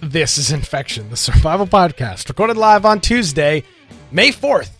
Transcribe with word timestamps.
This 0.00 0.38
is 0.38 0.50
Infection, 0.50 1.08
the 1.10 1.16
survival 1.16 1.68
podcast, 1.68 2.28
recorded 2.28 2.56
live 2.56 2.84
on 2.84 3.00
Tuesday, 3.00 3.62
May 4.10 4.30
4th. 4.30 4.72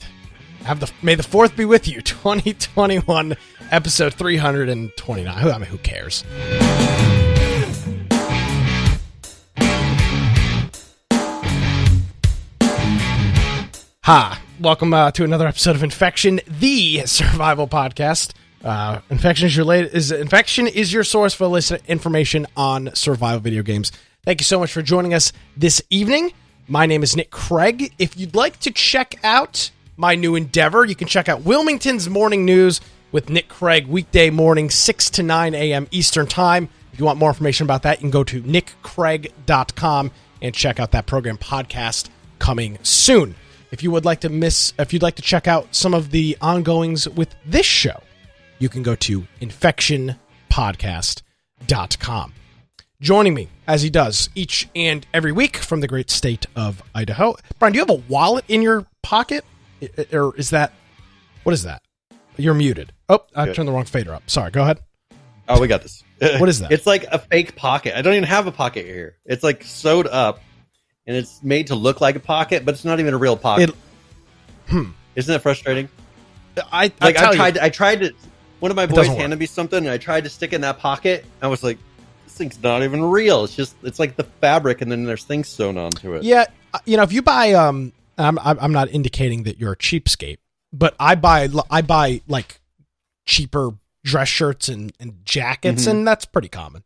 Have 0.65 0.81
the 0.81 0.91
May 1.01 1.15
the 1.15 1.23
4th 1.23 1.55
be 1.55 1.65
with 1.65 1.87
you, 1.87 2.03
2021, 2.03 3.37
episode 3.71 4.15
329. 4.15 5.29
I 5.37 5.59
mean, 5.59 5.69
who 5.69 5.79
cares? 5.79 6.25
Hi, 14.03 14.39
welcome 14.59 14.93
uh, 14.93 15.13
to 15.13 15.23
another 15.23 15.47
episode 15.47 15.77
of 15.77 15.85
Infection, 15.85 16.41
the 16.49 17.07
survival 17.07 17.69
podcast. 17.69 18.33
Uh, 18.65 19.01
infection 19.11 19.47
is 19.47 19.55
your 19.55 19.67
late, 19.67 19.93
is 19.93 20.11
infection 20.11 20.67
is 20.67 20.91
your 20.91 21.05
source 21.05 21.35
for 21.35 21.45
illicit 21.45 21.83
information 21.87 22.47
on 22.57 22.91
survival 22.95 23.41
video 23.41 23.63
games. 23.63 23.93
Thank 24.25 24.41
you 24.41 24.45
so 24.45 24.59
much 24.59 24.73
for 24.73 24.81
joining 24.81 25.13
us 25.13 25.33
this 25.55 25.83
evening. 25.91 26.33
My 26.67 26.87
name 26.87 27.03
is 27.03 27.15
Nick 27.15 27.31
Craig. 27.31 27.93
If 27.99 28.17
you'd 28.17 28.35
like 28.35 28.59
to 28.61 28.71
check 28.71 29.17
out 29.23 29.71
my 29.99 30.15
new 30.15 30.35
endeavor, 30.35 30.83
you 30.83 30.95
can 30.95 31.09
check 31.09 31.29
out 31.29 31.43
Wilmington's 31.43 32.09
Morning 32.09 32.47
News 32.47 32.81
with 33.13 33.29
Nick 33.29 33.49
Craig 33.49 33.87
weekday 33.87 34.31
morning 34.31 34.71
6 34.71 35.11
to 35.11 35.23
9 35.23 35.55
a.m. 35.55 35.87
Eastern 35.91 36.27
Time. 36.27 36.71
If 36.95 36.99
you 36.99 37.05
want 37.05 37.19
more 37.19 37.29
information 37.29 37.67
about 37.67 37.83
that, 37.83 37.99
you 37.99 38.05
can 38.05 38.11
go 38.11 38.25
to 38.25 38.41
nickcraig.com 38.41 40.11
and 40.41 40.55
check 40.55 40.81
out 40.81 40.93
that 40.93 41.05
program 41.05 41.37
podcast 41.37 42.09
coming 42.39 42.79
soon. 42.83 43.35
If 43.73 43.83
you 43.83 43.91
would 43.91 44.07
like 44.07 44.21
to 44.21 44.31
miss, 44.31 44.73
if 44.79 44.95
you'd 44.95 45.03
like 45.03 45.17
to 45.17 45.23
check 45.23 45.47
out 45.47 45.75
some 45.75 45.93
of 45.93 46.13
the 46.13 46.39
ongoings 46.41 47.07
with 47.07 47.35
this 47.45 47.67
show, 47.67 48.01
you 48.59 48.69
can 48.69 48.83
go 48.83 48.95
to 48.97 49.27
infectionpodcast.com. 49.41 52.33
Joining 53.01 53.35
me, 53.35 53.49
as 53.67 53.83
he 53.83 53.91
does 53.91 54.31
each 54.35 54.69
and 54.75 55.07
every 55.13 55.33
week 55.33 55.57
from 55.59 55.81
the 55.81 55.89
great 55.89 56.11
state 56.11 56.47
of 56.57 56.83
Idaho. 56.95 57.35
Brian, 57.59 57.73
do 57.73 57.79
you 57.79 57.83
have 57.85 57.91
a 57.91 58.03
wallet 58.09 58.45
in 58.49 58.63
your 58.63 58.87
pocket? 59.03 59.45
I- 59.83 59.91
I- 59.99 60.07
Or 60.17 60.35
is 60.37 60.49
that, 60.51 60.73
what 61.43 61.53
is 61.53 61.65
that? 61.65 61.83
You're 62.37 62.55
muted. 62.55 62.93
Oh, 63.09 63.25
I 63.35 63.47
Good. 63.47 63.57
turned 63.57 63.69
the 63.69 63.73
wrong 63.73 63.85
fader 63.85 64.15
up. 64.15 64.23
Sorry, 64.31 64.51
go 64.51 64.63
ahead. 64.63 64.79
Oh, 65.49 65.61
we 65.61 65.67
got 65.69 65.83
this. 65.83 66.03
What 66.39 66.49
is 66.49 66.61
that? 66.61 66.73
It's 66.73 66.87
like 66.87 67.05
a 67.13 67.19
fake 67.19 67.55
pocket. 67.57 67.99
I 67.99 68.03
don't 68.03 68.15
even 68.15 68.25
have 68.27 68.47
a 68.47 68.53
pocket 68.53 68.87
here. 68.87 69.17
It's 69.27 69.43
like 69.45 69.63
sewed 69.65 70.07
up, 70.07 70.41
and 71.07 71.15
it's 71.17 71.43
made 71.43 71.67
to 71.67 71.75
look 71.75 72.01
like 72.01 72.17
a 72.17 72.21
pocket, 72.21 72.65
but 72.65 72.75
it's 72.75 72.85
not 72.85 73.01
even 73.01 73.13
a 73.13 73.19
real 73.19 73.37
pocket. 73.37 73.71
It- 73.71 73.77
Hmm. 74.71 74.93
Isn't 75.15 75.31
that 75.31 75.43
frustrating? 75.43 75.91
I, 76.73 76.91
Like 77.03 77.19
I, 77.19 77.33
I, 77.33 77.37
tried. 77.37 77.59
I 77.59 77.69
tried 77.69 78.01
to. 78.01 78.15
One 78.65 78.71
of 78.71 78.77
my 78.77 78.87
boys 78.87 79.09
handed 79.09 79.39
me 79.39 79.45
something, 79.45 79.77
and 79.77 79.91
I 79.91 79.99
tried 79.99 80.25
to 80.25 80.31
stick 80.31 80.55
it 80.55 80.57
in 80.57 80.63
that 80.63 80.79
pocket. 80.79 81.27
I 81.43 81.49
was 81.49 81.63
like, 81.63 81.77
"This 82.25 82.33
thing's 82.33 82.63
not 82.63 82.83
even 82.83 83.05
real. 83.05 83.45
It's 83.45 83.55
just. 83.55 83.77
It's 83.83 83.99
like 83.99 84.17
the 84.17 84.25
fabric, 84.25 84.81
and 84.81 84.91
then 84.91 85.05
there's 85.05 85.23
things 85.25 85.49
sewn 85.49 85.77
onto 85.77 86.15
it." 86.15 86.23
Yeah, 86.23 86.47
uh, 86.73 86.79
you 86.87 86.97
know, 86.97 87.03
if 87.03 87.13
you 87.13 87.21
buy, 87.21 87.53
um, 87.53 87.93
I'm 88.17 88.39
I'm 88.39 88.73
not 88.73 88.89
indicating 88.89 89.43
that 89.43 89.59
you're 89.59 89.73
a 89.73 89.77
cheapskate, 89.77 90.39
but 90.73 90.95
I 90.99 91.15
buy 91.15 91.51
I 91.71 91.83
buy 91.83 92.23
like 92.27 92.59
cheaper 93.27 93.73
dress 94.03 94.29
shirts 94.29 94.71
and 94.71 94.95
and 94.99 95.19
jackets, 95.27 95.85
Mhm. 95.85 95.91
and 95.91 96.09
that's 96.09 96.25
pretty 96.25 96.49
common. 96.49 96.85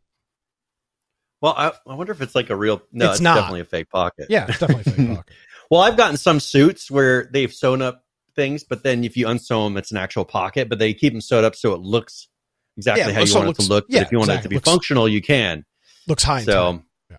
Well, 1.39 1.53
I, 1.55 1.71
I 1.87 1.95
wonder 1.95 2.11
if 2.11 2.21
it's 2.21 2.35
like 2.35 2.49
a 2.49 2.57
real. 2.57 2.81
No, 2.91 3.05
It's 3.05 3.21
it's, 3.21 3.23
definitely 3.23 3.61
a 3.61 3.63
fake 3.63 3.89
pocket. 3.89 4.25
Yeah, 4.29 4.47
it's 4.49 4.59
definitely 4.59 4.91
fake 4.91 5.07
pocket. 5.15 5.33
Well, 5.71 5.79
I've 5.79 5.95
gotten 5.95 6.17
some 6.17 6.41
suits 6.41 6.91
where 6.91 7.29
they've 7.31 7.53
sewn 7.53 7.81
up 7.81 8.03
things, 8.39 8.63
but 8.63 8.83
then 8.83 9.03
if 9.03 9.17
you 9.17 9.27
unsew 9.27 9.65
them, 9.65 9.77
it's 9.77 9.91
an 9.91 9.97
actual 9.97 10.23
pocket. 10.25 10.69
But 10.69 10.79
they 10.79 10.93
keep 10.93 11.13
them 11.13 11.21
sewed 11.21 11.43
up 11.43 11.55
so 11.55 11.73
it 11.73 11.81
looks 11.81 12.29
exactly 12.77 13.03
Yeah, 13.07 13.11
how 13.13 13.19
you 13.21 13.27
so 13.27 13.39
want 13.39 13.49
it 13.59 13.61
to 13.63 13.67
look. 13.69 13.85
yeah, 13.89 13.99
but 13.99 14.05
if 14.07 14.11
you 14.11 14.17
want 14.19 14.31
it 14.31 14.41
to 14.43 14.49
be 14.49 14.55
Looks- 14.55 14.69
functional, 14.69 15.07
you 15.09 15.21
can. 15.21 15.65
Looks 16.07 16.23
high. 16.23 16.41
So, 16.43 16.81
yeah. 17.11 17.17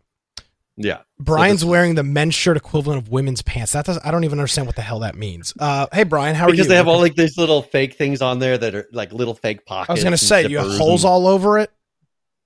Yeah. 0.77 0.99
Brian's 1.19 1.61
is- 1.61 1.67
wearing 1.67 1.95
the 1.95 2.03
men's 2.03 2.35
shirt 2.35 2.57
equivalent 2.57 3.03
of 3.03 3.11
women's 3.11 3.43
pants. 3.43 3.73
That 3.73 3.85
does 3.85 3.99
I 4.03 4.11
don't 4.11 4.25
even 4.25 4.39
understand 4.39 4.67
what 4.67 4.77
the 4.77 4.83
hell 4.83 5.01
that 5.01 5.15
means. 5.15 5.53
Uh, 5.61 5.87
hey 5.93 6.05
Brian, 6.05 6.35
how 6.35 6.47
are 6.47 6.49
you? 6.49 6.53
because 6.55 6.69
they 6.69 6.77
have 6.77 6.89
all 6.89 6.99
like 7.01 7.15
these 7.15 7.37
little 7.37 7.61
fake 7.63 7.95
things 7.97 8.23
on 8.23 8.39
there 8.39 8.57
that 8.57 8.75
are 8.75 8.89
like 8.93 9.13
little 9.13 9.35
fake 9.35 9.67
pockets. 9.67 9.91
I 9.91 9.93
was 9.93 10.03
gonna 10.05 10.17
say, 10.17 10.47
you 10.49 10.57
have 10.59 10.73
holes 10.79 11.05
and- 11.05 11.11
all 11.11 11.27
over 11.27 11.59
it. 11.59 11.71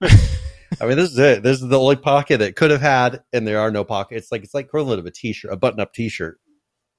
I 0.80 0.86
mean, 0.86 0.96
this 0.96 1.12
is 1.12 1.18
it. 1.18 1.42
This 1.44 1.62
is 1.62 1.68
the 1.68 1.78
only 1.78 1.94
pocket 1.94 2.38
that 2.38 2.56
could 2.56 2.72
have 2.72 2.80
had, 2.80 3.22
and 3.32 3.46
there 3.46 3.60
are 3.60 3.70
no 3.70 3.84
pockets. 3.84 4.24
It's 4.24 4.32
like 4.32 4.42
it's 4.42 4.54
like 4.54 4.66
equivalent 4.66 4.98
of 4.98 5.06
a 5.06 5.10
t-shirt, 5.12 5.52
a 5.52 5.56
button-up 5.56 5.94
t-shirt, 5.94 6.40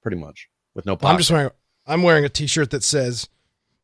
pretty 0.01 0.15
much 0.17 0.47
with 0.75 0.85
no 0.85 0.95
pocket. 0.95 1.11
I'm 1.11 1.17
just 1.19 1.29
wearing 1.31 1.49
I'm 1.87 2.03
wearing 2.03 2.25
a 2.25 2.29
T-shirt 2.29 2.71
that 2.71 2.83
says 2.83 3.27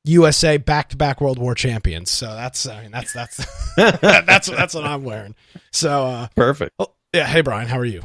USA 0.03 0.57
back 0.57 0.89
to 0.89 0.97
back 0.97 1.21
World 1.21 1.37
War 1.37 1.55
champions. 1.55 2.09
So 2.09 2.27
that's 2.27 2.67
I 2.67 2.81
mean 2.81 2.91
that's 2.91 3.13
that's 3.13 3.45
that's 3.75 4.49
that's 4.49 4.73
what 4.73 4.85
I'm 4.85 5.03
wearing. 5.03 5.35
So 5.71 6.05
uh, 6.05 6.27
perfect. 6.35 6.73
oh, 6.79 6.93
yeah, 7.13 7.25
hey 7.27 7.41
Brian, 7.41 7.67
how 7.67 7.77
are 7.77 7.85
you? 7.85 8.03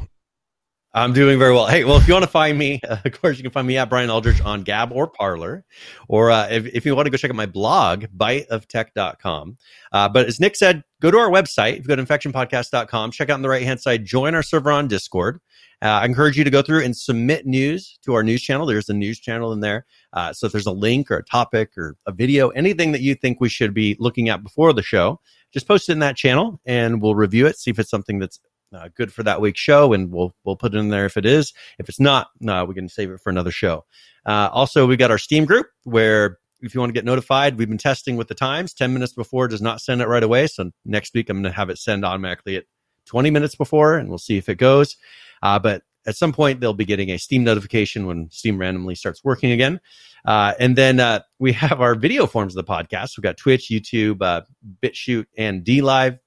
I'm 0.97 1.13
doing 1.13 1.37
very 1.37 1.53
well. 1.53 1.67
Hey, 1.67 1.83
well, 1.83 1.97
if 1.97 2.07
you 2.07 2.13
want 2.13 2.23
to 2.23 2.31
find 2.31 2.57
me, 2.57 2.81
uh, 2.87 2.97
of 3.05 3.21
course, 3.21 3.37
you 3.37 3.43
can 3.43 3.51
find 3.51 3.67
me 3.67 3.77
at 3.77 3.87
Brian 3.87 4.09
Aldridge 4.09 4.41
on 4.41 4.63
Gab 4.63 4.91
or 4.91 5.05
Parler. 5.05 5.63
Or 6.07 6.31
uh, 6.31 6.47
if, 6.49 6.65
if 6.65 6.85
you 6.87 6.95
want 6.95 7.05
to 7.05 7.11
go 7.11 7.17
check 7.17 7.29
out 7.29 7.35
my 7.35 7.45
blog, 7.45 8.05
biteoftech.com. 8.17 9.57
Uh, 9.91 10.09
but 10.09 10.25
as 10.25 10.39
Nick 10.39 10.55
said, 10.55 10.83
go 10.99 11.11
to 11.11 11.17
our 11.17 11.29
website. 11.29 11.73
If 11.73 11.79
you 11.79 11.83
go 11.83 11.95
to 11.97 12.03
infectionpodcast.com, 12.03 13.11
check 13.11 13.29
out 13.29 13.35
on 13.35 13.41
the 13.43 13.49
right 13.49 13.61
hand 13.61 13.79
side, 13.79 14.05
join 14.05 14.33
our 14.33 14.41
server 14.41 14.71
on 14.71 14.87
Discord. 14.87 15.39
Uh, 15.81 15.99
I 16.01 16.05
encourage 16.05 16.37
you 16.37 16.43
to 16.43 16.49
go 16.49 16.61
through 16.61 16.83
and 16.83 16.97
submit 16.97 17.45
news 17.45 17.99
to 18.03 18.13
our 18.13 18.23
news 18.23 18.41
channel. 18.41 18.65
There's 18.65 18.89
a 18.89 18.93
news 18.93 19.19
channel 19.19 19.53
in 19.53 19.59
there. 19.59 19.85
Uh, 20.11 20.33
so 20.33 20.47
if 20.47 20.51
there's 20.51 20.65
a 20.65 20.71
link 20.71 21.11
or 21.11 21.17
a 21.17 21.23
topic 21.23 21.77
or 21.77 21.95
a 22.07 22.11
video, 22.11 22.49
anything 22.49 22.91
that 22.93 23.01
you 23.01 23.13
think 23.13 23.39
we 23.39 23.49
should 23.49 23.73
be 23.73 23.95
looking 23.99 24.29
at 24.29 24.43
before 24.43 24.73
the 24.73 24.81
show, 24.81 25.19
just 25.53 25.67
post 25.67 25.89
it 25.89 25.93
in 25.93 25.99
that 25.99 26.17
channel 26.17 26.59
and 26.65 27.01
we'll 27.01 27.15
review 27.15 27.45
it, 27.45 27.59
see 27.59 27.71
if 27.71 27.77
it's 27.79 27.91
something 27.91 28.19
that's 28.19 28.39
uh, 28.73 28.89
good 28.95 29.13
for 29.13 29.23
that 29.23 29.39
week's 29.39 29.59
show, 29.59 29.93
and 29.93 30.11
we'll 30.11 30.35
we'll 30.43 30.55
put 30.55 30.73
it 30.73 30.77
in 30.77 30.89
there 30.89 31.05
if 31.05 31.17
it 31.17 31.25
is. 31.25 31.53
If 31.79 31.87
it's 31.89 31.99
not, 31.99 32.27
no, 32.39 32.65
we 32.65 32.73
can 32.73 32.89
save 32.89 33.11
it 33.11 33.21
for 33.21 33.29
another 33.29 33.51
show. 33.51 33.85
Uh, 34.25 34.49
also, 34.51 34.85
we 34.85 34.97
got 34.97 35.11
our 35.11 35.17
Steam 35.17 35.45
group 35.45 35.67
where 35.83 36.39
if 36.61 36.73
you 36.73 36.79
want 36.79 36.89
to 36.89 36.93
get 36.93 37.05
notified, 37.05 37.57
we've 37.57 37.69
been 37.69 37.77
testing 37.77 38.17
with 38.17 38.27
the 38.27 38.35
times. 38.35 38.73
Ten 38.73 38.93
minutes 38.93 39.13
before 39.13 39.47
does 39.47 39.61
not 39.61 39.79
send 39.79 40.01
it 40.01 40.07
right 40.07 40.23
away. 40.23 40.47
So 40.47 40.71
next 40.85 41.13
week 41.13 41.29
I'm 41.29 41.37
going 41.37 41.51
to 41.51 41.55
have 41.55 41.69
it 41.69 41.77
send 41.77 42.03
automatically 42.03 42.57
at 42.57 42.65
20 43.05 43.29
minutes 43.29 43.55
before, 43.55 43.97
and 43.97 44.09
we'll 44.09 44.17
see 44.17 44.37
if 44.37 44.49
it 44.49 44.57
goes. 44.57 44.97
Uh, 45.41 45.59
but 45.59 45.83
at 46.05 46.15
some 46.15 46.33
point 46.33 46.59
they'll 46.59 46.73
be 46.73 46.85
getting 46.85 47.11
a 47.11 47.17
Steam 47.17 47.43
notification 47.43 48.05
when 48.05 48.29
Steam 48.31 48.57
randomly 48.57 48.95
starts 48.95 49.23
working 49.23 49.51
again. 49.51 49.79
Uh, 50.25 50.53
and 50.59 50.75
then 50.75 50.99
uh, 50.99 51.21
we 51.39 51.53
have 51.53 51.81
our 51.81 51.95
video 51.95 52.25
forms 52.25 52.55
of 52.55 52.65
the 52.65 52.71
podcast. 52.71 53.17
We've 53.17 53.23
got 53.23 53.37
Twitch, 53.37 53.69
YouTube, 53.69 54.21
uh, 54.21 54.41
BitChute, 54.81 55.27
and 55.37 55.63
D 55.63 55.81
Live. 55.81 56.17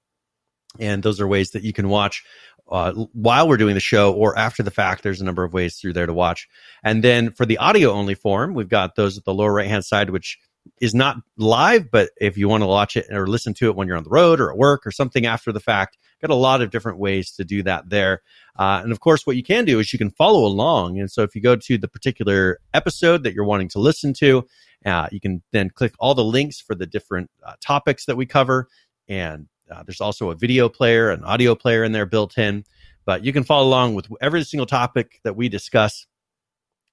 And 0.78 1.02
those 1.02 1.20
are 1.20 1.26
ways 1.26 1.50
that 1.50 1.64
you 1.64 1.72
can 1.72 1.88
watch 1.88 2.22
uh, 2.70 2.92
while 3.12 3.48
we're 3.48 3.56
doing 3.56 3.74
the 3.74 3.80
show 3.80 4.12
or 4.12 4.38
after 4.38 4.62
the 4.62 4.70
fact. 4.70 5.02
There's 5.02 5.20
a 5.20 5.24
number 5.24 5.42
of 5.42 5.52
ways 5.52 5.76
through 5.76 5.94
there 5.94 6.06
to 6.06 6.12
watch. 6.12 6.48
And 6.84 7.02
then 7.02 7.32
for 7.32 7.44
the 7.44 7.58
audio 7.58 7.90
only 7.90 8.14
form, 8.14 8.54
we've 8.54 8.68
got 8.68 8.94
those 8.94 9.18
at 9.18 9.24
the 9.24 9.34
lower 9.34 9.52
right 9.52 9.68
hand 9.68 9.84
side, 9.84 10.10
which 10.10 10.38
is 10.80 10.94
not 10.94 11.16
live, 11.36 11.90
but 11.90 12.10
if 12.20 12.36
you 12.36 12.48
want 12.48 12.62
to 12.62 12.66
watch 12.66 12.96
it 12.96 13.06
or 13.10 13.26
listen 13.26 13.54
to 13.54 13.66
it 13.68 13.76
when 13.76 13.86
you're 13.86 13.96
on 13.96 14.04
the 14.04 14.10
road 14.10 14.40
or 14.40 14.50
at 14.50 14.56
work 14.56 14.86
or 14.86 14.90
something 14.90 15.26
after 15.26 15.52
the 15.52 15.60
fact, 15.60 15.98
got 16.20 16.30
a 16.30 16.34
lot 16.34 16.62
of 16.62 16.70
different 16.70 16.98
ways 16.98 17.30
to 17.32 17.44
do 17.44 17.62
that 17.62 17.88
there. 17.88 18.22
Uh, 18.58 18.80
and 18.82 18.92
of 18.92 19.00
course, 19.00 19.26
what 19.26 19.36
you 19.36 19.42
can 19.42 19.64
do 19.64 19.78
is 19.78 19.92
you 19.92 19.98
can 19.98 20.10
follow 20.10 20.44
along. 20.44 20.98
And 20.98 21.10
so 21.10 21.22
if 21.22 21.34
you 21.34 21.40
go 21.40 21.56
to 21.56 21.78
the 21.78 21.88
particular 21.88 22.58
episode 22.74 23.22
that 23.24 23.34
you're 23.34 23.44
wanting 23.44 23.68
to 23.70 23.78
listen 23.78 24.12
to, 24.14 24.46
uh, 24.84 25.08
you 25.12 25.20
can 25.20 25.42
then 25.52 25.70
click 25.70 25.94
all 25.98 26.14
the 26.14 26.24
links 26.24 26.60
for 26.60 26.74
the 26.74 26.86
different 26.86 27.30
uh, 27.44 27.54
topics 27.60 28.06
that 28.06 28.16
we 28.16 28.26
cover. 28.26 28.68
And 29.08 29.48
uh, 29.70 29.82
there's 29.82 30.00
also 30.00 30.30
a 30.30 30.34
video 30.34 30.68
player, 30.68 31.10
an 31.10 31.24
audio 31.24 31.54
player 31.54 31.84
in 31.84 31.92
there 31.92 32.06
built 32.06 32.38
in. 32.38 32.64
But 33.06 33.24
you 33.24 33.32
can 33.32 33.44
follow 33.44 33.66
along 33.66 33.94
with 33.94 34.08
every 34.20 34.44
single 34.44 34.66
topic 34.66 35.20
that 35.24 35.36
we 35.36 35.48
discuss 35.48 36.06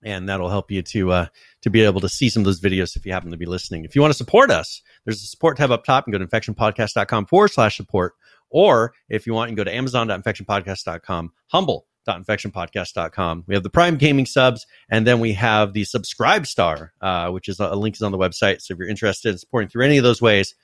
and 0.03 0.29
that'll 0.29 0.49
help 0.49 0.71
you 0.71 0.81
to 0.81 1.11
uh, 1.11 1.25
to 1.67 1.71
be 1.71 1.83
able 1.83 2.01
to 2.01 2.09
see 2.09 2.29
some 2.29 2.41
of 2.41 2.45
those 2.45 2.59
videos 2.59 2.95
if 2.95 3.05
you 3.05 3.11
happen 3.13 3.31
to 3.31 3.37
be 3.37 3.45
listening. 3.45 3.85
If 3.85 3.95
you 3.95 4.01
want 4.01 4.13
to 4.13 4.17
support 4.17 4.49
us, 4.49 4.81
there's 5.05 5.21
a 5.21 5.27
support 5.27 5.57
tab 5.57 5.71
up 5.71 5.83
top 5.83 6.05
and 6.05 6.13
go 6.13 6.17
to 6.17 6.25
infectionpodcast.com 6.25 7.27
forward 7.27 7.49
slash 7.49 7.77
support. 7.77 8.13
Or 8.49 8.93
if 9.09 9.27
you 9.27 9.33
want, 9.33 9.49
you 9.49 9.55
can 9.55 9.63
go 9.63 9.69
to 9.69 9.75
amazon.infectionpodcast.com, 9.75 11.31
humble.infectionpodcast.com. 11.47 13.43
We 13.45 13.55
have 13.55 13.63
the 13.63 13.69
Prime 13.69 13.97
Gaming 13.97 14.25
subs, 14.25 14.65
and 14.89 15.05
then 15.05 15.19
we 15.19 15.33
have 15.33 15.73
the 15.73 15.83
Subscribe 15.83 16.47
Star, 16.47 16.93
uh, 17.01 17.29
which 17.29 17.49
is 17.49 17.59
a, 17.59 17.65
a 17.65 17.75
link 17.75 17.95
is 17.95 18.01
on 18.01 18.13
the 18.13 18.17
website. 18.17 18.61
So 18.61 18.73
if 18.73 18.79
you're 18.79 18.87
interested 18.87 19.31
in 19.31 19.37
supporting 19.37 19.69
through 19.69 19.85
any 19.85 19.97
of 19.97 20.03
those 20.03 20.21
ways, 20.21 20.55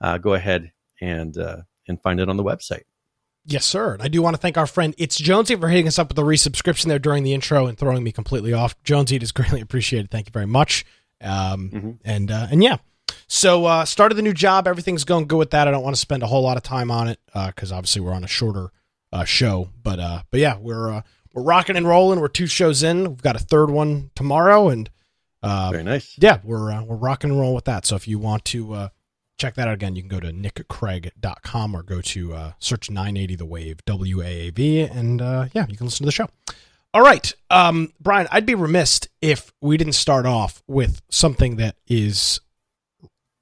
uh, 0.00 0.18
go 0.18 0.34
ahead 0.34 0.70
and 1.00 1.36
uh, 1.36 1.62
and 1.88 2.00
find 2.00 2.20
it 2.20 2.28
on 2.28 2.36
the 2.36 2.44
website. 2.44 2.82
Yes, 3.44 3.64
sir. 3.66 3.96
I 4.00 4.08
do 4.08 4.22
want 4.22 4.34
to 4.36 4.40
thank 4.40 4.56
our 4.56 4.66
friend 4.68 4.94
It's 4.98 5.16
Jonesy 5.18 5.56
for 5.56 5.68
hitting 5.68 5.88
us 5.88 5.98
up 5.98 6.08
with 6.08 6.18
a 6.18 6.22
resubscription 6.22 6.84
there 6.86 6.98
during 7.00 7.24
the 7.24 7.34
intro 7.34 7.66
and 7.66 7.76
throwing 7.76 8.04
me 8.04 8.12
completely 8.12 8.52
off. 8.52 8.80
Jonesy, 8.84 9.16
it 9.16 9.22
is 9.22 9.32
greatly 9.38 9.60
appreciated. 9.60 10.10
Thank 10.10 10.28
you 10.28 10.32
very 10.32 10.46
much. 10.46 10.84
Um, 11.20 11.70
Mhm. 11.70 11.98
And 12.04 12.30
uh, 12.30 12.46
and 12.50 12.62
yeah, 12.62 12.76
so 13.28 13.64
uh, 13.66 13.84
started 13.84 14.14
the 14.16 14.22
new 14.22 14.32
job. 14.32 14.66
Everything's 14.68 15.04
going 15.04 15.26
good 15.26 15.38
with 15.38 15.50
that. 15.50 15.66
I 15.68 15.70
don't 15.70 15.82
want 15.84 15.94
to 15.96 16.00
spend 16.00 16.22
a 16.22 16.26
whole 16.26 16.42
lot 16.42 16.56
of 16.56 16.62
time 16.62 16.90
on 16.90 17.08
it 17.08 17.18
because 17.34 17.72
obviously 17.72 18.00
we're 18.02 18.12
on 18.14 18.24
a 18.24 18.28
shorter 18.28 18.70
uh, 19.12 19.24
show. 19.24 19.70
But 19.82 19.98
uh, 20.00 20.22
but 20.30 20.40
yeah, 20.40 20.56
we're 20.58 20.90
uh, 20.90 21.02
we're 21.32 21.42
rocking 21.42 21.76
and 21.76 21.86
rolling. 21.86 22.20
We're 22.20 22.28
two 22.28 22.46
shows 22.46 22.82
in. 22.82 23.04
We've 23.10 23.22
got 23.22 23.36
a 23.36 23.40
third 23.40 23.70
one 23.70 24.10
tomorrow, 24.14 24.68
and 24.68 24.88
uh, 25.42 25.70
Very 25.72 25.82
nice. 25.84 26.14
yeah, 26.18 26.38
we're 26.44 26.70
uh, 26.70 26.82
we're 26.84 26.96
rocking 26.96 27.30
and 27.30 27.38
rolling 27.40 27.54
with 27.56 27.64
that. 27.66 27.86
So 27.86 27.96
if 27.96 28.06
you 28.08 28.18
want 28.18 28.44
to 28.46 28.72
uh, 28.74 28.88
check 29.42 29.54
that 29.56 29.66
out 29.66 29.74
again, 29.74 29.96
you 29.96 30.02
can 30.02 30.08
go 30.08 30.20
to 30.20 30.32
nickcraig.com 30.32 31.74
or 31.74 31.82
go 31.82 32.00
to 32.00 32.32
uh, 32.32 32.52
search 32.60 32.88
980 32.90 33.34
The 33.34 33.44
Wave, 33.44 33.84
W 33.86 34.22
A 34.22 34.24
A 34.24 34.50
V, 34.50 34.80
and 34.82 35.20
uh, 35.20 35.46
yeah, 35.52 35.66
you 35.68 35.76
can 35.76 35.86
listen 35.86 36.04
to 36.04 36.06
the 36.06 36.12
show. 36.12 36.28
All 36.94 37.02
right. 37.02 37.32
Um, 37.50 37.92
Brian, 38.00 38.28
I'd 38.30 38.46
be 38.46 38.54
remiss 38.54 39.00
if 39.20 39.52
we 39.60 39.76
didn't 39.76 39.94
start 39.94 40.26
off 40.26 40.62
with 40.68 41.02
something 41.10 41.56
that 41.56 41.74
is 41.88 42.40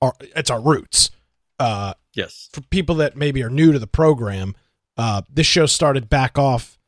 our, 0.01 0.15
it's 0.21 0.51
our 0.51 0.61
roots. 0.61 1.11
Uh, 1.59 1.93
yes. 2.15 2.49
For 2.53 2.63
people 2.63 2.95
that 2.97 3.17
maybe 3.17 3.43
are 3.43 3.51
new 3.51 3.73
to 3.73 3.79
the 3.79 3.87
program, 3.87 4.55
uh, 4.97 5.23
this 5.29 5.47
show 5.47 5.67
started 5.67 6.09
back 6.09 6.39
off 6.39 6.79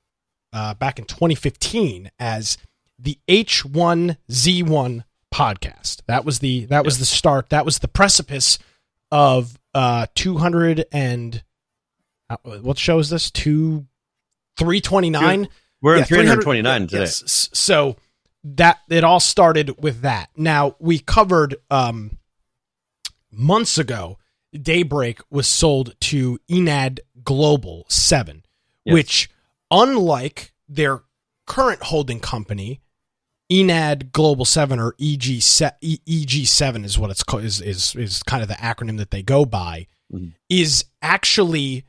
uh, 0.54 0.72
back 0.74 0.98
in 0.98 1.04
2015 1.04 2.10
as 2.18 2.56
the 2.98 3.18
H1Z1 3.28 5.04
podcast. 5.34 6.02
That 6.06 6.24
was 6.24 6.38
the 6.38 6.66
that 6.66 6.84
was 6.84 6.98
the 6.98 7.04
start. 7.04 7.50
That 7.50 7.64
was 7.64 7.80
the 7.80 7.88
precipice 7.88 8.58
of 9.12 9.56
uh 9.74 10.06
200 10.16 10.86
and 10.90 11.44
uh, 12.28 12.36
what 12.60 12.78
show 12.78 12.98
is 12.98 13.10
this? 13.10 13.30
2 13.30 13.86
329. 14.56 15.48
We're 15.80 15.98
yeah, 15.98 16.04
329 16.04 16.86
today. 16.88 17.00
Yes. 17.00 17.48
So 17.52 17.96
that 18.44 18.78
it 18.88 19.04
all 19.04 19.20
started 19.20 19.82
with 19.82 20.00
that. 20.00 20.30
Now, 20.36 20.76
we 20.80 20.98
covered 20.98 21.56
um 21.70 22.18
months 23.30 23.78
ago 23.78 24.18
Daybreak 24.52 25.20
was 25.30 25.48
sold 25.48 25.94
to 26.00 26.38
Enad 26.50 27.00
Global 27.24 27.86
7, 27.88 28.44
yes. 28.84 28.92
which 28.92 29.30
unlike 29.70 30.52
their 30.68 31.02
current 31.46 31.82
holding 31.84 32.20
company 32.20 32.80
Enad 33.52 34.12
Global 34.12 34.46
Seven 34.46 34.78
or 34.78 34.94
EG 34.98 35.42
EG 35.82 36.46
Seven 36.46 36.84
is 36.84 36.98
what 36.98 37.10
it's 37.10 37.22
called 37.22 37.44
is 37.44 37.60
is 37.60 37.94
is 37.94 38.22
kind 38.22 38.42
of 38.42 38.48
the 38.48 38.54
acronym 38.54 38.96
that 38.96 39.10
they 39.10 39.22
go 39.22 39.44
by 39.44 39.86
mm-hmm. 40.12 40.28
is 40.48 40.86
actually 41.02 41.84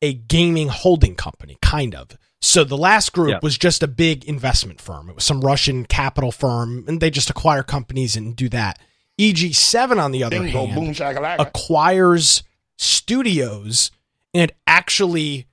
a 0.00 0.14
gaming 0.14 0.68
holding 0.68 1.14
company, 1.14 1.58
kind 1.60 1.94
of. 1.94 2.16
So 2.40 2.64
the 2.64 2.78
last 2.78 3.12
group 3.12 3.30
yeah. 3.30 3.38
was 3.42 3.58
just 3.58 3.82
a 3.82 3.88
big 3.88 4.24
investment 4.24 4.80
firm. 4.80 5.10
It 5.10 5.16
was 5.16 5.24
some 5.24 5.40
Russian 5.40 5.84
capital 5.84 6.32
firm, 6.32 6.84
and 6.88 7.00
they 7.00 7.10
just 7.10 7.30
acquire 7.30 7.62
companies 7.62 8.16
and 8.16 8.34
do 8.34 8.48
that. 8.50 8.78
EG7, 9.20 10.00
on 10.00 10.12
the 10.12 10.22
other 10.22 10.38
Bingo, 10.38 10.66
hand, 10.66 10.96
boom, 10.96 11.36
acquires 11.40 12.44
studios 12.78 13.90
and 14.32 14.52
actually 14.66 15.46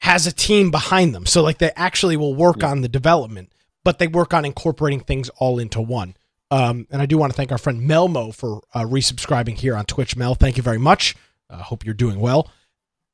has 0.00 0.26
a 0.26 0.32
team 0.32 0.70
behind 0.70 1.14
them. 1.14 1.26
So 1.26 1.42
like 1.42 1.58
they 1.58 1.70
actually 1.76 2.16
will 2.16 2.34
work 2.34 2.56
yeah. 2.60 2.70
on 2.70 2.80
the 2.80 2.88
development 2.88 3.52
but 3.84 3.98
they 3.98 4.06
work 4.06 4.34
on 4.34 4.44
incorporating 4.44 5.00
things 5.00 5.28
all 5.36 5.58
into 5.58 5.80
one. 5.80 6.16
Um, 6.50 6.86
and 6.90 7.00
I 7.00 7.06
do 7.06 7.18
want 7.18 7.32
to 7.32 7.36
thank 7.36 7.52
our 7.52 7.58
friend 7.58 7.88
Melmo 7.88 8.34
for 8.34 8.62
uh, 8.74 8.82
resubscribing 8.82 9.56
here 9.56 9.76
on 9.76 9.84
Twitch. 9.86 10.16
Mel, 10.16 10.34
thank 10.34 10.56
you 10.56 10.62
very 10.62 10.78
much. 10.78 11.14
I 11.50 11.54
uh, 11.54 11.58
hope 11.58 11.84
you're 11.84 11.94
doing 11.94 12.20
well. 12.20 12.50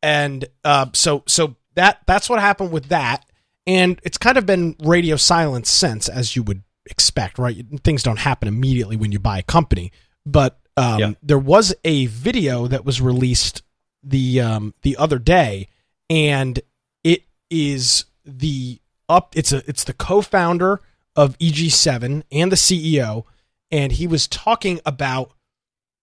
And 0.02 0.44
uh, 0.64 0.86
so, 0.94 1.22
so 1.26 1.56
that 1.74 2.00
that's 2.06 2.28
what 2.28 2.40
happened 2.40 2.72
with 2.72 2.86
that, 2.88 3.24
and 3.66 4.00
it's 4.02 4.18
kind 4.18 4.38
of 4.38 4.46
been 4.46 4.76
radio 4.80 5.16
silence 5.16 5.70
since, 5.70 6.08
as 6.08 6.34
you 6.34 6.42
would 6.42 6.62
expect, 6.86 7.38
right? 7.38 7.64
Things 7.84 8.02
don't 8.02 8.18
happen 8.18 8.48
immediately 8.48 8.96
when 8.96 9.12
you 9.12 9.18
buy 9.18 9.38
a 9.38 9.42
company, 9.42 9.92
but 10.24 10.58
um, 10.76 10.98
yeah. 10.98 11.12
there 11.22 11.38
was 11.38 11.74
a 11.84 12.06
video 12.06 12.66
that 12.66 12.84
was 12.84 13.00
released 13.00 13.62
the 14.02 14.40
um, 14.40 14.74
the 14.82 14.96
other 14.96 15.18
day, 15.18 15.68
and 16.08 16.60
it 17.04 17.24
is 17.50 18.06
the 18.24 18.80
up. 19.10 19.36
It's 19.36 19.52
a 19.52 19.62
it's 19.68 19.84
the 19.84 19.92
co-founder 19.92 20.80
of 21.16 21.36
EG7 21.38 22.22
and 22.32 22.52
the 22.52 22.56
CEO, 22.56 23.24
and 23.70 23.92
he 23.92 24.06
was 24.06 24.26
talking 24.26 24.80
about. 24.86 25.32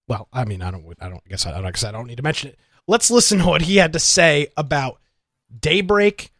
Well, 0.07 0.29
I 0.31 0.45
mean, 0.45 0.61
I 0.61 0.71
don't, 0.71 0.85
I 1.01 1.09
don't 1.09 1.23
I 1.25 1.29
guess 1.29 1.45
I, 1.45 1.57
I 1.57 1.71
guess 1.71 1.83
I 1.83 1.91
don't 1.91 2.07
need 2.07 2.17
to 2.17 2.23
mention 2.23 2.51
it. 2.51 2.59
Let's 2.87 3.11
listen 3.11 3.39
to 3.39 3.45
what 3.45 3.63
he 3.63 3.77
had 3.77 3.93
to 3.93 3.99
say 3.99 4.47
about 4.55 4.99
Daybreak, 5.59 6.31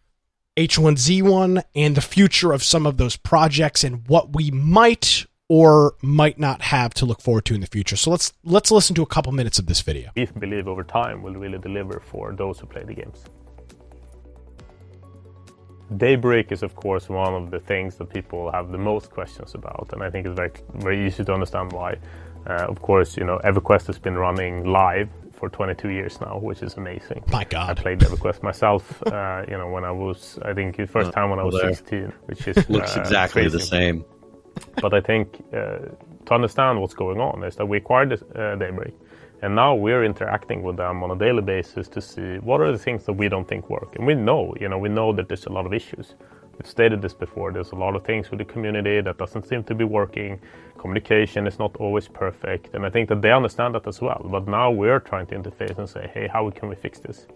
H1Z1, 0.58 1.64
and 1.75 1.96
the 1.96 2.02
future 2.02 2.54
of 2.54 2.64
some 2.64 2.86
of 2.86 2.98
those 2.98 3.18
projects 3.18 3.84
and 3.84 4.08
what 4.08 4.34
we 4.34 4.52
might 4.52 5.25
or 5.50 5.96
might 6.02 6.40
not 6.40 6.62
have 6.62 6.94
to 6.96 7.06
look 7.06 7.22
forward 7.22 7.46
to 7.46 7.56
in 7.56 7.62
the 7.62 7.68
future. 7.68 7.96
So 7.96 8.12
let's 8.12 8.34
let's 8.44 8.72
listen 8.72 8.96
to 8.96 9.02
a 9.02 9.06
couple 9.06 9.31
minutes 9.31 9.60
of 9.60 9.66
this 9.66 9.81
video. 9.81 10.12
We 10.16 10.25
believe 10.25 10.68
over 10.68 10.84
time 10.84 11.22
will 11.22 11.36
really 11.36 11.58
deliver 11.58 12.00
for 12.00 12.34
those 12.34 12.60
who 12.60 12.68
play 12.68 12.84
the 12.84 12.94
games. 12.94 13.25
Daybreak 15.95 16.51
is, 16.51 16.63
of 16.63 16.75
course, 16.75 17.07
one 17.07 17.34
of 17.34 17.50
the 17.50 17.60
things 17.60 17.95
that 17.95 18.10
people 18.10 18.51
have 18.51 18.72
the 18.72 18.78
most 18.78 19.10
questions 19.10 19.56
about, 19.56 19.89
and 19.94 20.04
I 20.04 20.10
think 20.10 20.25
it's 20.25 20.36
very, 20.36 20.51
very 20.75 21.07
easy 21.07 21.24
to 21.24 21.34
understand 21.34 21.72
why. 21.72 21.98
Uh, 22.45 22.66
of 22.68 22.81
course, 22.81 23.16
you 23.16 23.24
know, 23.24 23.39
EverQuest 23.44 23.88
has 23.88 24.00
been 24.00 24.16
running 24.16 24.66
live 24.66 25.10
for 25.31 25.50
22 25.50 25.89
years 25.89 26.19
now, 26.19 26.39
which 26.39 26.62
is 26.62 26.74
amazing. 26.75 27.24
My 27.31 27.45
God, 27.45 27.69
I 27.69 27.74
played 27.74 28.00
EverQuest 28.00 28.44
myself. 28.44 29.01
Uh, 29.18 29.45
you 29.50 29.57
know, 29.57 29.69
when 29.69 29.84
I 29.86 29.92
was, 29.92 30.38
I 30.44 30.54
think, 30.54 30.75
the 30.75 30.86
first 30.86 31.12
time 31.13 31.30
when 31.30 31.39
I 31.39 31.44
was 31.44 31.60
16, 31.60 32.12
which 32.25 32.48
is 32.48 32.57
looks 32.69 32.98
uh, 32.98 33.01
exactly 33.01 33.44
crazy. 33.44 33.57
the 33.57 33.63
same. 33.63 34.06
but 34.81 34.94
I 34.94 35.01
think 35.01 35.44
uh, 35.54 35.78
to 36.25 36.33
understand 36.33 36.81
what's 36.81 36.94
going 36.94 37.19
on 37.19 37.44
is 37.44 37.56
that 37.56 37.66
we 37.66 37.78
acquired 37.78 38.10
this, 38.10 38.22
uh, 38.36 38.56
Daybreak 38.56 38.94
and 39.42 39.56
now 39.56 39.75
we're 39.75 40.04
interacting 40.04 40.63
with 40.63 40.78
them 40.78 41.04
on 41.04 41.12
a 41.12 41.16
daily 41.16 41.42
basis 41.42 41.88
to 41.89 42.01
see 42.01 42.38
what 42.38 42.60
are 42.60 42.72
the 42.72 42.78
things 42.78 43.06
that 43.06 43.13
we 43.13 43.30
don't 43.30 43.48
think 43.48 43.69
work. 43.69 43.95
And 43.95 44.07
we 44.07 44.16
know, 44.16 44.56
you 44.60 44.68
know, 44.68 44.80
we 44.80 44.89
know 44.89 45.13
that 45.13 45.28
there's 45.28 45.45
a 45.45 45.51
lot 45.51 45.66
of 45.66 45.74
issues. 45.74 46.16
We've 46.57 46.68
stated 46.68 47.04
this 47.04 47.13
before. 47.13 47.51
There's 47.51 47.72
a 47.72 47.75
lot 47.75 47.95
of 47.95 48.04
things 48.04 48.31
with 48.31 48.39
the 48.39 48.45
community 48.45 49.00
that 49.01 49.18
doesn't 49.19 49.48
seem 49.48 49.63
to 49.66 49.75
be 49.75 49.84
working. 49.84 50.39
Communication 50.80 51.45
is 51.45 51.60
not 51.60 51.75
always 51.75 52.07
perfect. 52.07 52.74
And 52.74 52.84
I 52.84 52.89
think 52.89 53.10
that 53.10 53.22
they 53.22 53.31
understand 53.31 53.75
that 53.75 53.86
as 53.88 54.01
well. 54.01 54.25
But 54.25 54.48
now 54.48 54.72
we're 54.72 55.00
trying 55.00 55.28
to 55.28 55.36
interface 55.36 55.78
and 55.78 55.88
say, 55.88 56.10
hey, 56.13 56.28
how 56.28 56.50
can 56.50 56.69
we 56.69 56.75
fix 56.75 57.00
this? 57.00 57.28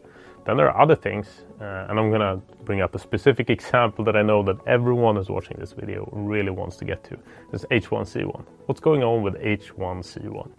Then 0.46 0.58
there 0.58 0.72
are 0.72 0.82
other 0.82 0.96
things, 0.96 1.46
uh, 1.60 1.86
and 1.88 2.00
I'm 2.00 2.10
going 2.10 2.22
to 2.22 2.42
bring 2.64 2.82
up 2.82 2.96
a 2.96 3.00
specific 3.00 3.50
example 3.58 4.04
that 4.06 4.16
I 4.16 4.24
know 4.24 4.42
that 4.44 4.58
everyone 4.66 5.16
who's 5.18 5.30
watching 5.30 5.58
this 5.60 5.72
video 5.72 6.10
really 6.12 6.50
wants 6.50 6.78
to 6.78 6.86
get 6.86 7.04
to. 7.06 7.18
It's 7.54 7.64
H1Z1. 7.66 8.44
What's 8.66 8.82
going 8.82 9.04
on 9.04 9.22
with 9.22 9.36
H1Z1? 9.36 10.50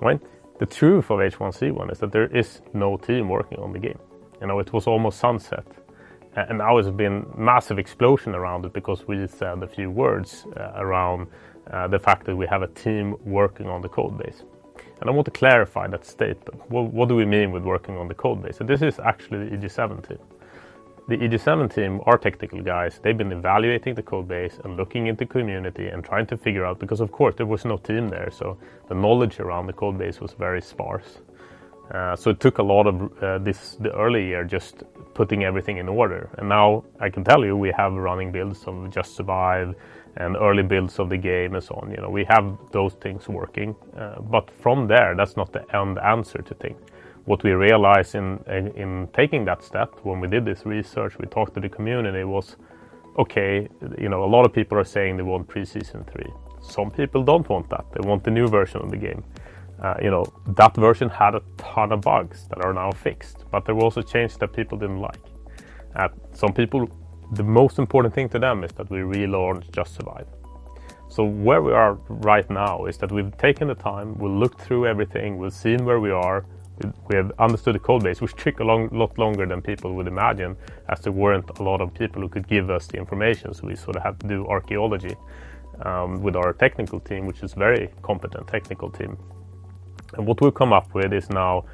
Right? 0.00 0.20
The 0.60 0.66
truth 0.66 1.10
of 1.10 1.18
H1Z1 1.18 1.90
is 1.90 1.98
that 1.98 2.12
there 2.12 2.28
is 2.28 2.60
no 2.72 2.96
team 2.96 3.28
working 3.28 3.58
on 3.58 3.72
the 3.72 3.78
game. 3.80 3.98
You 4.40 4.46
know, 4.46 4.60
it 4.60 4.72
was 4.72 4.86
almost 4.86 5.18
sunset. 5.18 5.66
And 6.36 6.58
now 6.58 6.78
it's 6.78 6.90
been 6.90 7.26
massive 7.36 7.78
explosion 7.78 8.36
around 8.36 8.64
it 8.64 8.72
because 8.72 9.08
we 9.08 9.26
said 9.26 9.62
a 9.64 9.66
few 9.66 9.90
words 9.90 10.46
uh, 10.56 10.72
around 10.76 11.26
uh, 11.72 11.88
the 11.88 11.98
fact 11.98 12.24
that 12.26 12.36
we 12.36 12.46
have 12.46 12.62
a 12.62 12.68
team 12.68 13.16
working 13.24 13.68
on 13.68 13.82
the 13.82 13.88
code 13.88 14.16
base. 14.16 14.44
And 15.00 15.10
I 15.10 15.12
want 15.12 15.24
to 15.24 15.32
clarify 15.32 15.88
that 15.88 16.06
statement. 16.06 16.70
What, 16.70 16.92
what 16.92 17.08
do 17.08 17.16
we 17.16 17.24
mean 17.24 17.50
with 17.50 17.64
working 17.64 17.96
on 17.96 18.06
the 18.06 18.14
code 18.14 18.42
base? 18.42 18.58
So 18.58 18.64
this 18.64 18.80
is 18.82 19.00
actually 19.00 19.48
the 19.48 19.56
EG7 19.56 20.08
team 20.08 20.18
the 21.06 21.18
EG7 21.18 21.74
team, 21.74 22.00
our 22.06 22.16
technical 22.16 22.62
guys, 22.62 22.98
they've 23.02 23.18
been 23.18 23.32
evaluating 23.32 23.94
the 23.94 24.02
code 24.02 24.26
base 24.26 24.58
and 24.64 24.76
looking 24.76 25.06
into 25.06 25.26
community 25.26 25.88
and 25.88 26.02
trying 26.02 26.26
to 26.26 26.36
figure 26.36 26.64
out 26.64 26.78
because 26.78 27.00
of 27.00 27.12
course 27.12 27.34
there 27.36 27.46
was 27.46 27.66
no 27.66 27.76
team 27.76 28.08
there, 28.08 28.30
so 28.30 28.56
the 28.88 28.94
knowledge 28.94 29.38
around 29.38 29.66
the 29.66 29.72
code 29.72 29.98
base 29.98 30.20
was 30.20 30.32
very 30.32 30.62
sparse. 30.62 31.18
Uh, 31.92 32.16
so 32.16 32.30
it 32.30 32.40
took 32.40 32.56
a 32.56 32.62
lot 32.62 32.86
of 32.86 33.22
uh, 33.22 33.38
this 33.38 33.76
the 33.80 33.94
early 33.94 34.24
year 34.24 34.44
just 34.44 34.84
putting 35.12 35.44
everything 35.44 35.76
in 35.76 35.86
order. 35.86 36.30
And 36.38 36.48
now 36.48 36.84
I 36.98 37.10
can 37.10 37.22
tell 37.22 37.44
you 37.44 37.54
we 37.54 37.70
have 37.76 37.92
running 37.92 38.32
builds 38.32 38.64
of 38.64 38.90
Just 38.90 39.14
Survive 39.14 39.74
and 40.16 40.36
early 40.36 40.62
builds 40.62 40.98
of 40.98 41.10
the 41.10 41.18
game 41.18 41.54
and 41.54 41.62
so 41.62 41.74
on. 41.74 41.90
You 41.90 41.98
know 41.98 42.08
we 42.08 42.24
have 42.24 42.56
those 42.72 42.94
things 42.94 43.28
working, 43.28 43.76
uh, 43.94 44.22
but 44.22 44.50
from 44.50 44.86
there 44.86 45.14
that's 45.14 45.36
not 45.36 45.52
the 45.52 45.64
end 45.76 45.98
answer 45.98 46.40
to 46.40 46.54
things 46.54 46.80
what 47.24 47.42
we 47.42 47.52
realized 47.52 48.14
in, 48.14 48.42
in, 48.46 48.68
in 48.76 49.08
taking 49.14 49.44
that 49.46 49.62
step 49.62 49.94
when 50.02 50.20
we 50.20 50.28
did 50.28 50.44
this 50.44 50.66
research, 50.66 51.18
we 51.18 51.26
talked 51.26 51.54
to 51.54 51.60
the 51.60 51.68
community 51.68 52.24
was, 52.24 52.56
okay, 53.18 53.68
you 53.98 54.08
know, 54.08 54.24
a 54.24 54.26
lot 54.26 54.44
of 54.44 54.52
people 54.52 54.78
are 54.78 54.84
saying 54.84 55.16
they 55.16 55.22
want 55.22 55.48
pre-season 55.48 56.04
three. 56.04 56.30
Some 56.62 56.90
people 56.90 57.22
don't 57.22 57.48
want 57.48 57.68
that. 57.70 57.86
They 57.92 58.06
want 58.06 58.24
the 58.24 58.30
new 58.30 58.48
version 58.48 58.82
of 58.82 58.90
the 58.90 58.96
game. 58.96 59.24
Uh, 59.82 59.94
you 60.02 60.10
know, 60.10 60.24
that 60.48 60.74
version 60.76 61.08
had 61.08 61.34
a 61.34 61.42
ton 61.56 61.92
of 61.92 62.00
bugs 62.00 62.46
that 62.48 62.64
are 62.64 62.72
now 62.72 62.90
fixed, 62.90 63.44
but 63.50 63.64
there 63.64 63.74
were 63.74 63.84
also 63.84 64.02
changes 64.02 64.36
that 64.38 64.52
people 64.52 64.78
didn't 64.78 65.00
like. 65.00 65.20
Uh, 65.96 66.08
some 66.32 66.52
people, 66.52 66.88
the 67.32 67.42
most 67.42 67.78
important 67.78 68.14
thing 68.14 68.28
to 68.28 68.38
them 68.38 68.64
is 68.64 68.72
that 68.72 68.90
we 68.90 68.98
relaunch 68.98 69.70
Just 69.72 69.94
Survive. 69.94 70.26
So 71.08 71.24
where 71.24 71.62
we 71.62 71.72
are 71.72 71.94
right 72.08 72.48
now 72.50 72.86
is 72.86 72.98
that 72.98 73.12
we've 73.12 73.36
taken 73.38 73.68
the 73.68 73.74
time, 73.74 74.18
we've 74.18 74.32
looked 74.32 74.60
through 74.60 74.86
everything, 74.86 75.38
we've 75.38 75.52
seen 75.52 75.84
where 75.84 76.00
we 76.00 76.10
are, 76.10 76.44
we 77.08 77.16
have 77.16 77.32
understood 77.38 77.76
the 77.76 77.78
code 77.78 78.02
base, 78.02 78.20
which 78.20 78.34
took 78.34 78.60
a 78.60 78.64
long, 78.64 78.88
lot 78.90 79.16
longer 79.18 79.46
than 79.46 79.62
people 79.62 79.94
would 79.94 80.08
imagine, 80.08 80.56
as 80.88 81.00
there 81.00 81.12
weren't 81.12 81.48
a 81.58 81.62
lot 81.62 81.80
of 81.80 81.94
people 81.94 82.20
who 82.20 82.28
could 82.28 82.48
give 82.48 82.70
us 82.70 82.86
the 82.86 82.98
information. 82.98 83.54
So 83.54 83.66
we 83.66 83.76
sort 83.76 83.96
of 83.96 84.02
had 84.02 84.18
to 84.20 84.26
do 84.26 84.46
archaeology 84.46 85.14
um, 85.82 86.22
with 86.22 86.36
our 86.36 86.52
technical 86.52 87.00
team, 87.00 87.26
which 87.26 87.42
is 87.42 87.54
very 87.54 87.90
competent 88.02 88.48
technical 88.48 88.90
team. 88.90 89.16
And 90.14 90.26
what 90.26 90.40
we've 90.40 90.54
come 90.54 90.72
up 90.72 90.92
with 90.94 91.12
is 91.12 91.30
now 91.30 91.64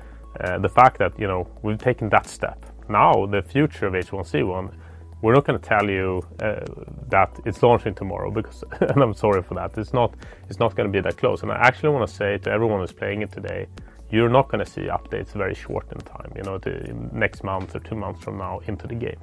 uh, 0.40 0.58
the 0.58 0.68
fact 0.68 0.98
that 0.98 1.18
you 1.18 1.26
know 1.26 1.48
we've 1.62 1.78
taken 1.78 2.08
that 2.10 2.26
step. 2.26 2.64
Now 2.88 3.26
the 3.26 3.42
future 3.42 3.86
of 3.86 3.94
H1Z1, 3.94 4.74
we're 5.22 5.34
not 5.34 5.44
going 5.44 5.58
to 5.58 5.68
tell 5.68 5.88
you 5.88 6.22
uh, 6.40 6.60
that 7.08 7.30
it's 7.44 7.62
launching 7.62 7.94
tomorrow 7.94 8.30
because, 8.30 8.64
and 8.80 9.02
I'm 9.02 9.14
sorry 9.14 9.42
for 9.42 9.54
that. 9.54 9.76
It's 9.78 9.92
not. 9.92 10.14
It's 10.48 10.58
not 10.58 10.74
going 10.74 10.88
to 10.88 10.92
be 10.92 11.00
that 11.00 11.16
close. 11.16 11.42
And 11.42 11.52
I 11.52 11.56
actually 11.56 11.90
want 11.90 12.08
to 12.08 12.14
say 12.14 12.38
to 12.38 12.50
everyone 12.50 12.80
who's 12.80 12.92
playing 12.92 13.22
it 13.22 13.32
today 13.32 13.66
you're 14.10 14.28
not 14.28 14.48
going 14.48 14.64
to 14.64 14.70
see 14.70 14.82
updates 14.82 15.32
very 15.32 15.54
short 15.54 15.86
in 15.92 15.98
time, 16.00 16.32
you 16.36 16.42
know, 16.42 16.58
the 16.58 16.94
next 17.12 17.44
month 17.44 17.74
or 17.74 17.80
two 17.80 17.94
months 17.94 18.22
from 18.24 18.38
now 18.38 18.60
into 18.66 18.86
the 18.86 18.94
game. 18.94 19.20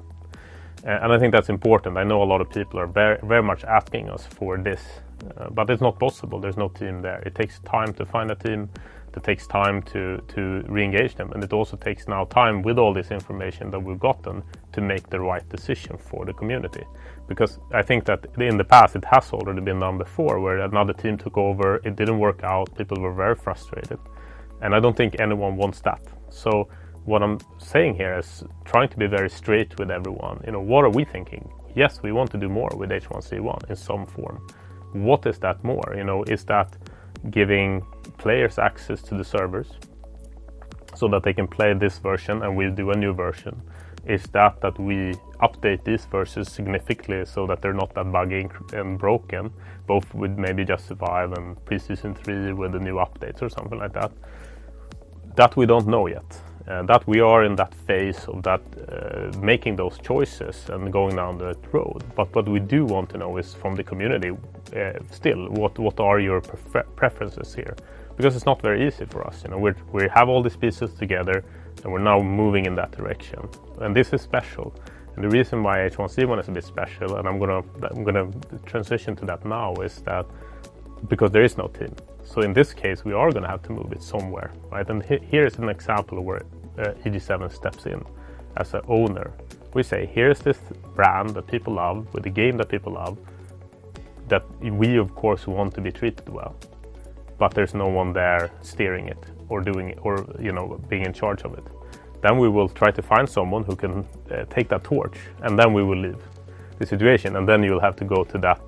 Uh, 0.84 0.98
and 1.02 1.12
I 1.12 1.18
think 1.18 1.32
that's 1.32 1.48
important. 1.48 1.96
I 1.96 2.04
know 2.04 2.22
a 2.22 2.24
lot 2.24 2.40
of 2.40 2.50
people 2.50 2.78
are 2.78 2.86
very, 2.86 3.18
very 3.22 3.42
much 3.42 3.64
asking 3.64 4.10
us 4.10 4.26
for 4.26 4.56
this, 4.58 4.82
uh, 5.36 5.50
but 5.50 5.68
it's 5.70 5.82
not 5.82 5.98
possible. 5.98 6.40
There's 6.40 6.56
no 6.56 6.68
team 6.68 7.02
there. 7.02 7.18
It 7.26 7.34
takes 7.34 7.58
time 7.60 7.92
to 7.94 8.06
find 8.06 8.30
a 8.30 8.36
team. 8.36 8.70
It 9.16 9.24
takes 9.24 9.48
time 9.48 9.82
to, 9.82 10.22
to 10.28 10.64
re-engage 10.68 11.16
them, 11.16 11.32
and 11.32 11.42
it 11.42 11.52
also 11.52 11.76
takes 11.76 12.06
now 12.06 12.26
time 12.26 12.62
with 12.62 12.78
all 12.78 12.94
this 12.94 13.10
information 13.10 13.68
that 13.72 13.80
we've 13.80 13.98
gotten 13.98 14.44
to 14.72 14.80
make 14.80 15.10
the 15.10 15.18
right 15.18 15.46
decision 15.48 15.96
for 15.98 16.24
the 16.24 16.32
community. 16.32 16.84
Because 17.26 17.58
I 17.72 17.82
think 17.82 18.04
that 18.04 18.26
in 18.38 18.56
the 18.56 18.64
past 18.64 18.94
it 18.94 19.04
has 19.06 19.32
already 19.32 19.60
been 19.60 19.80
done 19.80 19.98
before, 19.98 20.38
where 20.38 20.58
another 20.58 20.92
team 20.92 21.18
took 21.18 21.36
over, 21.36 21.80
it 21.84 21.96
didn't 21.96 22.20
work 22.20 22.44
out, 22.44 22.72
people 22.76 23.00
were 23.00 23.12
very 23.12 23.34
frustrated, 23.34 23.98
and 24.60 24.74
I 24.74 24.80
don't 24.80 24.96
think 24.96 25.20
anyone 25.20 25.56
wants 25.56 25.80
that. 25.80 26.00
So 26.30 26.68
what 27.04 27.22
I'm 27.22 27.38
saying 27.58 27.94
here 27.94 28.18
is 28.18 28.44
trying 28.64 28.88
to 28.90 28.96
be 28.96 29.06
very 29.06 29.30
straight 29.30 29.78
with 29.78 29.90
everyone. 29.90 30.42
You 30.44 30.52
know, 30.52 30.60
what 30.60 30.84
are 30.84 30.90
we 30.90 31.04
thinking? 31.04 31.48
Yes, 31.74 32.00
we 32.02 32.12
want 32.12 32.30
to 32.32 32.38
do 32.38 32.48
more 32.48 32.70
with 32.74 32.90
H1Z1 32.90 33.70
in 33.70 33.76
some 33.76 34.04
form. 34.04 34.46
What 34.92 35.26
is 35.26 35.38
that 35.38 35.62
more? 35.64 35.94
You 35.96 36.04
know, 36.04 36.22
is 36.24 36.44
that 36.44 36.76
giving 37.30 37.82
players 38.18 38.58
access 38.58 39.02
to 39.02 39.14
the 39.14 39.24
servers 39.24 39.68
so 40.94 41.08
that 41.08 41.22
they 41.22 41.32
can 41.32 41.46
play 41.46 41.72
this 41.74 41.98
version 41.98 42.42
and 42.42 42.56
we'll 42.56 42.74
do 42.74 42.90
a 42.90 42.96
new 42.96 43.14
version? 43.14 43.60
Is 44.06 44.24
that 44.32 44.60
that 44.60 44.78
we 44.78 45.14
update 45.40 45.84
these 45.84 46.04
versions 46.06 46.50
significantly 46.50 47.24
so 47.26 47.46
that 47.46 47.60
they're 47.62 47.74
not 47.74 47.94
that 47.94 48.10
buggy 48.10 48.48
and 48.72 48.98
broken, 48.98 49.52
both 49.86 50.12
with 50.14 50.38
maybe 50.38 50.64
Just 50.64 50.88
Survive 50.88 51.32
and 51.32 51.56
Preseason 51.64 52.16
3 52.16 52.52
with 52.52 52.72
the 52.72 52.80
new 52.80 52.94
updates 52.94 53.42
or 53.42 53.48
something 53.48 53.78
like 53.78 53.92
that? 53.92 54.10
That 55.36 55.56
we 55.56 55.66
don't 55.66 55.86
know 55.86 56.06
yet 56.06 56.40
uh, 56.68 56.82
that 56.82 57.06
we 57.06 57.20
are 57.20 57.44
in 57.44 57.56
that 57.56 57.74
phase 57.86 58.24
of 58.28 58.42
that 58.42 58.60
uh, 58.60 59.38
making 59.40 59.76
those 59.76 59.98
choices 59.98 60.68
and 60.68 60.92
going 60.92 61.16
down 61.16 61.38
that 61.38 61.56
road. 61.72 62.04
But 62.14 62.34
what 62.34 62.48
we 62.48 62.60
do 62.60 62.84
want 62.84 63.08
to 63.10 63.18
know 63.18 63.38
is 63.38 63.54
from 63.54 63.74
the 63.74 63.82
community 63.82 64.30
uh, 64.76 64.92
still 65.10 65.48
what 65.48 65.78
what 65.78 65.98
are 65.98 66.20
your 66.20 66.40
prefer- 66.40 66.86
preferences 66.94 67.54
here? 67.54 67.74
Because 68.16 68.36
it's 68.36 68.46
not 68.46 68.60
very 68.60 68.86
easy 68.86 69.06
for 69.06 69.26
us. 69.26 69.42
You 69.44 69.50
know, 69.50 69.58
we 69.58 69.72
we 69.92 70.08
have 70.08 70.28
all 70.28 70.42
these 70.42 70.56
pieces 70.56 70.92
together 70.94 71.42
and 71.82 71.92
we're 71.92 72.02
now 72.12 72.20
moving 72.20 72.66
in 72.66 72.74
that 72.74 72.90
direction. 72.92 73.48
And 73.80 73.94
this 73.96 74.12
is 74.12 74.20
special. 74.20 74.74
And 75.14 75.24
the 75.24 75.30
reason 75.30 75.62
why 75.62 75.78
H1Z1 75.88 76.40
is 76.40 76.48
a 76.48 76.52
bit 76.52 76.64
special, 76.64 77.16
and 77.16 77.26
I'm 77.26 77.38
gonna 77.38 77.62
I'm 77.90 78.04
gonna 78.04 78.30
transition 78.66 79.16
to 79.16 79.24
that 79.26 79.44
now, 79.44 79.74
is 79.76 80.02
that 80.02 80.26
because 81.08 81.30
there 81.30 81.44
is 81.44 81.56
no 81.56 81.68
team. 81.68 81.94
So 82.28 82.42
in 82.42 82.52
this 82.52 82.74
case, 82.74 83.06
we 83.06 83.14
are 83.14 83.30
going 83.30 83.42
to 83.44 83.48
have 83.48 83.62
to 83.62 83.72
move 83.72 83.90
it 83.90 84.02
somewhere, 84.02 84.52
right? 84.70 84.88
And 84.90 85.02
he- 85.02 85.24
here 85.30 85.46
is 85.46 85.56
an 85.56 85.70
example 85.70 86.22
where 86.22 86.42
uh, 86.78 86.92
EG7 87.04 87.50
steps 87.50 87.86
in 87.86 88.04
as 88.58 88.74
an 88.74 88.82
owner. 88.86 89.32
We 89.72 89.82
say, 89.82 90.04
here's 90.04 90.40
this 90.40 90.58
brand 90.94 91.30
that 91.30 91.46
people 91.46 91.74
love, 91.74 92.12
with 92.12 92.26
a 92.26 92.30
game 92.30 92.58
that 92.58 92.68
people 92.68 92.92
love, 92.92 93.16
that 94.28 94.44
we 94.60 94.98
of 94.98 95.14
course 95.14 95.46
want 95.46 95.74
to 95.74 95.80
be 95.80 95.90
treated 95.90 96.28
well, 96.28 96.54
but 97.38 97.54
there's 97.54 97.72
no 97.72 97.88
one 97.88 98.12
there 98.12 98.50
steering 98.60 99.08
it 99.08 99.24
or 99.48 99.62
doing 99.62 99.88
it 99.88 99.98
or 100.02 100.26
you 100.38 100.52
know 100.52 100.78
being 100.90 101.06
in 101.06 101.14
charge 101.14 101.42
of 101.44 101.54
it. 101.54 101.64
Then 102.20 102.38
we 102.38 102.48
will 102.50 102.68
try 102.68 102.90
to 102.90 103.00
find 103.00 103.26
someone 103.26 103.64
who 103.64 103.74
can 103.74 104.04
uh, 104.30 104.44
take 104.50 104.68
that 104.68 104.84
torch, 104.84 105.16
and 105.42 105.58
then 105.58 105.72
we 105.72 105.82
will 105.82 105.98
leave 105.98 106.22
the 106.78 106.84
situation, 106.84 107.36
and 107.36 107.48
then 107.48 107.62
you'll 107.62 107.80
have 107.80 107.96
to 107.96 108.04
go 108.04 108.22
to 108.24 108.38
that 108.38 108.60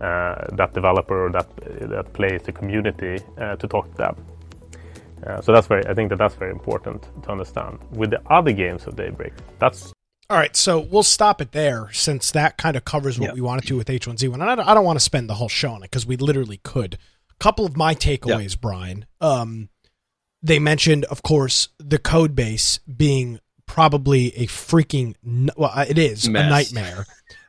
that 0.00 0.70
developer 0.74 1.26
or 1.26 1.30
that 1.32 1.48
that 1.90 2.12
plays 2.12 2.42
the 2.42 2.52
community 2.52 3.22
uh, 3.38 3.56
to 3.56 3.66
talk 3.66 3.90
to 3.92 3.96
them. 3.96 4.26
Uh, 5.26 5.40
so 5.40 5.52
that's 5.52 5.66
very. 5.66 5.86
I 5.86 5.94
think 5.94 6.10
that 6.10 6.16
that's 6.16 6.34
very 6.34 6.52
important 6.52 7.02
to 7.22 7.30
understand. 7.30 7.78
With 7.92 8.10
the 8.10 8.20
other 8.30 8.52
games 8.52 8.86
of 8.86 8.96
Daybreak, 8.96 9.32
that's 9.58 9.92
all 10.28 10.36
right. 10.36 10.54
So 10.56 10.80
we'll 10.80 11.02
stop 11.02 11.40
it 11.40 11.52
there 11.52 11.88
since 11.92 12.32
that 12.32 12.58
kind 12.58 12.76
of 12.76 12.84
covers 12.84 13.18
what 13.18 13.34
we 13.34 13.40
wanted 13.40 13.66
to 13.68 13.76
with 13.76 13.86
H1Z1. 13.88 14.34
And 14.34 14.42
I 14.42 14.54
don't, 14.56 14.68
I 14.68 14.74
don't 14.74 14.84
want 14.84 14.98
to 14.98 15.04
spend 15.04 15.30
the 15.30 15.34
whole 15.34 15.48
show 15.48 15.70
on 15.70 15.82
it 15.82 15.90
because 15.90 16.06
we 16.06 16.16
literally 16.16 16.58
could. 16.62 16.94
A 17.30 17.34
couple 17.38 17.64
of 17.64 17.76
my 17.76 17.94
takeaways, 17.94 18.60
Brian. 18.60 19.06
Um, 19.20 19.68
they 20.42 20.58
mentioned, 20.58 21.04
of 21.06 21.22
course, 21.22 21.68
the 21.78 21.98
code 21.98 22.34
base 22.34 22.78
being 22.78 23.40
probably 23.66 24.28
a 24.36 24.46
freaking 24.46 25.14
well, 25.56 25.72
it 25.88 25.98
is 25.98 26.28
Mess. 26.28 26.46
a 26.46 26.50
nightmare. 26.50 27.06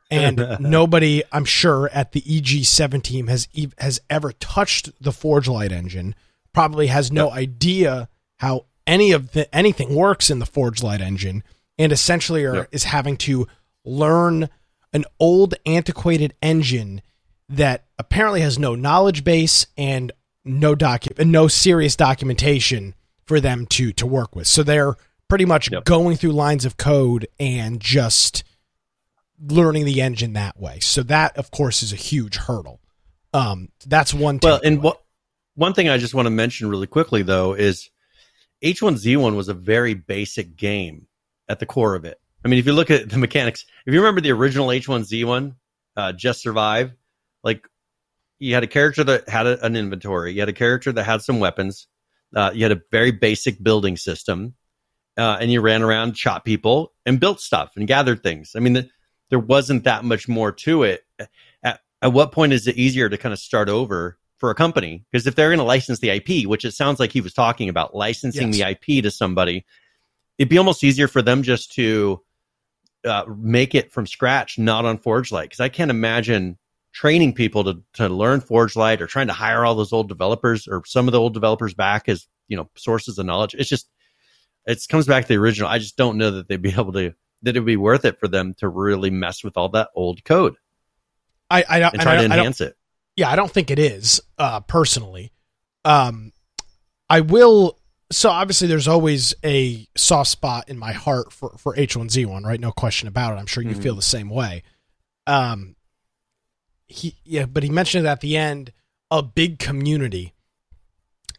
And 0.10 0.58
nobody, 0.60 1.24
I'm 1.32 1.46
sure, 1.46 1.90
at 1.90 2.12
the 2.12 2.22
EG7 2.22 3.02
team 3.04 3.28
has 3.28 3.48
has 3.78 4.00
ever 4.10 4.32
touched 4.34 4.92
the 5.02 5.12
Forge 5.12 5.48
Light 5.48 5.72
engine 5.72 6.16
probably 6.54 6.88
has 6.88 7.12
no 7.12 7.28
yep. 7.28 7.38
idea 7.38 8.10
how 8.38 8.66
any 8.86 9.12
of 9.12 9.34
the 9.34 9.54
anything 9.56 9.94
works 9.94 10.30
in 10.30 10.40
the 10.40 10.46
Forge 10.46 10.82
Light 10.82 11.02
engine, 11.02 11.44
and 11.78 11.92
essentially 11.92 12.46
are, 12.46 12.56
yep. 12.56 12.70
is 12.72 12.86
having 12.86 13.18
to 13.18 13.48
learn 13.86 14.50
an 14.94 15.06
old 15.20 15.56
antiquated 15.66 16.34
engine 16.42 17.02
that 17.50 17.86
apparently 18.00 18.42
has 18.42 18.58
no 18.58 18.76
knowledge 18.76 19.24
base 19.24 19.68
and 19.78 20.12
no 20.44 20.76
docu- 20.76 21.26
no 21.26 21.48
serious 21.48 21.96
documentation 21.96 22.96
for 23.26 23.40
them 23.40 23.66
to 23.68 23.92
to 23.94 24.08
work 24.08 24.36
with. 24.36 24.48
So 24.48 24.64
they're 24.64 24.96
pretty 25.28 25.46
much 25.46 25.72
yep. 25.72 25.86
going 25.86 26.16
through 26.18 26.32
lines 26.32 26.66
of 26.66 26.78
code 26.78 27.28
and 27.40 27.80
just 27.80 28.44
learning 29.40 29.86
the 29.86 30.02
engine 30.02 30.34
that 30.34 30.60
way. 30.60 30.80
So 30.80 31.04
that 31.04 31.38
of 31.38 31.52
course 31.52 31.84
is 31.84 31.94
a 31.94 31.98
huge 31.98 32.38
hurdle. 32.38 32.82
Um, 33.34 33.70
that's 33.86 34.14
one. 34.14 34.40
Well, 34.42 34.62
and 34.64 34.82
what 34.82 35.02
one 35.56 35.74
thing 35.74 35.90
I 35.90 35.98
just 35.98 36.14
want 36.14 36.26
to 36.26 36.32
mention 36.32 36.70
really 36.70 36.88
quickly 36.88 37.24
though 37.24 37.54
is 37.54 37.90
H1Z1 38.64 39.36
was 39.36 39.50
a 39.50 39.54
very 39.54 39.94
basic 39.94 40.56
game 40.56 41.08
at 41.48 41.60
the 41.60 41.66
core 41.66 41.96
of 41.96 42.06
it. 42.06 42.20
I 42.44 42.48
mean, 42.48 42.60
if 42.60 42.66
you 42.66 42.74
look 42.74 42.92
at 42.92 43.10
the 43.10 43.18
mechanics, 43.18 43.66
if 43.86 43.94
you 43.94 44.00
remember 44.00 44.22
the 44.22 44.32
original 44.32 44.68
H1Z1, 44.68 45.56
uh, 45.96 46.14
Just 46.14 46.42
Survive, 46.42 46.94
like 47.44 47.68
you 48.40 48.54
had 48.54 48.64
a 48.64 48.68
character 48.68 49.04
that 49.04 49.30
had 49.30 49.48
a, 49.48 49.64
an 49.66 49.76
inventory, 49.76 50.34
you 50.34 50.40
had 50.40 50.50
a 50.50 50.54
character 50.54 50.92
that 50.92 51.04
had 51.04 51.22
some 51.22 51.40
weapons, 51.40 51.88
uh, 52.36 52.52
you 52.54 52.64
had 52.64 52.72
a 52.72 52.82
very 52.92 53.12
basic 53.12 53.62
building 53.62 53.98
system, 53.98 54.56
uh, 55.18 55.38
and 55.40 55.52
you 55.52 55.62
ran 55.62 55.82
around, 55.82 56.18
shot 56.18 56.46
people, 56.46 56.94
and 57.06 57.20
built 57.20 57.42
stuff 57.42 57.72
and 57.76 57.88
gathered 57.88 58.22
things. 58.22 58.52
I 58.56 58.60
mean, 58.60 58.74
the, 58.74 58.90
there 59.30 59.40
wasn't 59.40 59.84
that 59.84 60.04
much 60.04 60.28
more 60.28 60.52
to 60.52 60.84
it. 60.84 61.04
At, 61.64 61.82
at 62.02 62.14
what 62.14 62.32
point 62.32 62.54
is 62.54 62.68
it 62.68 62.78
easier 62.78 63.10
to 63.10 63.18
kind 63.18 63.34
of 63.34 63.40
start 63.40 63.70
over 63.70 64.18
for 64.38 64.52
a 64.52 64.56
company 64.56 65.04
because 65.12 65.26
if 65.26 65.36
they're 65.36 65.50
going 65.50 65.58
to 65.60 65.64
license 65.64 66.00
the 66.00 66.10
IP, 66.10 66.48
which 66.48 66.64
it 66.64 66.74
sounds 66.74 67.00
like 67.00 67.12
he 67.12 67.22
was 67.22 67.34
talking 67.34 67.70
about 67.70 67.96
licensing 67.96 68.54
yes. 68.54 68.56
the 68.56 68.72
IP 68.72 69.04
to 69.04 69.12
somebody, 69.12 69.66
it'd 70.38 70.50
be 70.50 70.58
almost 70.58 70.84
easier 70.84 71.08
for 71.08 71.22
them 71.22 71.44
just 71.44 71.74
to 71.74 72.22
uh, 73.06 73.26
make 73.38 73.76
it 73.76 73.92
from 73.92 74.06
scratch, 74.06 74.60
not 74.60 74.86
on 74.86 74.98
Forge 74.98 75.32
Light. 75.32 75.50
Because 75.50 75.60
I 75.60 75.70
can't 75.70 75.92
imagine 75.92 76.58
training 76.94 77.34
people 77.34 77.64
to 77.64 77.84
to 77.94 78.10
learn 78.10 78.42
Forge 78.42 78.76
Light 78.76 79.02
or 79.02 79.08
trying 79.08 79.28
to 79.28 79.34
hire 79.34 79.66
all 79.66 79.76
those 79.76 79.94
old 79.94 80.08
developers 80.08 80.68
or 80.68 80.84
some 80.86 81.08
of 81.08 81.12
the 81.12 81.20
old 81.20 81.34
developers 81.34 81.74
back 81.74 82.08
as 82.10 82.28
you 82.48 82.58
know 82.58 82.70
sources 82.76 83.18
of 83.18 83.26
knowledge. 83.26 83.56
It's 83.58 83.70
just 83.70 83.90
it 84.66 84.84
comes 84.90 85.08
back 85.08 85.24
to 85.24 85.28
the 85.30 85.38
original. 85.38 85.70
I 85.70 85.80
just 85.80 85.98
don't 85.98 86.18
know 86.18 86.32
that 86.32 86.48
they'd 86.48 86.62
be 86.62 86.70
able 86.78 86.94
to 86.94 87.14
that 87.44 87.52
it'd 87.52 87.66
be 87.66 87.78
worth 87.78 88.06
it 88.06 88.20
for 88.20 88.28
them 88.28 88.54
to 88.56 88.68
really 88.68 89.10
mess 89.10 89.44
with 89.44 89.58
all 89.58 89.70
that 89.70 89.90
old 89.96 90.24
code. 90.24 90.56
I 91.50 91.64
I, 91.68 91.80
and 91.80 92.02
try 92.02 92.14
I, 92.14 92.18
to 92.18 92.26
enhance 92.26 92.62
it. 92.62 92.76
Yeah, 93.16 93.30
I 93.30 93.36
don't 93.36 93.52
think 93.52 93.72
it 93.72 93.80
is 93.80 94.22
uh, 94.38 94.60
personally. 94.62 95.32
Um, 95.86 96.34
I 97.10 97.22
will. 97.22 97.80
So 98.12 98.30
obviously, 98.30 98.68
there's 98.68 98.88
always 98.88 99.34
a 99.44 99.88
soft 99.98 100.30
spot 100.30 100.70
in 100.70 100.78
my 100.78 100.94
heart 100.94 101.34
for 101.34 101.56
for 101.58 101.76
H1Z1, 101.76 102.44
right? 102.44 102.60
No 102.60 102.72
question 102.72 103.08
about 103.08 103.34
it. 103.34 103.40
I'm 103.40 103.48
sure 103.48 103.64
you 103.64 103.72
mm-hmm. 103.72 103.82
feel 103.82 103.96
the 103.96 104.02
same 104.02 104.30
way. 104.30 104.64
Um, 105.26 105.76
he 106.88 107.16
yeah, 107.24 107.46
but 107.46 107.64
he 107.64 107.70
mentioned 107.70 108.06
it 108.06 108.10
at 108.10 108.22
the 108.22 108.38
end. 108.38 108.72
A 109.10 109.24
big 109.24 109.60
community. 109.60 110.34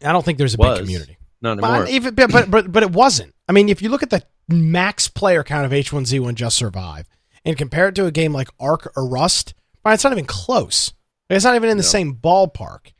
I 0.03 0.11
don't 0.11 0.25
think 0.25 0.37
there's 0.37 0.55
a 0.55 0.57
Was. 0.57 0.79
big 0.79 0.85
community. 0.85 1.17
Not 1.41 1.59
anymore. 1.59 1.83
But, 1.83 1.89
even, 1.89 2.15
but, 2.15 2.51
but 2.51 2.71
but 2.71 2.83
it 2.83 2.91
wasn't. 2.91 3.33
I 3.47 3.51
mean, 3.51 3.69
if 3.69 3.81
you 3.81 3.89
look 3.89 4.03
at 4.03 4.09
the 4.09 4.23
max 4.49 5.07
player 5.07 5.43
count 5.43 5.65
of 5.65 5.71
H1Z1 5.71 6.35
Just 6.35 6.57
Survive 6.57 7.07
and 7.45 7.57
compare 7.57 7.89
it 7.89 7.95
to 7.95 8.05
a 8.05 8.11
game 8.11 8.33
like 8.33 8.49
Ark 8.59 8.91
or 8.95 9.07
Rust, 9.07 9.53
it's 9.85 10.03
not 10.03 10.13
even 10.13 10.25
close. 10.25 10.93
It's 11.29 11.45
not 11.45 11.55
even 11.55 11.69
in 11.69 11.77
the 11.77 11.83
no. 11.83 11.87
same 11.87 12.15
ballpark. 12.15 12.93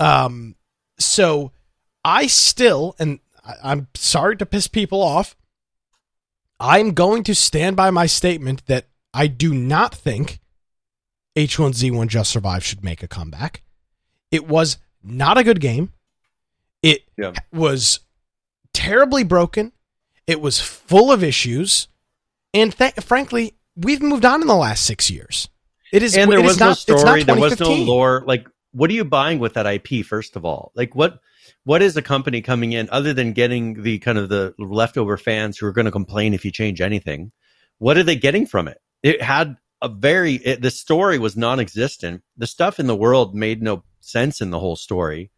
Um, 0.00 0.56
so 0.98 1.52
I 2.04 2.26
still, 2.26 2.94
and 2.98 3.20
I'm 3.62 3.88
sorry 3.94 4.36
to 4.36 4.46
piss 4.46 4.68
people 4.68 5.02
off, 5.02 5.36
I'm 6.58 6.92
going 6.92 7.24
to 7.24 7.34
stand 7.34 7.76
by 7.76 7.90
my 7.90 8.06
statement 8.06 8.66
that 8.66 8.86
I 9.12 9.26
do 9.26 9.54
not 9.54 9.94
think 9.94 10.40
H1Z1 11.36 12.08
Just 12.08 12.30
Survive 12.30 12.64
should 12.64 12.84
make 12.84 13.02
a 13.02 13.08
comeback. 13.08 13.62
It 14.30 14.48
was 14.48 14.78
not 15.02 15.38
a 15.38 15.44
good 15.44 15.60
game. 15.60 15.92
It 16.82 17.02
yeah. 17.16 17.32
was 17.52 18.00
terribly 18.72 19.24
broken. 19.24 19.72
It 20.26 20.40
was 20.40 20.60
full 20.60 21.12
of 21.12 21.22
issues. 21.22 21.88
And 22.52 22.76
th- 22.76 22.94
frankly, 22.94 23.54
we've 23.76 24.02
moved 24.02 24.24
on 24.24 24.40
in 24.40 24.46
the 24.46 24.54
last 24.54 24.84
six 24.84 25.10
years. 25.10 25.48
It 25.92 26.02
is, 26.02 26.16
and 26.16 26.30
there 26.30 26.42
was 26.42 26.58
no 26.58 26.72
story. 26.72 27.22
There 27.22 27.36
was 27.36 27.60
no 27.60 27.72
lore. 27.72 28.24
Like, 28.26 28.48
what 28.72 28.90
are 28.90 28.94
you 28.94 29.04
buying 29.04 29.38
with 29.38 29.54
that 29.54 29.66
IP? 29.66 30.04
First 30.04 30.34
of 30.36 30.44
all, 30.44 30.72
like 30.74 30.94
what 30.94 31.20
what 31.64 31.82
is 31.82 31.96
a 31.96 32.02
company 32.02 32.42
coming 32.42 32.72
in 32.72 32.88
other 32.90 33.12
than 33.12 33.32
getting 33.32 33.82
the 33.82 33.98
kind 34.00 34.18
of 34.18 34.28
the 34.28 34.54
leftover 34.58 35.16
fans 35.16 35.56
who 35.56 35.66
are 35.66 35.72
going 35.72 35.84
to 35.84 35.90
complain 35.90 36.34
if 36.34 36.44
you 36.44 36.50
change 36.50 36.80
anything? 36.80 37.32
What 37.78 37.96
are 37.96 38.02
they 38.02 38.16
getting 38.16 38.46
from 38.46 38.68
it? 38.68 38.80
It 39.02 39.22
had 39.22 39.56
a 39.80 39.88
very 39.88 40.34
it, 40.34 40.62
the 40.62 40.70
story 40.70 41.18
was 41.18 41.36
non-existent. 41.36 42.22
The 42.36 42.46
stuff 42.46 42.80
in 42.80 42.86
the 42.86 42.96
world 42.96 43.34
made 43.34 43.62
no 43.62 43.84
sense 44.00 44.40
in 44.40 44.50
the 44.50 44.58
whole 44.58 44.76
story. 44.76 45.30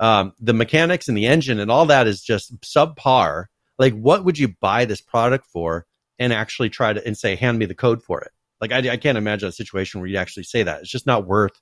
Um, 0.00 0.32
the 0.40 0.54
mechanics 0.54 1.08
and 1.08 1.18
the 1.18 1.26
engine 1.26 1.58
and 1.58 1.70
all 1.70 1.86
that 1.86 2.06
is 2.06 2.22
just 2.22 2.58
subpar. 2.60 3.46
Like, 3.78 3.94
what 3.94 4.24
would 4.24 4.38
you 4.38 4.48
buy 4.60 4.84
this 4.84 5.00
product 5.00 5.46
for 5.46 5.86
and 6.18 6.32
actually 6.32 6.70
try 6.70 6.92
to 6.92 7.06
and 7.06 7.16
say, 7.16 7.36
hand 7.36 7.58
me 7.58 7.66
the 7.66 7.74
code 7.74 8.02
for 8.02 8.20
it? 8.20 8.32
Like, 8.60 8.72
I, 8.72 8.78
I 8.90 8.96
can't 8.96 9.18
imagine 9.18 9.48
a 9.48 9.52
situation 9.52 10.00
where 10.00 10.08
you'd 10.08 10.18
actually 10.18 10.42
say 10.44 10.64
that. 10.64 10.80
It's 10.80 10.90
just 10.90 11.06
not 11.06 11.26
worth 11.26 11.60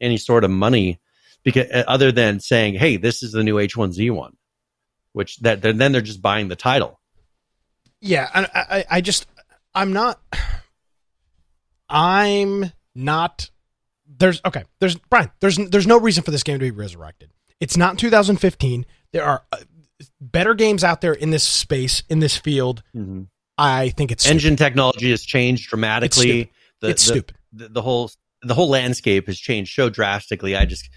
any 0.00 0.18
sort 0.18 0.44
of 0.44 0.50
money 0.50 1.00
because 1.42 1.70
uh, 1.70 1.84
other 1.86 2.10
than 2.10 2.40
saying, 2.40 2.74
"Hey, 2.74 2.96
this 2.96 3.22
is 3.22 3.32
the 3.32 3.44
new 3.44 3.56
H1Z1," 3.56 4.32
which 5.12 5.38
that 5.38 5.62
then 5.62 5.92
they're 5.92 6.00
just 6.00 6.22
buying 6.22 6.48
the 6.48 6.56
title. 6.56 7.00
Yeah, 8.00 8.28
I, 8.34 8.48
I, 8.54 8.84
I 8.90 9.00
just 9.00 9.26
I'm 9.74 9.92
not. 9.92 10.20
I'm 11.88 12.72
not. 12.94 13.50
There's 14.06 14.40
okay. 14.44 14.64
There's 14.80 14.96
Brian. 14.96 15.30
There's 15.40 15.56
there's 15.56 15.86
no 15.86 15.98
reason 15.98 16.24
for 16.24 16.30
this 16.30 16.42
game 16.42 16.58
to 16.58 16.64
be 16.64 16.70
resurrected. 16.70 17.30
It's 17.60 17.76
not 17.76 17.98
2015. 17.98 18.84
There 19.12 19.24
are 19.24 19.44
uh, 19.52 19.58
better 20.20 20.54
games 20.54 20.84
out 20.84 21.00
there 21.00 21.12
in 21.12 21.30
this 21.30 21.44
space 21.44 22.02
in 22.08 22.18
this 22.18 22.36
field. 22.36 22.82
Mm-hmm. 22.94 23.22
I 23.56 23.90
think 23.90 24.10
it's 24.10 24.26
engine 24.26 24.56
technology 24.56 25.10
has 25.10 25.22
changed 25.22 25.68
dramatically. 25.68 26.40
It's 26.40 26.50
stupid. 26.50 26.54
The, 26.80 26.88
it's 26.88 27.06
the, 27.06 27.12
stupid. 27.12 27.36
The, 27.52 27.68
the, 27.68 27.82
whole 27.82 28.10
the 28.42 28.54
whole 28.54 28.68
landscape 28.68 29.26
has 29.26 29.38
changed 29.38 29.74
so 29.74 29.88
drastically. 29.88 30.56
I 30.56 30.64
just 30.64 30.88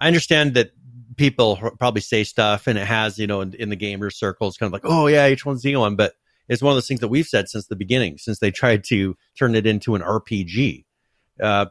I 0.00 0.06
understand 0.06 0.54
that 0.54 0.72
people 1.16 1.56
probably 1.78 2.00
say 2.00 2.24
stuff 2.24 2.66
and 2.66 2.78
it 2.78 2.86
has 2.86 3.18
you 3.18 3.26
know 3.26 3.40
in, 3.40 3.54
in 3.54 3.68
the 3.68 3.76
gamer 3.76 4.10
circles 4.10 4.56
kind 4.56 4.68
of 4.68 4.72
like 4.72 4.84
oh 4.84 5.06
yeah 5.06 5.28
H1Z1, 5.30 5.96
but 5.96 6.14
it's 6.48 6.62
one 6.62 6.72
of 6.72 6.76
those 6.76 6.88
things 6.88 7.00
that 7.00 7.08
we've 7.08 7.26
said 7.26 7.48
since 7.48 7.66
the 7.66 7.76
beginning, 7.76 8.18
since 8.18 8.38
they 8.38 8.50
tried 8.50 8.84
to 8.84 9.16
turn 9.38 9.54
it 9.54 9.66
into 9.66 9.94
an 9.94 10.02
RPG. 10.02 10.84
Uh, 11.42 11.66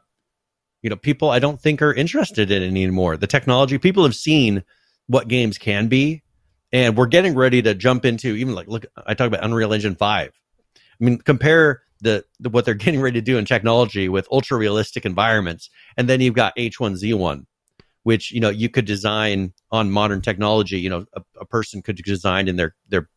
you 0.82 0.90
know, 0.90 0.96
people 0.96 1.30
I 1.30 1.40
don't 1.40 1.62
think 1.62 1.82
are 1.82 1.94
interested 1.94 2.52
in 2.52 2.64
it 2.64 2.68
anymore. 2.68 3.16
The 3.16 3.28
technology, 3.28 3.78
people 3.78 4.04
have 4.04 4.16
seen 4.16 4.64
what 5.08 5.28
games 5.28 5.58
can 5.58 5.88
be, 5.88 6.23
and 6.74 6.98
we're 6.98 7.06
getting 7.06 7.36
ready 7.36 7.62
to 7.62 7.76
jump 7.76 8.04
into 8.04 8.36
even 8.36 8.56
like 8.56 8.68
look. 8.68 8.86
I 9.06 9.14
talk 9.14 9.28
about 9.28 9.46
Unreal 9.46 9.72
Engine 9.72 9.96
five. 9.96 10.32
I 10.76 11.04
mean, 11.04 11.20
compare 11.20 11.84
the, 12.02 12.26
the 12.40 12.50
what 12.50 12.66
they're 12.66 12.74
getting 12.74 13.00
ready 13.00 13.20
to 13.20 13.24
do 13.24 13.38
in 13.38 13.46
technology 13.46 14.10
with 14.10 14.28
ultra 14.32 14.58
realistic 14.58 15.06
environments, 15.06 15.70
and 15.96 16.10
then 16.10 16.20
you've 16.20 16.34
got 16.34 16.56
H1Z1, 16.58 17.46
which 18.02 18.32
you 18.32 18.42
know 18.42 18.50
you 18.50 18.68
could 18.68 18.86
design 18.86 19.54
on 19.72 19.92
modern 19.92 20.22
technology. 20.22 20.80
You 20.80 20.90
know, 20.90 21.06
a, 21.14 21.22
a 21.40 21.46
person 21.46 21.84
could 21.84 21.98
design 21.98 22.48
in 22.48 22.58
their 22.58 22.76
their 22.90 23.08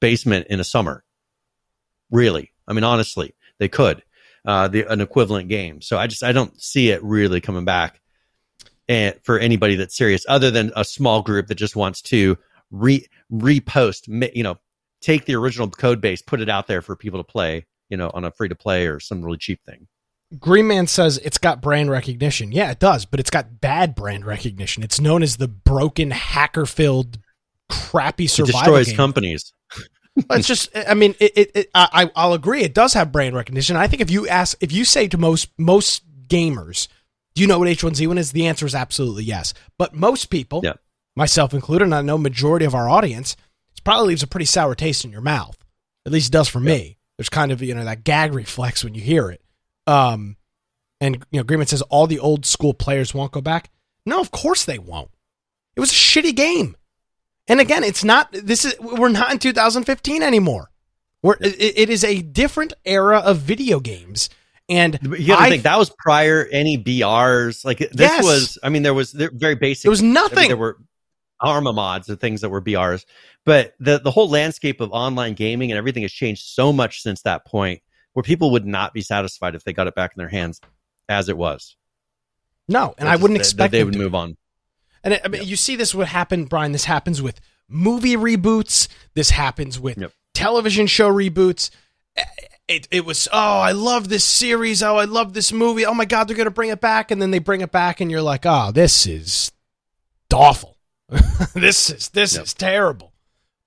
basement 0.00 0.46
in 0.50 0.60
a 0.60 0.64
summer. 0.64 1.02
Really, 2.10 2.52
I 2.68 2.74
mean, 2.74 2.84
honestly, 2.84 3.34
they 3.58 3.68
could 3.68 4.04
uh, 4.44 4.68
the 4.68 4.84
an 4.92 5.00
equivalent 5.00 5.48
game. 5.48 5.80
So 5.80 5.96
I 5.96 6.06
just 6.06 6.22
I 6.22 6.32
don't 6.32 6.60
see 6.60 6.90
it 6.90 7.02
really 7.02 7.40
coming 7.40 7.64
back, 7.64 8.02
and 8.88 9.14
for 9.22 9.38
anybody 9.38 9.76
that's 9.76 9.96
serious, 9.96 10.26
other 10.28 10.50
than 10.50 10.70
a 10.76 10.84
small 10.84 11.22
group 11.22 11.46
that 11.46 11.54
just 11.54 11.76
wants 11.76 12.02
to 12.02 12.36
re 12.74 13.06
repost, 13.32 14.34
you 14.34 14.42
know, 14.42 14.58
take 15.00 15.24
the 15.24 15.34
original 15.34 15.68
code 15.68 16.00
base, 16.00 16.22
put 16.22 16.40
it 16.40 16.48
out 16.48 16.66
there 16.66 16.82
for 16.82 16.96
people 16.96 17.20
to 17.20 17.24
play, 17.24 17.66
you 17.88 17.96
know, 17.96 18.10
on 18.14 18.24
a 18.24 18.30
free 18.30 18.48
to 18.48 18.54
play 18.54 18.86
or 18.86 19.00
some 19.00 19.22
really 19.22 19.38
cheap 19.38 19.62
thing. 19.64 19.86
Green 20.38 20.66
Man 20.66 20.86
says 20.86 21.18
it's 21.18 21.38
got 21.38 21.60
brand 21.60 21.90
recognition. 21.90 22.50
Yeah, 22.50 22.70
it 22.70 22.80
does, 22.80 23.04
but 23.04 23.20
it's 23.20 23.30
got 23.30 23.60
bad 23.60 23.94
brand 23.94 24.24
recognition. 24.24 24.82
It's 24.82 25.00
known 25.00 25.22
as 25.22 25.36
the 25.36 25.48
broken 25.48 26.10
hacker 26.10 26.66
filled 26.66 27.18
crappy 27.70 28.26
survival 28.26 28.58
it 28.58 28.62
destroys 28.62 28.86
game. 28.88 28.96
companies 28.96 29.54
it's 30.30 30.46
just, 30.46 30.70
I 30.76 30.94
mean, 30.94 31.14
it, 31.18 31.32
it, 31.36 31.50
it, 31.54 31.70
I, 31.74 32.10
I'll 32.14 32.34
agree. 32.34 32.62
It 32.62 32.74
does 32.74 32.94
have 32.94 33.10
brand 33.10 33.34
recognition. 33.34 33.76
I 33.76 33.88
think 33.88 34.00
if 34.00 34.10
you 34.10 34.28
ask, 34.28 34.56
if 34.60 34.70
you 34.72 34.84
say 34.84 35.08
to 35.08 35.18
most 35.18 35.48
most 35.58 36.04
gamers, 36.28 36.88
do 37.34 37.42
you 37.42 37.48
know 37.48 37.58
what 37.58 37.68
H1Z1 37.68 38.18
is? 38.18 38.32
The 38.32 38.46
answer 38.46 38.64
is 38.64 38.74
absolutely 38.74 39.24
yes. 39.24 39.54
But 39.76 39.94
most 39.94 40.26
people, 40.26 40.60
yeah. 40.62 40.74
Myself 41.16 41.54
included, 41.54 41.84
and 41.84 41.94
I 41.94 42.02
know 42.02 42.18
majority 42.18 42.64
of 42.64 42.74
our 42.74 42.88
audience, 42.88 43.36
it 43.76 43.84
probably 43.84 44.08
leaves 44.08 44.22
a 44.22 44.26
pretty 44.26 44.46
sour 44.46 44.74
taste 44.74 45.04
in 45.04 45.10
your 45.10 45.20
mouth. 45.20 45.56
At 46.06 46.12
least 46.12 46.28
it 46.28 46.32
does 46.32 46.48
for 46.48 46.60
yeah. 46.60 46.74
me. 46.74 46.98
There's 47.16 47.28
kind 47.28 47.52
of 47.52 47.62
you 47.62 47.74
know 47.74 47.84
that 47.84 48.04
gag 48.04 48.34
reflex 48.34 48.84
when 48.84 48.94
you 48.94 49.00
hear 49.00 49.30
it. 49.30 49.42
Um, 49.86 50.36
and 51.00 51.16
you 51.30 51.38
know, 51.38 51.42
Agreement 51.42 51.70
says 51.70 51.82
all 51.82 52.06
the 52.06 52.18
old 52.18 52.46
school 52.46 52.74
players 52.74 53.14
won't 53.14 53.32
go 53.32 53.40
back. 53.40 53.70
No, 54.06 54.20
of 54.20 54.30
course 54.30 54.64
they 54.64 54.78
won't. 54.78 55.10
It 55.76 55.80
was 55.80 55.90
a 55.90 55.94
shitty 55.94 56.34
game. 56.34 56.76
And 57.46 57.60
again, 57.60 57.84
it's 57.84 58.04
not 58.04 58.32
this 58.32 58.64
is 58.64 58.78
we're 58.80 59.08
not 59.08 59.32
in 59.32 59.38
2015 59.38 60.22
anymore. 60.22 60.70
We're 61.22 61.36
it, 61.40 61.78
it 61.78 61.90
is 61.90 62.04
a 62.04 62.22
different 62.22 62.72
era 62.84 63.18
of 63.18 63.38
video 63.38 63.80
games. 63.80 64.30
And 64.68 64.98
you 65.02 65.26
got 65.26 65.44
to 65.44 65.50
think 65.50 65.64
that 65.64 65.78
was 65.78 65.92
prior 65.98 66.46
any 66.50 66.82
BRs. 66.82 67.66
Like 67.66 67.78
this 67.78 67.92
yes. 67.98 68.24
was, 68.24 68.58
I 68.62 68.70
mean, 68.70 68.82
there 68.82 68.94
was 68.94 69.12
very 69.12 69.56
basic. 69.56 69.82
There 69.82 69.90
was 69.90 70.00
nothing. 70.00 70.38
I 70.38 70.40
mean, 70.42 70.48
there 70.48 70.56
were 70.56 70.78
Arma 71.40 71.72
mods 71.72 72.08
and 72.08 72.20
things 72.20 72.40
that 72.40 72.50
were 72.50 72.62
BRs, 72.62 73.04
but 73.44 73.74
the 73.80 73.98
the 73.98 74.10
whole 74.10 74.28
landscape 74.28 74.80
of 74.80 74.90
online 74.92 75.34
gaming 75.34 75.70
and 75.70 75.78
everything 75.78 76.02
has 76.02 76.12
changed 76.12 76.44
so 76.44 76.72
much 76.72 77.02
since 77.02 77.22
that 77.22 77.44
point, 77.44 77.82
where 78.12 78.22
people 78.22 78.52
would 78.52 78.66
not 78.66 78.94
be 78.94 79.00
satisfied 79.00 79.54
if 79.54 79.64
they 79.64 79.72
got 79.72 79.86
it 79.86 79.94
back 79.94 80.12
in 80.16 80.20
their 80.20 80.28
hands 80.28 80.60
as 81.08 81.28
it 81.28 81.36
was. 81.36 81.76
No, 82.68 82.94
and 82.96 83.08
I 83.08 83.16
wouldn't 83.16 83.38
expect 83.38 83.72
they 83.72 83.84
would 83.84 83.96
move 83.96 84.14
on. 84.14 84.36
And 85.02 85.14
it, 85.14 85.20
I 85.24 85.28
mean, 85.28 85.42
yep. 85.42 85.50
you 85.50 85.56
see 85.56 85.76
this 85.76 85.94
would 85.94 86.06
happen, 86.06 86.46
Brian. 86.46 86.72
This 86.72 86.86
happens 86.86 87.20
with 87.20 87.40
movie 87.68 88.16
reboots. 88.16 88.88
This 89.14 89.30
happens 89.30 89.78
with 89.78 89.98
yep. 89.98 90.12
television 90.32 90.86
show 90.86 91.12
reboots. 91.12 91.70
It, 92.66 92.88
it 92.90 93.04
was 93.04 93.28
oh 93.30 93.58
I 93.58 93.72
love 93.72 94.08
this 94.08 94.24
series 94.24 94.82
oh 94.82 94.96
I 94.96 95.04
love 95.04 95.34
this 95.34 95.52
movie 95.52 95.84
oh 95.84 95.92
my 95.92 96.06
god 96.06 96.28
they're 96.28 96.36
gonna 96.36 96.50
bring 96.50 96.70
it 96.70 96.80
back 96.80 97.10
and 97.10 97.20
then 97.20 97.30
they 97.30 97.38
bring 97.38 97.60
it 97.60 97.70
back 97.70 98.00
and 98.00 98.10
you're 98.10 98.22
like 98.22 98.46
oh 98.46 98.70
this 98.72 99.06
is 99.06 99.52
awful 100.32 100.73
this 101.54 101.90
is 101.90 102.08
this 102.10 102.34
yep. 102.34 102.44
is 102.44 102.54
terrible 102.54 103.12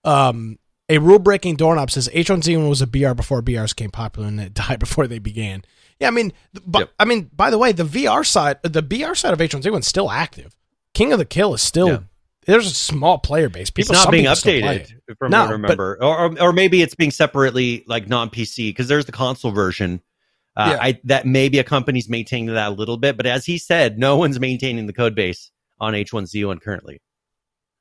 um 0.04 0.58
a 0.90 0.98
rule 0.98 1.20
breaking 1.20 1.56
doorknob 1.56 1.92
says 1.92 2.10
H1Z1 2.14 2.68
was 2.68 2.82
a 2.82 2.88
BR 2.88 3.14
before 3.14 3.42
BRs 3.42 3.76
became 3.76 3.92
popular 3.92 4.28
and 4.28 4.40
it 4.40 4.54
died 4.56 4.80
before 4.80 5.08
they 5.08 5.20
began 5.20 5.64
yeah 6.00 6.08
I 6.08 6.12
mean 6.12 6.34
but 6.66 6.80
yep. 6.80 6.94
I 7.00 7.06
mean 7.06 7.30
by 7.34 7.50
the 7.50 7.58
way 7.58 7.72
the 7.72 7.84
VR 7.84 8.26
side 8.26 8.58
the 8.64 8.82
BR 8.82 9.14
side 9.14 9.34
of 9.34 9.40
H1Z1 9.40 9.80
is 9.80 9.88
still 9.88 10.10
active 10.10 10.56
King 10.98 11.14
of 11.14 11.20
the 11.20 11.26
Kill 11.26 11.54
is 11.54 11.62
still 11.62 11.88
yeah. 11.88 12.00
there's 12.48 12.66
a 12.66 12.74
small 12.74 13.20
player 13.20 13.50
base. 13.50 13.70
People 13.70 13.94
it's 13.94 14.04
not 14.04 14.12
being 14.12 14.26
updated 14.26 14.92
from 15.20 15.30
no, 15.30 15.42
what 15.42 15.50
I 15.50 15.52
remember, 15.52 15.98
but, 16.00 16.06
or, 16.06 16.42
or 16.42 16.54
maybe 16.54 16.82
it's 16.82 16.96
being 16.96 17.12
separately 17.12 17.84
like 17.86 18.10
non 18.10 18.32
PC 18.32 18.70
because 18.70 18.88
there's 18.88 19.06
the 19.06 19.12
console 19.12 19.52
version. 19.52 20.02
Uh, 20.56 20.72
yeah. 20.72 20.84
I, 20.84 21.00
that 21.04 21.28
maybe 21.28 21.60
a 21.60 21.64
company's 21.64 22.10
maintaining 22.10 22.56
that 22.56 22.70
a 22.70 22.74
little 22.74 22.98
bit, 22.98 23.16
but 23.16 23.28
as 23.28 23.46
he 23.46 23.60
said, 23.60 24.00
no 24.00 24.18
one's 24.18 24.40
maintaining 24.40 24.88
the 24.88 24.94
code 24.94 25.14
base 25.14 25.52
on 25.80 25.94
H1Z1 25.94 26.62
currently. 26.62 27.00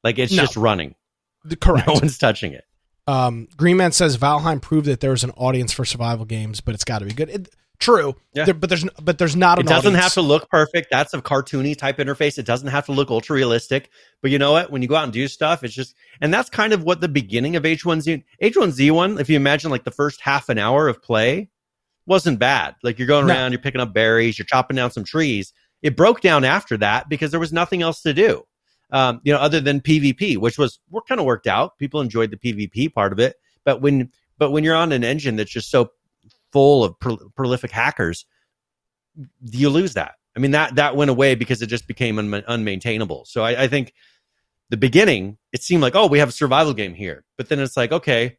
Like 0.06 0.20
it's 0.20 0.32
no. 0.32 0.44
just 0.44 0.56
running. 0.56 0.94
Correct. 1.60 1.88
No 1.88 1.94
one's 1.94 2.16
touching 2.16 2.52
it. 2.52 2.62
Um, 3.08 3.48
Greenman 3.56 3.90
says 3.90 4.16
Valheim 4.16 4.62
proved 4.62 4.86
that 4.86 5.00
there's 5.00 5.24
an 5.24 5.32
audience 5.32 5.72
for 5.72 5.84
survival 5.84 6.24
games, 6.24 6.60
but 6.60 6.76
it's 6.76 6.84
got 6.84 7.00
to 7.00 7.06
be 7.06 7.12
good. 7.12 7.28
It, 7.28 7.48
True, 7.80 8.14
yeah. 8.32 8.44
There, 8.44 8.54
but 8.54 8.68
there's 8.68 8.84
but 9.02 9.18
there's 9.18 9.34
not. 9.34 9.58
It 9.58 9.66
doesn't 9.66 9.88
audience. 9.88 10.04
have 10.04 10.14
to 10.14 10.22
look 10.22 10.48
perfect. 10.48 10.90
That's 10.92 11.12
a 11.12 11.20
cartoony 11.20 11.76
type 11.76 11.98
interface. 11.98 12.38
It 12.38 12.46
doesn't 12.46 12.68
have 12.68 12.86
to 12.86 12.92
look 12.92 13.10
ultra 13.10 13.34
realistic. 13.34 13.90
But 14.22 14.30
you 14.30 14.38
know 14.38 14.52
what? 14.52 14.70
When 14.70 14.80
you 14.80 14.86
go 14.88 14.94
out 14.94 15.02
and 15.02 15.12
do 15.12 15.26
stuff, 15.26 15.64
it's 15.64 15.74
just 15.74 15.96
and 16.20 16.32
that's 16.32 16.48
kind 16.48 16.72
of 16.72 16.84
what 16.84 17.00
the 17.00 17.08
beginning 17.08 17.56
of 17.56 17.64
H1Z 17.64 18.22
H1Z1. 18.40 19.20
If 19.20 19.28
you 19.28 19.34
imagine 19.34 19.72
like 19.72 19.82
the 19.82 19.90
first 19.90 20.20
half 20.20 20.48
an 20.48 20.56
hour 20.56 20.86
of 20.86 21.02
play, 21.02 21.50
wasn't 22.06 22.38
bad. 22.38 22.76
Like 22.84 23.00
you're 23.00 23.08
going 23.08 23.26
around, 23.26 23.50
no. 23.50 23.54
you're 23.54 23.62
picking 23.62 23.80
up 23.80 23.92
berries, 23.92 24.38
you're 24.38 24.46
chopping 24.46 24.76
down 24.76 24.92
some 24.92 25.04
trees. 25.04 25.52
It 25.82 25.96
broke 25.96 26.20
down 26.20 26.44
after 26.44 26.78
that 26.78 27.08
because 27.08 27.32
there 27.32 27.40
was 27.40 27.52
nothing 27.52 27.82
else 27.82 28.00
to 28.02 28.14
do. 28.14 28.44
Um, 28.90 29.20
you 29.24 29.32
know, 29.32 29.38
other 29.38 29.60
than 29.60 29.80
PvP, 29.80 30.36
which 30.38 30.58
was 30.58 30.78
kind 31.08 31.20
of 31.20 31.26
worked 31.26 31.48
out. 31.48 31.76
People 31.78 32.00
enjoyed 32.00 32.30
the 32.30 32.36
PvP 32.36 32.92
part 32.94 33.12
of 33.12 33.18
it, 33.18 33.36
but 33.64 33.82
when 33.82 34.12
but 34.38 34.50
when 34.52 34.62
you're 34.62 34.76
on 34.76 34.92
an 34.92 35.02
engine 35.02 35.36
that's 35.36 35.50
just 35.50 35.70
so 35.70 35.90
full 36.52 36.84
of 36.84 36.98
pro- 37.00 37.30
prolific 37.34 37.72
hackers, 37.72 38.26
you 39.42 39.70
lose 39.70 39.94
that. 39.94 40.14
I 40.36 40.38
mean 40.38 40.52
that 40.52 40.76
that 40.76 40.94
went 40.94 41.10
away 41.10 41.34
because 41.34 41.62
it 41.62 41.66
just 41.66 41.88
became 41.88 42.18
un- 42.18 42.44
unmaintainable. 42.48 43.26
So 43.26 43.42
I, 43.42 43.64
I 43.64 43.68
think 43.68 43.92
the 44.70 44.76
beginning 44.76 45.38
it 45.52 45.62
seemed 45.62 45.82
like 45.82 45.96
oh 45.96 46.06
we 46.06 46.20
have 46.20 46.28
a 46.28 46.32
survival 46.32 46.74
game 46.74 46.94
here, 46.94 47.24
but 47.36 47.48
then 47.48 47.58
it's 47.58 47.76
like 47.76 47.90
okay 47.90 48.38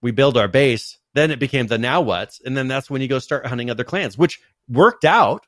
we 0.00 0.10
build 0.10 0.36
our 0.36 0.48
base. 0.48 0.98
Then 1.14 1.30
it 1.30 1.38
became 1.38 1.66
the 1.66 1.78
now 1.78 2.00
what's, 2.00 2.40
and 2.44 2.56
then 2.56 2.68
that's 2.68 2.90
when 2.90 3.02
you 3.02 3.08
go 3.08 3.18
start 3.18 3.46
hunting 3.46 3.70
other 3.70 3.84
clans, 3.84 4.16
which 4.16 4.40
worked 4.68 5.04
out. 5.04 5.46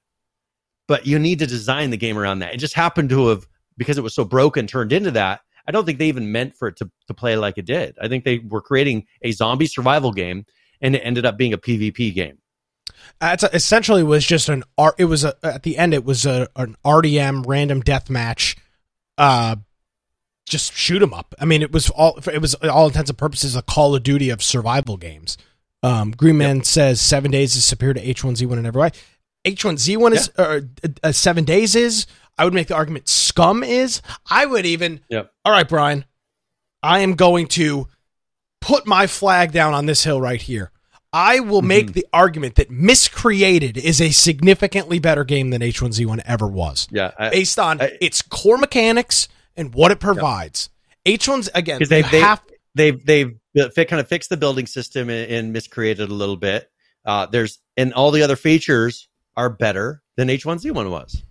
But 0.89 1.07
you 1.07 1.21
need 1.21 1.39
to 1.39 1.47
design 1.47 1.91
the 1.91 1.97
game 1.97 2.19
around 2.19 2.41
that. 2.41 2.55
It 2.55 2.57
just 2.57 2.75
happened 2.75 3.11
to 3.11 3.29
have 3.29 3.47
because 3.81 3.97
it 3.97 4.03
was 4.03 4.14
so 4.14 4.27
broken 4.27 4.66
turned 4.66 4.93
into 4.93 5.11
that. 5.11 5.40
I 5.66 5.73
don't 5.73 5.87
think 5.87 5.99
they 5.99 6.09
even 6.09 6.31
meant 6.31 6.55
for 6.55 6.69
it 6.69 6.77
to, 6.77 6.90
to 7.07 7.14
play 7.14 7.35
like 7.37 7.57
it 7.57 7.64
did. 7.64 7.97
I 7.99 8.09
think 8.09 8.25
they 8.25 8.40
were 8.40 8.61
creating 8.61 9.07
a 9.23 9.33
zombie 9.33 9.66
survival 9.66 10.12
game 10.12 10.45
and 10.83 10.95
it 10.95 10.99
ended 10.99 11.25
up 11.25 11.38
being 11.38 11.55
a 11.55 11.59
PvP 11.59 12.14
game. 12.14 12.37
It's 13.23 13.43
essentially 13.43 14.03
was 14.03 14.27
just 14.27 14.51
an 14.51 14.64
art. 14.77 14.97
It 14.99 15.07
was 15.07 15.25
a, 15.25 15.35
at 15.43 15.62
the 15.62 15.79
end. 15.79 15.95
It 15.95 16.05
was 16.05 16.27
a, 16.27 16.47
an 16.57 16.77
RDM 16.85 17.47
random 17.47 17.81
death 17.81 18.11
match, 18.11 18.55
uh, 19.16 19.57
just 20.45 20.75
shoot 20.75 21.03
'em 21.03 21.14
up. 21.14 21.35
I 21.38 21.47
mean, 21.47 21.62
it 21.62 21.73
was 21.73 21.88
all 21.88 22.19
it 22.31 22.43
was 22.43 22.55
all 22.57 22.88
intents 22.88 23.09
and 23.09 23.19
purposes 23.19 23.57
a 23.57 23.62
Call 23.62 23.95
of 23.95 24.03
Duty 24.03 24.29
of 24.29 24.43
survival 24.43 24.99
games. 24.99 25.38
Um, 25.83 26.11
Green 26.11 26.37
Man 26.37 26.57
yep. 26.57 26.66
says 26.66 27.01
seven 27.01 27.31
days 27.31 27.57
is 27.57 27.64
superior 27.64 27.95
to 27.95 28.05
H1Z1 28.05 28.59
in 28.59 28.66
every 28.66 28.83
way. 28.83 28.90
H1Z1 29.44 30.12
is 30.12 30.31
yeah. 30.38 30.44
uh, 30.44 30.61
uh, 31.03 31.12
seven 31.12 31.44
days 31.44 31.74
is. 31.74 32.07
I 32.37 32.44
would 32.44 32.55
make 32.55 32.68
the 32.68 32.74
argument 32.74 33.09
Scum 33.09 33.62
is. 33.62 34.03
I 34.29 34.46
would 34.46 34.66
even. 34.66 35.00
Yep. 35.09 35.33
All 35.44 35.53
right, 35.53 35.68
Brian. 35.68 36.05
I 36.83 37.00
am 37.00 37.14
going 37.14 37.46
to 37.48 37.88
put 38.61 38.87
my 38.87 39.07
flag 39.07 39.53
down 39.53 39.74
on 39.74 39.87
this 39.87 40.05
hill 40.05 40.20
right 40.20 40.40
here. 40.40 40.70
I 41.12 41.40
will 41.40 41.62
make 41.62 41.87
mm-hmm. 41.87 41.94
the 41.94 42.07
argument 42.12 42.55
that 42.55 42.70
Miscreated 42.70 43.76
is 43.76 44.00
a 44.00 44.11
significantly 44.11 45.00
better 45.00 45.24
game 45.24 45.50
than 45.50 45.61
H1Z1 45.61 46.22
ever 46.24 46.46
was. 46.46 46.87
Yeah, 46.90 47.11
I, 47.18 47.31
based 47.31 47.59
on 47.59 47.81
I, 47.81 47.98
its 48.00 48.22
core 48.22 48.59
mechanics 48.59 49.29
and 49.57 49.74
what 49.74 49.90
it 49.90 49.98
provides. 49.98 50.70
Yeah. 51.05 51.16
H1's 51.16 51.50
again 51.55 51.79
because 51.79 51.88
they 51.88 52.03
they 52.03 52.20
have, 52.20 52.42
they've 52.74 53.05
they've 53.05 53.38
kind 53.55 54.00
of 54.00 54.09
fixed 54.09 54.31
the 54.31 54.37
building 54.37 54.66
system 54.66 55.11
and, 55.11 55.31
and 55.31 55.53
miscreated 55.53 56.09
a 56.09 56.14
little 56.14 56.37
bit. 56.37 56.70
Uh, 57.05 57.26
there's 57.26 57.59
and 57.76 57.92
all 57.92 58.11
the 58.12 58.22
other 58.22 58.37
features 58.37 59.09
are 59.37 59.51
better 59.51 60.03
than 60.16 60.29
H1Z1 60.29 60.90
was. 60.90 61.25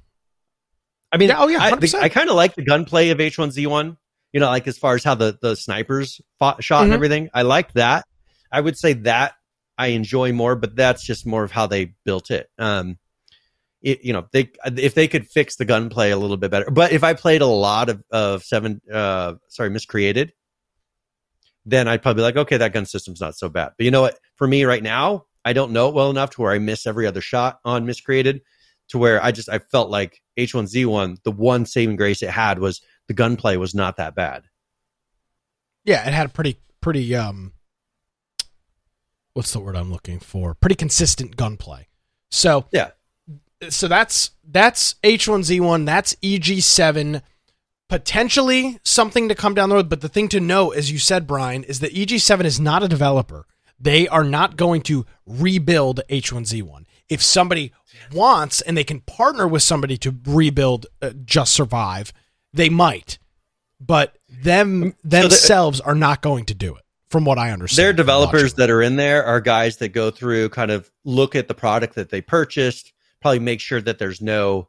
I 1.11 1.17
mean, 1.17 1.29
yeah, 1.29 1.39
oh 1.39 1.47
yeah, 1.47 1.71
100%. 1.71 1.95
I, 1.95 2.03
I 2.03 2.09
kind 2.09 2.29
of 2.29 2.35
like 2.35 2.55
the 2.55 2.63
gunplay 2.63 3.09
of 3.09 3.17
H1Z1. 3.17 3.97
You 4.31 4.39
know, 4.39 4.47
like 4.47 4.67
as 4.67 4.77
far 4.77 4.93
as 4.93 5.03
how 5.03 5.15
the 5.15 5.37
the 5.41 5.55
snipers 5.55 6.21
fought, 6.37 6.63
shot 6.63 6.77
mm-hmm. 6.77 6.85
and 6.85 6.93
everything. 6.93 7.29
I 7.33 7.41
like 7.41 7.73
that. 7.73 8.05
I 8.51 8.61
would 8.61 8.77
say 8.77 8.93
that 8.93 9.33
I 9.77 9.87
enjoy 9.87 10.33
more, 10.33 10.55
but 10.55 10.75
that's 10.75 11.03
just 11.03 11.25
more 11.25 11.43
of 11.43 11.51
how 11.51 11.65
they 11.65 11.93
built 12.05 12.29
it. 12.29 12.47
Um, 12.59 12.99
it, 13.81 14.03
you 14.03 14.13
know, 14.13 14.27
they 14.31 14.51
if 14.65 14.93
they 14.93 15.07
could 15.07 15.27
fix 15.27 15.55
the 15.55 15.65
gunplay 15.65 16.11
a 16.11 16.17
little 16.17 16.37
bit 16.37 16.51
better. 16.51 16.69
But 16.69 16.91
if 16.91 17.03
I 17.03 17.13
played 17.13 17.41
a 17.41 17.47
lot 17.47 17.89
of 17.89 18.03
of 18.11 18.43
seven, 18.43 18.81
uh, 18.91 19.35
sorry, 19.47 19.69
miscreated, 19.71 20.33
then 21.65 21.87
I'd 21.87 22.01
probably 22.01 22.19
be 22.19 22.23
like, 22.23 22.37
okay, 22.37 22.57
that 22.57 22.73
gun 22.73 22.85
system's 22.85 23.21
not 23.21 23.35
so 23.35 23.49
bad. 23.49 23.71
But 23.77 23.85
you 23.85 23.91
know 23.91 24.01
what? 24.01 24.19
For 24.35 24.45
me 24.45 24.65
right 24.65 24.83
now, 24.83 25.25
I 25.45 25.53
don't 25.53 25.71
know 25.71 25.89
it 25.89 25.95
well 25.95 26.09
enough 26.09 26.31
to 26.31 26.41
where 26.41 26.51
I 26.51 26.59
miss 26.59 26.85
every 26.85 27.07
other 27.07 27.21
shot 27.21 27.59
on 27.63 27.85
miscreated 27.85 28.41
to 28.89 28.97
where 28.97 29.23
I 29.23 29.31
just 29.31 29.49
I 29.49 29.59
felt 29.59 29.89
like 29.89 30.21
H1Z1, 30.37 31.23
the 31.23 31.31
one 31.31 31.65
saving 31.65 31.95
grace 31.95 32.21
it 32.21 32.29
had 32.29 32.59
was 32.59 32.81
the 33.07 33.13
gunplay 33.13 33.55
was 33.57 33.73
not 33.73 33.97
that 33.97 34.15
bad. 34.15 34.43
Yeah, 35.85 36.05
it 36.07 36.13
had 36.13 36.27
a 36.27 36.29
pretty 36.29 36.59
pretty 36.81 37.15
um 37.15 37.53
what's 39.33 39.53
the 39.53 39.59
word 39.59 39.75
I'm 39.75 39.91
looking 39.91 40.19
for? 40.19 40.53
Pretty 40.53 40.75
consistent 40.75 41.37
gunplay. 41.37 41.87
So 42.31 42.65
yeah, 42.71 42.91
so 43.69 43.87
that's 43.87 44.31
that's 44.47 44.95
H1Z1. 45.03 45.85
That's 45.85 46.15
EG7. 46.15 47.21
Potentially 47.87 48.79
something 48.83 49.29
to 49.29 49.35
come 49.35 49.55
down 49.55 49.69
the 49.69 49.75
road, 49.75 49.89
but 49.89 50.01
the 50.01 50.09
thing 50.09 50.27
to 50.29 50.39
know, 50.39 50.69
as 50.69 50.91
you 50.91 50.99
said, 50.99 51.25
Brian, 51.25 51.63
is 51.63 51.79
that 51.79 51.93
EG7 51.93 52.45
is 52.45 52.59
not 52.59 52.83
a 52.83 52.87
developer. 52.87 53.47
They 53.79 54.07
are 54.07 54.23
not 54.23 54.57
going 54.57 54.81
to 54.83 55.05
rebuild 55.25 56.01
H1Z1. 56.09 56.85
If 57.07 57.21
somebody 57.23 57.71
wants 58.13 58.61
and 58.61 58.77
they 58.77 58.83
can 58.83 59.01
partner 59.01 59.47
with 59.47 59.63
somebody 59.63 59.97
to 59.97 60.15
rebuild 60.25 60.87
uh, 61.01 61.11
Just 61.25 61.53
Survive, 61.53 62.13
they 62.53 62.69
might. 62.69 63.19
But 63.79 64.17
them 64.27 64.95
themselves 65.03 65.77
so 65.77 65.83
the, 65.83 65.89
are 65.89 65.95
not 65.95 66.21
going 66.21 66.45
to 66.45 66.53
do 66.53 66.75
it 66.75 66.83
from 67.09 67.25
what 67.25 67.37
I 67.37 67.51
understand. 67.51 67.85
Their 67.85 67.93
developers 67.93 68.53
that 68.55 68.69
are 68.69 68.81
in 68.81 68.97
there 68.97 69.23
are 69.23 69.39
guys 69.39 69.77
that 69.77 69.89
go 69.89 70.11
through 70.11 70.49
kind 70.49 70.71
of 70.71 70.91
look 71.05 71.35
at 71.35 71.47
the 71.47 71.53
product 71.53 71.95
that 71.95 72.09
they 72.09 72.21
purchased, 72.21 72.93
probably 73.21 73.39
make 73.39 73.61
sure 73.61 73.81
that 73.81 73.97
there's 73.97 74.21
no 74.21 74.67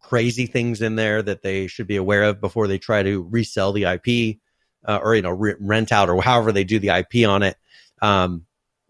crazy 0.00 0.46
things 0.46 0.82
in 0.82 0.96
there 0.96 1.22
that 1.22 1.42
they 1.42 1.68
should 1.68 1.86
be 1.86 1.96
aware 1.96 2.24
of 2.24 2.40
before 2.40 2.66
they 2.66 2.78
try 2.78 3.02
to 3.02 3.22
resell 3.30 3.72
the 3.72 3.84
IP 3.84 4.38
uh, 4.84 4.98
or 5.02 5.14
you 5.14 5.22
know 5.22 5.30
re- 5.30 5.54
rent 5.60 5.92
out 5.92 6.08
or 6.08 6.20
however 6.22 6.52
they 6.52 6.64
do 6.64 6.78
the 6.78 6.88
IP 6.88 7.26
on 7.28 7.42
it. 7.42 7.56
Um, 8.00 8.46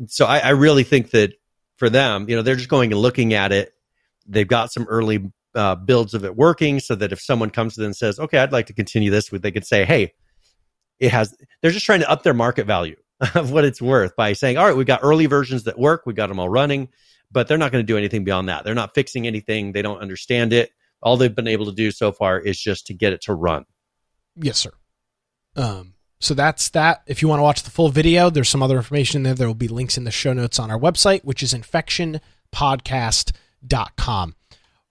so 0.06 0.26
I, 0.26 0.38
I 0.38 0.50
really 0.50 0.84
think 0.84 1.10
that 1.10 1.32
for 1.76 1.90
them, 1.90 2.28
you 2.28 2.36
know, 2.36 2.42
they're 2.42 2.56
just 2.56 2.68
going 2.68 2.92
and 2.92 3.00
looking 3.00 3.34
at 3.34 3.52
it. 3.52 3.72
They've 4.26 4.48
got 4.48 4.72
some 4.72 4.86
early 4.88 5.30
uh, 5.54 5.74
builds 5.74 6.14
of 6.14 6.24
it 6.24 6.36
working, 6.36 6.80
so 6.80 6.94
that 6.94 7.12
if 7.12 7.20
someone 7.20 7.50
comes 7.50 7.74
to 7.74 7.80
them 7.80 7.86
and 7.86 7.96
says, 7.96 8.18
"Okay, 8.20 8.38
I'd 8.38 8.52
like 8.52 8.66
to 8.66 8.72
continue 8.72 9.10
this," 9.10 9.28
they 9.30 9.50
could 9.50 9.66
say, 9.66 9.84
"Hey, 9.84 10.12
it 11.00 11.10
has 11.10 11.34
they're 11.60 11.70
just 11.70 11.86
trying 11.86 12.00
to 12.00 12.10
up 12.10 12.22
their 12.22 12.34
market 12.34 12.66
value 12.66 12.96
of 13.34 13.50
what 13.50 13.64
it's 13.64 13.82
worth 13.82 14.14
by 14.16 14.32
saying, 14.32 14.56
all 14.56 14.66
right, 14.66 14.76
we've 14.76 14.86
got 14.86 15.00
early 15.02 15.26
versions 15.26 15.64
that 15.64 15.78
work, 15.78 16.02
we 16.06 16.12
got 16.12 16.28
them 16.28 16.38
all 16.38 16.48
running, 16.48 16.88
but 17.32 17.48
they're 17.48 17.58
not 17.58 17.72
going 17.72 17.82
to 17.84 17.86
do 17.86 17.98
anything 17.98 18.24
beyond 18.24 18.48
that. 18.48 18.64
They're 18.64 18.74
not 18.74 18.94
fixing 18.94 19.26
anything, 19.26 19.72
they 19.72 19.82
don't 19.82 20.00
understand 20.00 20.52
it. 20.52 20.70
All 21.02 21.16
they've 21.16 21.34
been 21.34 21.48
able 21.48 21.66
to 21.66 21.72
do 21.72 21.90
so 21.90 22.12
far 22.12 22.38
is 22.38 22.60
just 22.60 22.86
to 22.88 22.94
get 22.94 23.12
it 23.12 23.22
to 23.22 23.34
run. 23.34 23.64
Yes, 24.36 24.58
sir. 24.58 24.70
Um, 25.56 25.94
so 26.20 26.34
that's 26.34 26.68
that. 26.70 27.02
If 27.06 27.22
you 27.22 27.28
want 27.28 27.40
to 27.40 27.44
watch 27.44 27.62
the 27.62 27.70
full 27.70 27.88
video, 27.88 28.30
there's 28.30 28.48
some 28.48 28.62
other 28.62 28.76
information 28.76 29.22
there. 29.22 29.34
There 29.34 29.48
will 29.48 29.54
be 29.54 29.68
links 29.68 29.96
in 29.96 30.04
the 30.04 30.10
show 30.10 30.32
notes 30.32 30.58
on 30.58 30.70
our 30.70 30.78
website, 30.78 31.24
which 31.24 31.42
is 31.42 31.52
infectionpodcast.com 31.52 34.34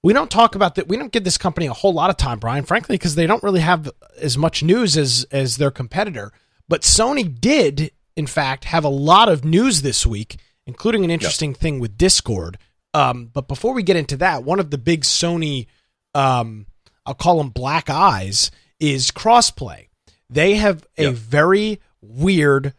we 0.01 0.13
don't 0.13 0.31
talk 0.31 0.55
about 0.55 0.75
that. 0.75 0.87
We 0.87 0.97
don't 0.97 1.11
give 1.11 1.23
this 1.23 1.37
company 1.37 1.67
a 1.67 1.73
whole 1.73 1.93
lot 1.93 2.09
of 2.09 2.17
time, 2.17 2.39
Brian, 2.39 2.63
frankly, 2.63 2.95
because 2.95 3.15
they 3.15 3.27
don't 3.27 3.43
really 3.43 3.59
have 3.59 3.89
as 4.17 4.37
much 4.37 4.63
news 4.63 4.97
as 4.97 5.25
as 5.31 5.57
their 5.57 5.71
competitor. 5.71 6.31
But 6.67 6.83
Sony 6.83 7.39
did, 7.39 7.91
in 8.15 8.27
fact, 8.27 8.65
have 8.65 8.83
a 8.83 8.89
lot 8.89 9.27
of 9.27 9.43
news 9.43 9.81
this 9.81 10.05
week, 10.05 10.37
including 10.65 11.03
an 11.03 11.11
interesting 11.11 11.51
yep. 11.51 11.59
thing 11.59 11.79
with 11.79 11.97
Discord. 11.97 12.57
Um, 12.93 13.29
but 13.33 13.47
before 13.47 13.73
we 13.73 13.83
get 13.83 13.97
into 13.97 14.17
that, 14.17 14.43
one 14.43 14.59
of 14.59 14.71
the 14.71 14.77
big 14.77 15.01
Sony, 15.01 15.67
um, 16.15 16.65
I'll 17.05 17.13
call 17.13 17.37
them 17.37 17.49
black 17.49 17.89
eyes, 17.89 18.51
is 18.79 19.11
crossplay. 19.11 19.88
They 20.29 20.55
have 20.55 20.85
a 20.97 21.05
yep. 21.05 21.13
very 21.13 21.79
weird 22.01 22.73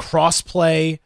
crossplay 0.00 0.98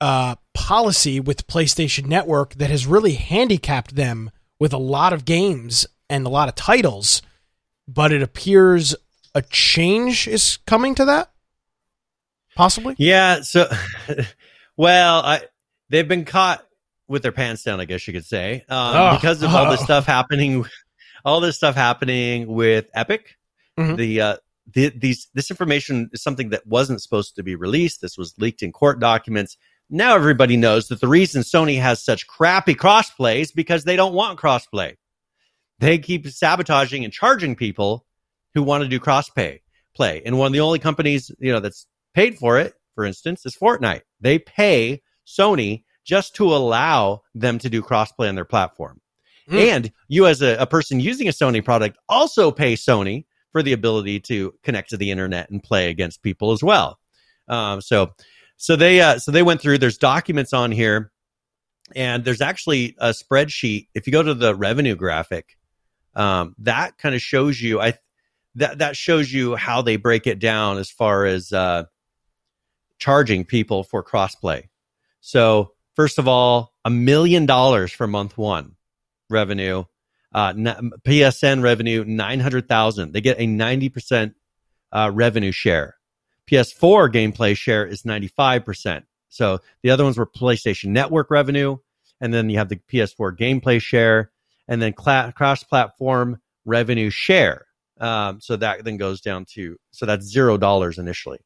uh, 0.00 0.36
policy 0.54 1.20
with 1.20 1.46
PlayStation 1.46 2.06
Network 2.06 2.54
that 2.54 2.70
has 2.70 2.86
really 2.86 3.14
handicapped 3.14 3.94
them 3.94 4.30
with 4.58 4.72
a 4.72 4.78
lot 4.78 5.12
of 5.12 5.24
games 5.24 5.86
and 6.08 6.26
a 6.26 6.30
lot 6.30 6.48
of 6.48 6.54
titles, 6.54 7.22
but 7.88 8.12
it 8.12 8.22
appears 8.22 8.94
a 9.34 9.42
change 9.42 10.26
is 10.26 10.58
coming 10.66 10.94
to 10.94 11.04
that. 11.04 11.30
Possibly. 12.54 12.94
Yeah. 12.98 13.42
So, 13.42 13.68
well, 14.76 15.20
I 15.20 15.42
they've 15.90 16.08
been 16.08 16.24
caught 16.24 16.66
with 17.08 17.22
their 17.22 17.32
pants 17.32 17.62
down, 17.62 17.80
I 17.80 17.84
guess 17.84 18.06
you 18.06 18.12
could 18.12 18.24
say, 18.24 18.64
um, 18.68 18.96
oh, 18.96 19.14
because 19.14 19.42
of 19.42 19.52
oh. 19.52 19.56
all 19.56 19.70
this 19.70 19.80
stuff 19.84 20.06
happening, 20.06 20.64
all 21.24 21.40
this 21.40 21.56
stuff 21.56 21.74
happening 21.74 22.46
with 22.46 22.86
Epic. 22.94 23.36
Mm-hmm. 23.78 23.96
The 23.96 24.20
uh, 24.22 24.36
the, 24.72 24.88
these 24.90 25.28
this 25.34 25.50
information 25.50 26.10
is 26.12 26.22
something 26.22 26.50
that 26.50 26.66
wasn't 26.66 27.02
supposed 27.02 27.36
to 27.36 27.42
be 27.42 27.54
released. 27.54 28.00
This 28.00 28.18
was 28.18 28.34
leaked 28.38 28.62
in 28.62 28.72
court 28.72 29.00
documents 29.00 29.56
now 29.88 30.16
everybody 30.16 30.56
knows 30.56 30.88
that 30.88 31.00
the 31.00 31.08
reason 31.08 31.42
Sony 31.42 31.80
has 31.80 32.02
such 32.02 32.26
crappy 32.26 32.74
crossplay 32.74 33.40
is 33.40 33.52
because 33.52 33.84
they 33.84 33.96
don't 33.96 34.14
want 34.14 34.38
crossplay. 34.38 34.96
They 35.78 35.98
keep 35.98 36.26
sabotaging 36.26 37.04
and 37.04 37.12
charging 37.12 37.54
people 37.54 38.04
who 38.54 38.62
want 38.62 38.82
to 38.82 38.88
do 38.88 38.98
crossplay 38.98 39.60
play. 39.94 40.22
And 40.24 40.38
one 40.38 40.48
of 40.48 40.52
the 40.52 40.60
only 40.60 40.78
companies, 40.78 41.30
you 41.38 41.52
know, 41.52 41.60
that's 41.60 41.86
paid 42.14 42.38
for 42.38 42.58
it, 42.58 42.74
for 42.94 43.04
instance, 43.04 43.46
is 43.46 43.56
Fortnite. 43.56 44.02
They 44.20 44.38
pay 44.38 45.02
Sony 45.26 45.84
just 46.04 46.34
to 46.36 46.54
allow 46.54 47.22
them 47.34 47.58
to 47.58 47.68
do 47.68 47.82
crossplay 47.82 48.28
on 48.28 48.34
their 48.34 48.44
platform. 48.44 49.00
Mm. 49.48 49.68
And 49.68 49.92
you 50.08 50.26
as 50.26 50.42
a, 50.42 50.56
a 50.56 50.66
person 50.66 50.98
using 50.98 51.28
a 51.28 51.32
Sony 51.32 51.64
product 51.64 51.98
also 52.08 52.50
pay 52.50 52.74
Sony 52.74 53.26
for 53.56 53.62
the 53.62 53.72
ability 53.72 54.20
to 54.20 54.52
connect 54.62 54.90
to 54.90 54.98
the 54.98 55.10
internet 55.10 55.48
and 55.48 55.62
play 55.62 55.88
against 55.88 56.22
people 56.22 56.52
as 56.52 56.62
well. 56.62 56.98
Um, 57.48 57.80
so 57.80 58.12
so 58.58 58.76
they 58.76 59.00
uh, 59.00 59.18
so 59.18 59.32
they 59.32 59.42
went 59.42 59.62
through. 59.62 59.78
There's 59.78 59.96
documents 59.96 60.52
on 60.52 60.72
here, 60.72 61.10
and 61.94 62.22
there's 62.22 62.42
actually 62.42 62.96
a 62.98 63.14
spreadsheet. 63.14 63.88
If 63.94 64.06
you 64.06 64.12
go 64.12 64.22
to 64.22 64.34
the 64.34 64.54
revenue 64.54 64.94
graphic, 64.94 65.56
um, 66.14 66.54
that 66.58 66.98
kind 66.98 67.14
of 67.14 67.22
shows 67.22 67.58
you. 67.58 67.80
I 67.80 67.94
that 68.56 68.80
that 68.80 68.94
shows 68.94 69.32
you 69.32 69.56
how 69.56 69.80
they 69.80 69.96
break 69.96 70.26
it 70.26 70.38
down 70.38 70.76
as 70.76 70.90
far 70.90 71.24
as 71.24 71.50
uh, 71.50 71.84
charging 72.98 73.46
people 73.46 73.84
for 73.84 74.04
crossplay. 74.04 74.64
So 75.22 75.72
first 75.94 76.18
of 76.18 76.28
all, 76.28 76.74
a 76.84 76.90
million 76.90 77.46
dollars 77.46 77.90
for 77.90 78.06
month 78.06 78.36
one 78.36 78.76
revenue. 79.30 79.84
Uh, 80.36 80.52
PSN 80.52 81.62
revenue 81.62 82.04
nine 82.04 82.40
hundred 82.40 82.68
thousand. 82.68 83.12
They 83.12 83.22
get 83.22 83.40
a 83.40 83.46
ninety 83.46 83.88
percent 83.88 84.34
uh, 84.92 85.10
revenue 85.12 85.52
share. 85.52 85.96
PS4 86.50 87.12
gameplay 87.12 87.56
share 87.56 87.86
is 87.86 88.02
95%. 88.02 89.02
So 89.28 89.58
the 89.82 89.90
other 89.90 90.04
ones 90.04 90.16
were 90.16 90.26
PlayStation 90.26 90.86
Network 90.90 91.30
revenue, 91.30 91.78
and 92.20 92.32
then 92.32 92.48
you 92.48 92.58
have 92.58 92.68
the 92.68 92.76
PS4 92.76 93.36
gameplay 93.36 93.80
share, 93.80 94.30
and 94.68 94.80
then 94.80 94.94
cl- 94.98 95.32
cross 95.32 95.62
platform 95.62 96.40
revenue 96.64 97.10
share. 97.10 97.66
Um, 97.98 98.40
so 98.40 98.56
that 98.56 98.84
then 98.84 98.96
goes 98.98 99.20
down 99.20 99.46
to, 99.54 99.76
so 99.90 100.06
that's 100.06 100.26
zero 100.26 100.56
dollars 100.58 100.98
initially. 100.98 101.38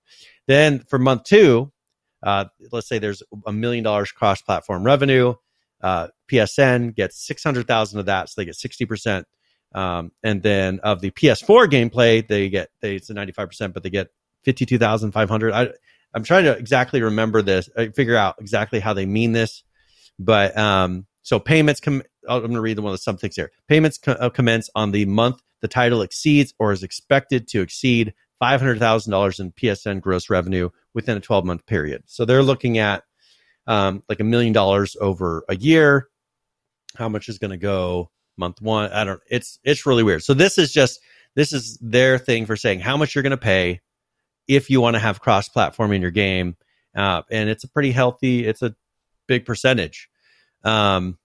Then 0.46 0.81
for 0.81 0.98
month 0.98 1.24
two, 1.24 1.72
uh, 2.22 2.46
let's 2.72 2.88
say 2.88 2.98
there's 2.98 3.22
a 3.46 3.53
million 3.53 3.85
dollars 3.85 4.12
cross 4.12 4.42
platform 4.42 4.85
revenue. 4.85 5.35
Uh, 5.81 6.09
PSN 6.31 6.95
gets 6.95 7.27
600,000 7.27 7.99
of 7.99 8.07
that, 8.07 8.29
so 8.29 8.40
they 8.40 8.45
get 8.45 8.55
60%. 8.55 9.25
Um, 9.75 10.12
and 10.23 10.43
then 10.43 10.81
of 10.81 11.01
the 11.01 11.11
PS4 11.11 11.69
gameplay, 11.69 12.27
they 12.27 12.49
get 12.49 12.71
they, 12.81 12.97
it's 12.97 13.11
a 13.11 13.14
95%, 13.14 13.73
but 13.73 13.83
they 13.83 13.90
get 13.90 14.09
52,500. 14.45 15.53
I 15.53 15.69
I'm 16.12 16.25
trying 16.25 16.45
to 16.45 16.57
exactly 16.57 17.03
remember 17.03 17.40
this, 17.40 17.71
uh, 17.77 17.87
figure 17.95 18.16
out 18.16 18.35
exactly 18.40 18.81
how 18.81 18.95
they 18.95 19.07
mean 19.07 19.31
this, 19.31 19.62
but 20.19 20.57
um, 20.59 21.07
so 21.23 21.38
payments 21.38 21.81
come. 21.81 22.03
I'm 22.29 22.40
going 22.40 22.53
to 22.53 22.61
read 22.61 22.77
the 22.77 22.83
one 22.83 22.93
of 22.93 22.99
the 22.99 23.03
sub 23.03 23.21
things 23.21 23.37
here. 23.37 23.51
Payments 23.69 23.99
co- 23.99 24.12
uh, 24.12 24.29
commence 24.29 24.69
on 24.75 24.90
the 24.90 25.05
month 25.05 25.40
the 25.61 25.69
title 25.69 26.03
exceeds 26.03 26.53
or 26.59 26.73
is 26.73 26.83
expected 26.83 27.47
to 27.49 27.61
exceed 27.61 28.14
five 28.38 28.61
hundred 28.61 28.79
thousand 28.79 29.12
dollars 29.12 29.38
in 29.38 29.53
PSN 29.53 30.01
gross 30.01 30.29
revenue 30.29 30.71
within 30.95 31.16
a 31.16 31.21
12 31.21 31.45
month 31.45 31.66
period. 31.66 32.03
So 32.07 32.25
they're 32.25 32.43
looking 32.43 32.79
at 32.79 33.05
um, 33.71 34.03
like 34.09 34.19
a 34.19 34.25
million 34.25 34.53
dollars 34.53 34.97
over 35.01 35.45
a 35.49 35.57
year. 35.57 36.09
How 36.97 37.09
much 37.09 37.29
is 37.29 37.39
going 37.39 37.53
to 37.53 37.57
go 37.57 38.11
month 38.37 38.61
one? 38.61 38.93
I 38.93 39.05
don't. 39.05 39.21
It's 39.31 39.61
it's 39.63 39.87
really 39.87 40.03
weird. 40.03 40.25
So 40.25 40.35
this 40.35 40.59
is 40.59 40.73
just 40.73 41.01
this 41.37 41.53
is 41.53 41.79
their 41.81 42.19
thing 42.19 42.47
for 42.47 42.57
saying 42.57 42.81
how 42.81 42.97
much 42.97 43.15
you're 43.15 43.23
going 43.23 43.31
to 43.31 43.37
pay 43.37 43.81
if 44.49 44.71
you 44.71 44.81
want 44.81 44.95
to 44.95 45.01
have 45.01 45.21
cross 45.21 45.49
platform 45.49 45.93
in 45.93 46.03
your 46.03 46.11
game, 46.11 46.57
uh, 46.97 47.23
and 47.31 47.49
it's 47.49 47.63
a 47.63 47.69
pretty 47.69 47.93
healthy. 47.93 48.45
It's 48.45 48.61
a 48.61 48.75
big 49.29 49.47
percentage. 49.47 50.09
Um, 50.65 51.17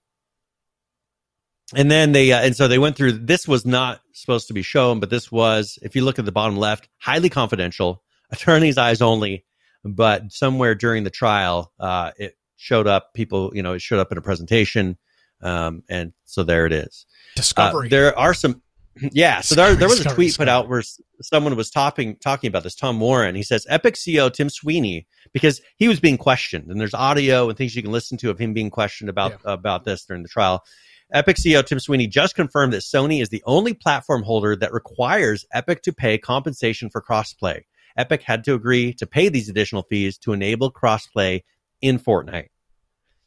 and 1.74 1.90
then 1.90 2.12
they 2.12 2.30
uh, 2.30 2.42
and 2.42 2.54
so 2.54 2.68
they 2.68 2.78
went 2.78 2.94
through. 2.94 3.12
This 3.12 3.48
was 3.48 3.66
not 3.66 4.00
supposed 4.12 4.46
to 4.46 4.54
be 4.54 4.62
shown, 4.62 5.00
but 5.00 5.10
this 5.10 5.32
was. 5.32 5.80
If 5.82 5.96
you 5.96 6.04
look 6.04 6.20
at 6.20 6.24
the 6.24 6.30
bottom 6.30 6.56
left, 6.56 6.88
highly 6.98 7.28
confidential, 7.28 8.04
attorney's 8.30 8.78
eyes 8.78 9.02
only. 9.02 9.44
But 9.84 10.32
somewhere 10.32 10.74
during 10.74 11.04
the 11.04 11.10
trial, 11.10 11.72
uh, 11.78 12.12
it 12.18 12.36
showed 12.56 12.86
up. 12.86 13.14
People, 13.14 13.52
you 13.54 13.62
know, 13.62 13.74
it 13.74 13.82
showed 13.82 14.00
up 14.00 14.12
in 14.12 14.18
a 14.18 14.22
presentation, 14.22 14.98
um, 15.42 15.82
and 15.88 16.12
so 16.24 16.42
there 16.42 16.66
it 16.66 16.72
is. 16.72 17.06
Discovery. 17.34 17.88
Uh, 17.88 17.90
there 17.90 18.18
are 18.18 18.34
some 18.34 18.62
yeah, 19.12 19.40
so 19.40 19.54
there, 19.54 19.74
there 19.74 19.88
was 19.88 20.04
a 20.04 20.08
tweet 20.08 20.36
put 20.36 20.48
out 20.48 20.68
where 20.68 20.82
someone 21.20 21.56
was 21.56 21.70
talking 21.70 22.16
talking 22.16 22.48
about 22.48 22.62
this. 22.62 22.74
Tom 22.74 22.98
Warren, 23.00 23.34
he 23.34 23.42
says 23.42 23.66
Epic 23.68 23.94
CEO 23.94 24.32
Tim 24.32 24.48
Sweeney 24.48 25.06
because 25.32 25.60
he 25.76 25.88
was 25.88 26.00
being 26.00 26.16
questioned, 26.16 26.70
and 26.70 26.80
there's 26.80 26.94
audio 26.94 27.48
and 27.48 27.58
things 27.58 27.76
you 27.76 27.82
can 27.82 27.92
listen 27.92 28.16
to 28.18 28.30
of 28.30 28.38
him 28.38 28.54
being 28.54 28.70
questioned 28.70 29.10
about 29.10 29.32
yeah. 29.32 29.52
about 29.52 29.84
this 29.84 30.04
during 30.04 30.22
the 30.22 30.28
trial. 30.28 30.64
Epic 31.12 31.36
CEO 31.36 31.64
Tim 31.64 31.78
Sweeney 31.78 32.06
just 32.06 32.34
confirmed 32.34 32.72
that 32.72 32.82
Sony 32.82 33.20
is 33.20 33.28
the 33.28 33.42
only 33.46 33.74
platform 33.74 34.22
holder 34.22 34.56
that 34.56 34.72
requires 34.72 35.44
Epic 35.52 35.82
to 35.82 35.92
pay 35.92 36.18
compensation 36.18 36.90
for 36.90 37.02
crossplay. 37.02 37.62
Epic 37.96 38.22
had 38.22 38.44
to 38.44 38.54
agree 38.54 38.92
to 38.94 39.06
pay 39.06 39.28
these 39.28 39.48
additional 39.48 39.82
fees 39.82 40.18
to 40.18 40.32
enable 40.32 40.72
crossplay 40.72 41.42
in 41.80 41.98
Fortnite. 41.98 42.48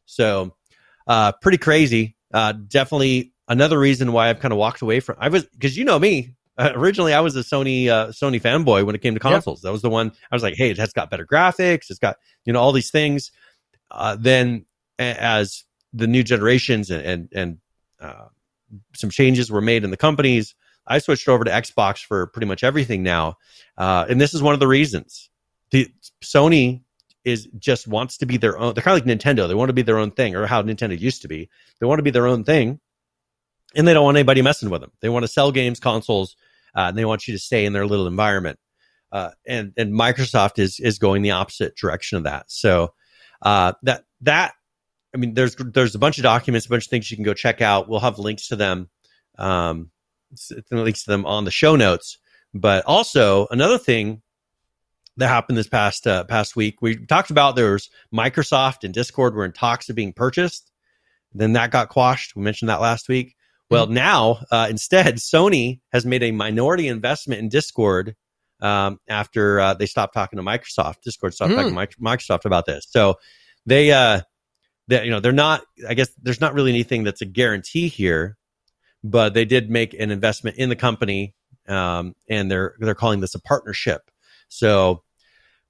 So, 0.05 0.55
uh, 1.07 1.31
pretty 1.41 1.57
crazy. 1.57 2.15
Uh, 2.33 2.53
definitely 2.53 3.33
another 3.47 3.79
reason 3.79 4.11
why 4.11 4.29
I've 4.29 4.39
kind 4.39 4.51
of 4.51 4.57
walked 4.57 4.81
away 4.81 4.99
from. 4.99 5.17
I 5.19 5.29
was 5.29 5.45
because 5.45 5.77
you 5.77 5.83
know 5.85 5.99
me. 5.99 6.35
Uh, 6.57 6.71
originally, 6.75 7.13
I 7.13 7.21
was 7.21 7.35
a 7.35 7.39
Sony 7.39 7.87
uh, 7.87 8.07
Sony 8.07 8.41
fanboy 8.41 8.85
when 8.85 8.93
it 8.95 9.01
came 9.01 9.13
to 9.13 9.19
consoles. 9.19 9.61
That 9.61 9.71
was 9.71 9.81
the 9.81 9.89
one 9.89 10.11
I 10.31 10.35
was 10.35 10.43
like, 10.43 10.55
"Hey, 10.55 10.69
it 10.69 10.77
has 10.77 10.93
got 10.93 11.09
better 11.09 11.25
graphics. 11.25 11.89
It's 11.89 11.99
got 11.99 12.17
you 12.45 12.53
know 12.53 12.59
all 12.59 12.71
these 12.71 12.91
things." 12.91 13.31
Uh, 13.91 14.17
then, 14.19 14.65
as 14.99 15.63
the 15.93 16.07
new 16.07 16.23
generations 16.23 16.91
and 16.91 17.05
and, 17.05 17.29
and 17.33 17.57
uh, 17.99 18.27
some 18.93 19.09
changes 19.09 19.51
were 19.51 19.61
made 19.61 19.83
in 19.83 19.91
the 19.91 19.97
companies, 19.97 20.53
I 20.89 20.99
switched 20.99 21.29
over 21.29 21.43
to 21.43 21.51
Xbox 21.51 22.03
for 22.03 22.27
pretty 22.27 22.47
much 22.47 22.63
everything 22.63 23.03
now. 23.03 23.35
Uh, 23.77 24.05
and 24.09 24.19
this 24.19 24.33
is 24.33 24.41
one 24.41 24.53
of 24.53 24.59
the 24.59 24.67
reasons. 24.67 25.29
The 25.71 25.87
Sony 26.23 26.81
is 27.23 27.47
just 27.57 27.87
wants 27.87 28.17
to 28.17 28.25
be 28.25 28.37
their 28.37 28.57
own. 28.57 28.73
They're 28.73 28.83
kind 28.83 28.99
of 28.99 29.05
like 29.05 29.17
Nintendo. 29.17 29.47
They 29.47 29.53
want 29.53 29.69
to 29.69 29.73
be 29.73 29.83
their 29.83 29.99
own 29.99 30.11
thing, 30.11 30.35
or 30.35 30.45
how 30.47 30.61
Nintendo 30.61 30.99
used 30.99 31.21
to 31.21 31.27
be. 31.27 31.49
They 31.79 31.85
want 31.85 31.99
to 31.99 32.03
be 32.03 32.11
their 32.11 32.27
own 32.27 32.43
thing, 32.43 32.79
and 33.75 33.87
they 33.87 33.93
don't 33.93 34.03
want 34.03 34.17
anybody 34.17 34.41
messing 34.41 34.69
with 34.69 34.81
them. 34.81 34.91
They 35.01 35.09
want 35.09 35.23
to 35.23 35.27
sell 35.27 35.51
games, 35.51 35.79
consoles, 35.79 36.35
uh, 36.75 36.87
and 36.89 36.97
they 36.97 37.05
want 37.05 37.27
you 37.27 37.33
to 37.33 37.39
stay 37.39 37.65
in 37.65 37.73
their 37.73 37.85
little 37.85 38.07
environment. 38.07 38.59
Uh, 39.11 39.31
and 39.47 39.73
and 39.77 39.93
Microsoft 39.93 40.59
is 40.59 40.79
is 40.79 40.97
going 40.97 41.21
the 41.21 41.31
opposite 41.31 41.75
direction 41.75 42.17
of 42.17 42.23
that. 42.23 42.45
So 42.49 42.93
uh, 43.41 43.73
that 43.83 44.05
that 44.21 44.53
I 45.13 45.17
mean, 45.17 45.33
there's 45.33 45.55
there's 45.55 45.95
a 45.95 45.99
bunch 45.99 46.17
of 46.17 46.23
documents, 46.23 46.67
a 46.67 46.69
bunch 46.69 46.85
of 46.85 46.89
things 46.89 47.09
you 47.09 47.17
can 47.17 47.25
go 47.25 47.33
check 47.33 47.61
out. 47.61 47.89
We'll 47.89 47.99
have 47.99 48.19
links 48.19 48.47
to 48.49 48.55
them, 48.55 48.89
um, 49.37 49.89
links 50.71 51.03
to 51.03 51.11
them 51.11 51.25
on 51.25 51.45
the 51.45 51.51
show 51.51 51.75
notes. 51.75 52.17
But 52.53 52.85
also 52.85 53.47
another 53.51 53.77
thing 53.77 54.21
that 55.17 55.27
happened 55.27 55.57
this 55.57 55.67
past 55.67 56.07
uh, 56.07 56.23
past 56.23 56.55
week, 56.55 56.81
we 56.81 57.05
talked 57.05 57.29
about 57.29 57.55
there 57.55 57.73
was 57.73 57.89
Microsoft 58.13 58.83
and 58.83 58.93
Discord 58.93 59.35
were 59.35 59.45
in 59.45 59.51
talks 59.51 59.89
of 59.89 59.95
being 59.95 60.13
purchased. 60.13 60.71
Then 61.33 61.53
that 61.53 61.71
got 61.71 61.89
quashed. 61.89 62.35
We 62.35 62.41
mentioned 62.41 62.69
that 62.69 62.81
last 62.81 63.07
week. 63.07 63.35
Well, 63.69 63.85
mm-hmm. 63.85 63.95
now 63.95 64.39
uh, 64.51 64.67
instead, 64.69 65.15
Sony 65.17 65.81
has 65.91 66.05
made 66.05 66.23
a 66.23 66.31
minority 66.31 66.87
investment 66.87 67.41
in 67.41 67.49
Discord 67.49 68.15
um, 68.61 68.99
after 69.07 69.59
uh, 69.59 69.73
they 69.75 69.85
stopped 69.85 70.15
talking 70.15 70.37
to 70.37 70.43
Microsoft. 70.43 71.01
Discord 71.03 71.35
stopped 71.35 71.51
mm. 71.51 71.55
talking 71.55 71.75
to 71.75 71.99
Microsoft 71.99 72.45
about 72.45 72.65
this. 72.65 72.87
So 72.89 73.19
they 73.67 73.91
uh, 73.91 74.21
that 74.89 75.05
you 75.05 75.11
know 75.11 75.19
they're 75.19 75.31
not 75.31 75.61
i 75.87 75.93
guess 75.93 76.09
there's 76.21 76.41
not 76.41 76.53
really 76.53 76.71
anything 76.71 77.03
that's 77.03 77.21
a 77.21 77.25
guarantee 77.25 77.87
here 77.87 78.35
but 79.03 79.33
they 79.33 79.45
did 79.45 79.69
make 79.69 79.93
an 79.93 80.11
investment 80.11 80.57
in 80.57 80.69
the 80.69 80.75
company 80.75 81.35
um, 81.67 82.15
and 82.29 82.49
they're 82.49 82.75
they're 82.79 82.95
calling 82.95 83.19
this 83.19 83.35
a 83.35 83.41
partnership. 83.41 84.01
So 84.49 85.03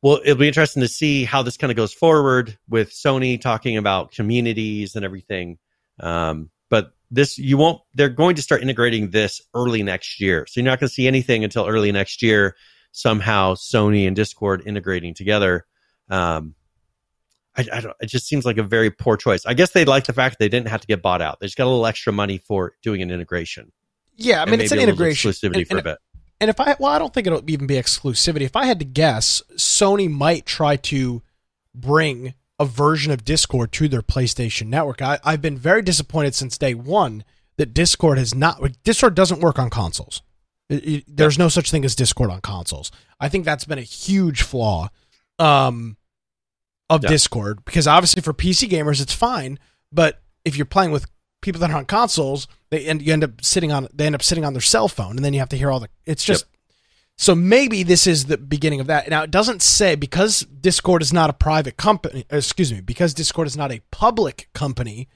well 0.01 0.19
it'll 0.23 0.37
be 0.37 0.47
interesting 0.47 0.81
to 0.81 0.87
see 0.87 1.25
how 1.25 1.41
this 1.41 1.57
kind 1.57 1.71
of 1.71 1.77
goes 1.77 1.93
forward 1.93 2.57
with 2.67 2.91
sony 2.91 3.39
talking 3.39 3.77
about 3.77 4.11
communities 4.11 4.95
and 4.95 5.05
everything. 5.05 5.57
Um, 5.99 6.49
but 6.69 6.93
this 7.11 7.37
you 7.37 7.57
won't 7.57 7.81
they're 7.93 8.09
going 8.09 8.35
to 8.35 8.41
start 8.41 8.61
integrating 8.61 9.11
this 9.11 9.41
early 9.53 9.83
next 9.83 10.21
year. 10.21 10.45
So 10.47 10.59
you're 10.59 10.65
not 10.65 10.79
going 10.79 10.87
to 10.87 10.93
see 10.93 11.07
anything 11.07 11.43
until 11.43 11.67
early 11.67 11.91
next 11.91 12.21
year 12.21 12.55
somehow 12.91 13.53
sony 13.55 14.07
and 14.07 14.15
discord 14.15 14.63
integrating 14.65 15.13
together. 15.13 15.65
Um, 16.09 16.55
I, 17.59 17.77
I, 17.77 17.81
don't. 17.81 17.95
It 17.99 18.07
just 18.07 18.27
seems 18.27 18.45
like 18.45 18.57
a 18.57 18.63
very 18.63 18.89
poor 18.89 19.17
choice. 19.17 19.45
I 19.45 19.53
guess 19.53 19.71
they 19.71 19.85
like 19.85 20.05
the 20.05 20.13
fact 20.13 20.37
they 20.39 20.49
didn't 20.49 20.69
have 20.69 20.81
to 20.81 20.87
get 20.87 21.01
bought 21.01 21.21
out. 21.21 21.39
They 21.39 21.47
just 21.47 21.57
got 21.57 21.65
a 21.65 21.69
little 21.69 21.85
extra 21.85 22.13
money 22.13 22.37
for 22.37 22.73
doing 22.81 23.01
an 23.01 23.11
integration. 23.11 23.71
Yeah, 24.15 24.41
I 24.41 24.45
mean 24.45 24.61
it's 24.61 24.71
an 24.71 24.79
integration 24.79 25.31
exclusivity 25.31 25.57
and, 25.57 25.67
for 25.67 25.77
and, 25.77 25.79
a 25.79 25.83
bit. 25.91 25.97
And 26.39 26.49
if 26.49 26.59
I 26.59 26.75
well, 26.79 26.91
I 26.91 26.99
don't 26.99 27.13
think 27.13 27.27
it'll 27.27 27.49
even 27.49 27.67
be 27.67 27.75
exclusivity. 27.75 28.41
If 28.41 28.55
I 28.55 28.65
had 28.65 28.79
to 28.79 28.85
guess, 28.85 29.41
Sony 29.55 30.09
might 30.09 30.45
try 30.45 30.77
to 30.77 31.21
bring 31.75 32.33
a 32.59 32.65
version 32.65 33.11
of 33.11 33.23
Discord 33.23 33.71
to 33.73 33.87
their 33.87 34.01
PlayStation 34.01 34.67
Network. 34.67 35.01
I, 35.01 35.19
I've 35.23 35.41
been 35.41 35.57
very 35.57 35.81
disappointed 35.81 36.35
since 36.35 36.57
day 36.57 36.73
one 36.73 37.23
that 37.57 37.73
Discord 37.73 38.17
has 38.17 38.33
not. 38.33 38.61
Discord 38.83 39.15
doesn't 39.15 39.41
work 39.41 39.59
on 39.59 39.69
consoles. 39.69 40.21
It, 40.69 40.87
it, 40.87 41.03
there's 41.07 41.39
no 41.39 41.49
such 41.49 41.71
thing 41.71 41.83
as 41.83 41.95
Discord 41.95 42.29
on 42.29 42.41
consoles. 42.41 42.91
I 43.19 43.29
think 43.29 43.43
that's 43.45 43.65
been 43.65 43.79
a 43.79 43.83
huge 43.83 44.43
flaw. 44.43 44.89
Um, 45.39 45.97
of 46.89 47.03
yeah. 47.03 47.09
Discord 47.09 47.63
because 47.65 47.87
obviously 47.87 48.21
for 48.21 48.33
PC 48.33 48.69
gamers 48.69 49.01
it's 49.01 49.13
fine, 49.13 49.59
but 49.91 50.21
if 50.45 50.55
you're 50.55 50.65
playing 50.65 50.91
with 50.91 51.05
people 51.41 51.61
that 51.61 51.71
are 51.71 51.77
on 51.77 51.85
consoles, 51.85 52.47
they 52.69 52.85
end 52.85 53.01
you 53.01 53.13
end 53.13 53.23
up 53.23 53.43
sitting 53.43 53.71
on 53.71 53.87
they 53.93 54.05
end 54.05 54.15
up 54.15 54.23
sitting 54.23 54.45
on 54.45 54.53
their 54.53 54.61
cell 54.61 54.87
phone, 54.87 55.15
and 55.15 55.25
then 55.25 55.33
you 55.33 55.39
have 55.39 55.49
to 55.49 55.57
hear 55.57 55.71
all 55.71 55.79
the. 55.79 55.89
It's 56.05 56.23
just 56.23 56.45
yep. 56.45 56.73
so 57.17 57.35
maybe 57.35 57.83
this 57.83 58.07
is 58.07 58.25
the 58.25 58.37
beginning 58.37 58.79
of 58.79 58.87
that. 58.87 59.09
Now 59.09 59.23
it 59.23 59.31
doesn't 59.31 59.61
say 59.61 59.95
because 59.95 60.41
Discord 60.41 61.01
is 61.01 61.13
not 61.13 61.29
a 61.29 61.33
private 61.33 61.77
company. 61.77 62.25
Excuse 62.29 62.71
me, 62.71 62.81
because 62.81 63.13
Discord 63.13 63.47
is 63.47 63.57
not 63.57 63.71
a 63.71 63.81
public 63.91 64.49
company. 64.53 65.07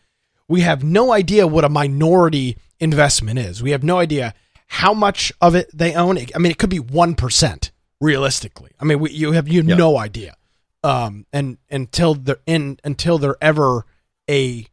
We 0.47 0.61
have 0.61 0.83
no 0.83 1.11
idea 1.11 1.47
what 1.47 1.63
a 1.63 1.69
minority 1.69 2.57
investment 2.79 3.39
is. 3.39 3.63
We 3.63 3.71
have 3.71 3.83
no 3.83 3.97
idea 3.97 4.33
how 4.67 4.93
much 4.93 5.31
of 5.41 5.55
it 5.55 5.69
they 5.73 5.93
own. 5.93 6.17
I 6.17 6.37
mean, 6.37 6.51
it 6.51 6.57
could 6.57 6.69
be 6.69 6.79
one 6.79 7.15
percent 7.15 7.71
realistically. 8.01 8.71
I 8.79 8.85
mean, 8.85 8.99
we, 8.99 9.11
you 9.11 9.31
have 9.31 9.47
you 9.47 9.61
have 9.61 9.69
yep. 9.69 9.77
no 9.77 9.97
idea 9.97 10.35
um, 10.83 11.25
and 11.31 11.57
until 11.69 12.13
they're 12.15 12.41
in 12.45 12.79
until 12.83 13.17
they're 13.17 13.37
ever 13.41 13.85
a 14.29 14.67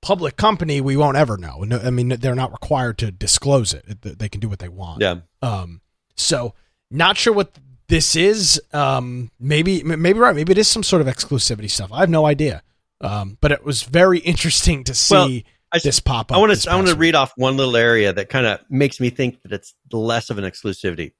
public 0.00 0.36
company, 0.36 0.80
we 0.80 0.96
won't 0.96 1.16
ever 1.16 1.36
know. 1.36 1.64
No, 1.64 1.78
I 1.78 1.90
mean, 1.90 2.08
they're 2.08 2.34
not 2.34 2.52
required 2.52 2.98
to 2.98 3.10
disclose 3.10 3.74
it. 3.74 4.00
They 4.02 4.28
can 4.28 4.40
do 4.40 4.48
what 4.48 4.60
they 4.60 4.68
want. 4.68 5.02
Yeah. 5.02 5.16
Um. 5.42 5.80
So, 6.16 6.54
not 6.90 7.16
sure 7.16 7.32
what 7.32 7.58
this 7.88 8.16
is. 8.16 8.60
Um. 8.72 9.30
Maybe, 9.40 9.82
maybe 9.82 10.18
right. 10.18 10.34
Maybe 10.34 10.52
it 10.52 10.58
is 10.58 10.68
some 10.68 10.82
sort 10.82 11.02
of 11.02 11.08
exclusivity 11.08 11.70
stuff. 11.70 11.92
I 11.92 12.00
have 12.00 12.10
no 12.10 12.26
idea. 12.26 12.62
Um. 13.00 13.38
But 13.40 13.52
it 13.52 13.64
was 13.64 13.82
very 13.82 14.20
interesting 14.20 14.84
to 14.84 14.94
see. 14.94 15.14
Well, 15.14 15.52
I, 15.70 15.78
this 15.80 16.00
pop 16.00 16.30
up. 16.30 16.36
I 16.36 16.40
want 16.40 16.56
to. 16.58 16.70
I 16.70 16.76
want 16.76 16.88
to 16.88 16.94
read 16.94 17.14
off 17.14 17.32
one 17.36 17.56
little 17.56 17.76
area 17.76 18.12
that 18.12 18.28
kind 18.28 18.46
of 18.46 18.60
makes 18.70 19.00
me 19.00 19.10
think 19.10 19.42
that 19.42 19.52
it's 19.52 19.74
less 19.92 20.30
of 20.30 20.38
an 20.38 20.44
exclusivity. 20.44 21.12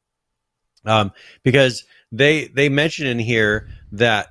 Um. 0.84 1.12
Because 1.42 1.84
they 2.12 2.46
they 2.46 2.68
mention 2.68 3.06
in 3.06 3.18
here 3.18 3.68
that 3.92 4.28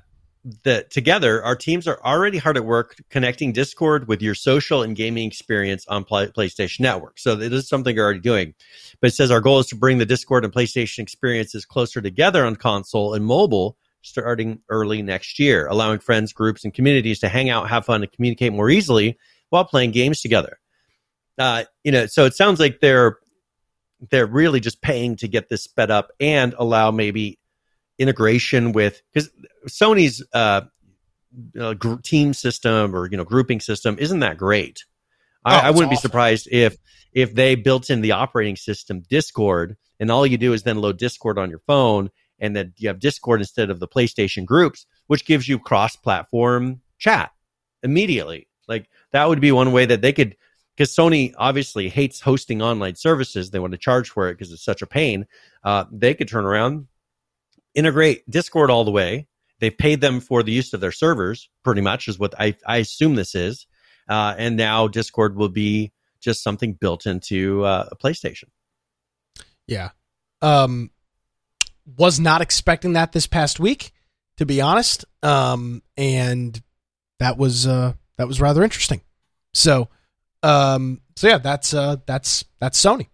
that 0.64 0.90
together 0.90 1.42
our 1.44 1.56
teams 1.56 1.86
are 1.86 2.00
already 2.04 2.38
hard 2.38 2.56
at 2.56 2.64
work 2.64 2.96
connecting 3.10 3.52
discord 3.52 4.08
with 4.08 4.22
your 4.22 4.34
social 4.34 4.82
and 4.82 4.96
gaming 4.96 5.26
experience 5.26 5.84
on 5.88 6.04
Play- 6.04 6.28
playstation 6.28 6.80
network. 6.80 7.18
So 7.18 7.38
it 7.38 7.52
is 7.52 7.68
something 7.68 7.94
you're 7.94 8.04
already 8.04 8.20
doing. 8.20 8.54
But 9.00 9.08
it 9.08 9.14
says 9.14 9.30
our 9.30 9.40
goal 9.40 9.58
is 9.58 9.66
to 9.66 9.76
bring 9.76 9.98
the 9.98 10.06
discord 10.06 10.44
and 10.44 10.54
playstation 10.54 11.00
experiences 11.00 11.64
closer 11.64 12.00
together 12.00 12.46
on 12.46 12.56
console 12.56 13.14
and 13.14 13.24
mobile 13.26 13.76
starting 14.02 14.60
early 14.68 15.02
next 15.02 15.40
year 15.40 15.66
allowing 15.66 15.98
friends 15.98 16.32
groups 16.32 16.64
and 16.64 16.72
communities 16.72 17.18
to 17.18 17.28
hang 17.28 17.50
out 17.50 17.68
have 17.68 17.84
fun 17.84 18.02
and 18.02 18.12
communicate 18.12 18.52
more 18.52 18.70
easily 18.70 19.18
while 19.50 19.64
playing 19.64 19.90
games 19.90 20.20
together. 20.20 20.58
Uh, 21.36 21.64
you 21.84 21.92
know, 21.92 22.06
so 22.06 22.24
it 22.24 22.34
sounds 22.34 22.60
like 22.60 22.80
they're 22.80 23.18
they're 24.10 24.26
really 24.26 24.60
just 24.60 24.80
paying 24.80 25.16
to 25.16 25.28
get 25.28 25.48
this 25.48 25.64
sped 25.64 25.90
up 25.90 26.10
and 26.20 26.54
allow 26.58 26.90
maybe 26.90 27.37
integration 27.98 28.72
with 28.72 29.02
because 29.12 29.30
Sony's 29.66 30.24
uh, 30.32 30.62
uh, 31.58 31.74
gr- 31.74 31.96
team 31.96 32.32
system 32.32 32.94
or 32.94 33.08
you 33.10 33.16
know 33.16 33.24
grouping 33.24 33.60
system 33.60 33.96
isn't 33.98 34.20
that 34.20 34.38
great. 34.38 34.84
I, 35.44 35.56
Oh, 35.56 35.60
I 35.64 35.70
wouldn't 35.70 35.90
be 35.90 35.96
surprised 35.96 36.48
if 36.50 36.76
if 37.12 37.34
they 37.34 37.54
built 37.54 37.90
in 37.90 38.00
the 38.00 38.12
operating 38.12 38.56
system 38.56 39.02
Discord 39.08 39.76
and 40.00 40.10
all 40.10 40.26
you 40.26 40.38
do 40.38 40.52
is 40.52 40.62
then 40.62 40.78
load 40.78 40.98
Discord 40.98 41.38
on 41.38 41.50
your 41.50 41.60
phone 41.60 42.10
and 42.38 42.54
then 42.54 42.72
you 42.76 42.88
have 42.88 43.00
Discord 43.00 43.40
instead 43.40 43.70
of 43.70 43.80
the 43.80 43.88
PlayStation 43.88 44.44
groups, 44.44 44.86
which 45.08 45.24
gives 45.24 45.48
you 45.48 45.58
cross-platform 45.58 46.80
chat 46.98 47.32
immediately. 47.82 48.46
Like 48.68 48.88
that 49.12 49.28
would 49.28 49.40
be 49.40 49.52
one 49.52 49.72
way 49.72 49.86
that 49.86 50.02
they 50.02 50.12
could 50.12 50.36
because 50.76 50.94
Sony 50.94 51.34
obviously 51.36 51.88
hates 51.88 52.20
hosting 52.20 52.62
online 52.62 52.94
services. 52.94 53.50
They 53.50 53.58
want 53.58 53.72
to 53.72 53.78
charge 53.78 54.10
for 54.10 54.28
it 54.28 54.34
because 54.34 54.52
it's 54.52 54.64
such 54.64 54.82
a 54.82 54.86
pain. 54.86 55.26
Uh, 55.64 55.84
they 55.90 56.14
could 56.14 56.28
turn 56.28 56.44
around, 56.44 56.86
integrate 57.78 58.28
Discord 58.28 58.70
all 58.70 58.84
the 58.84 58.90
way. 58.90 59.26
They've 59.60 59.76
paid 59.76 60.00
them 60.00 60.20
for 60.20 60.42
the 60.42 60.52
use 60.52 60.72
of 60.72 60.80
their 60.80 60.92
servers, 60.92 61.48
pretty 61.64 61.80
much, 61.80 62.08
is 62.08 62.18
what 62.18 62.34
I, 62.38 62.56
I 62.66 62.78
assume 62.78 63.14
this 63.14 63.34
is. 63.34 63.66
Uh, 64.08 64.34
and 64.36 64.56
now 64.56 64.88
Discord 64.88 65.36
will 65.36 65.48
be 65.48 65.92
just 66.20 66.42
something 66.42 66.72
built 66.72 67.06
into 67.06 67.64
uh, 67.64 67.88
a 67.92 67.96
PlayStation. 67.96 68.44
Yeah. 69.66 69.90
Um 70.42 70.90
was 71.96 72.20
not 72.20 72.42
expecting 72.42 72.94
that 72.94 73.12
this 73.12 73.26
past 73.26 73.58
week, 73.60 73.92
to 74.38 74.46
be 74.46 74.60
honest. 74.60 75.04
Um 75.22 75.82
and 75.96 76.60
that 77.18 77.36
was 77.36 77.66
uh 77.66 77.92
that 78.16 78.26
was 78.26 78.40
rather 78.40 78.64
interesting. 78.64 79.02
So 79.52 79.88
um 80.42 81.00
so 81.16 81.28
yeah, 81.28 81.38
that's 81.38 81.74
uh 81.74 81.96
that's 82.06 82.44
that's 82.60 82.82
Sony. 82.82 83.08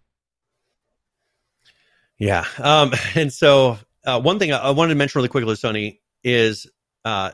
Yeah. 2.18 2.44
Um, 2.58 2.92
and 3.14 3.32
so 3.32 3.78
uh, 4.04 4.20
one 4.20 4.38
thing 4.38 4.52
I, 4.52 4.58
I 4.58 4.70
wanted 4.70 4.90
to 4.94 4.96
mention 4.98 5.18
really 5.18 5.28
quickly 5.28 5.54
Sony 5.54 5.98
is 6.22 6.66
uh, 7.04 7.32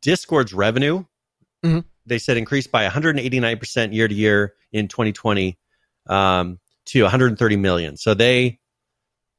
Discord's 0.00 0.52
revenue. 0.52 1.04
Mhm. 1.64 1.84
They 2.06 2.18
said 2.18 2.36
increased 2.36 2.72
by 2.72 2.86
189% 2.88 3.94
year 3.94 4.08
to 4.08 4.14
year 4.14 4.54
in 4.72 4.88
2020 4.88 5.58
um, 6.08 6.58
to 6.86 7.02
130 7.02 7.56
million. 7.56 7.96
So 7.96 8.14
they 8.14 8.58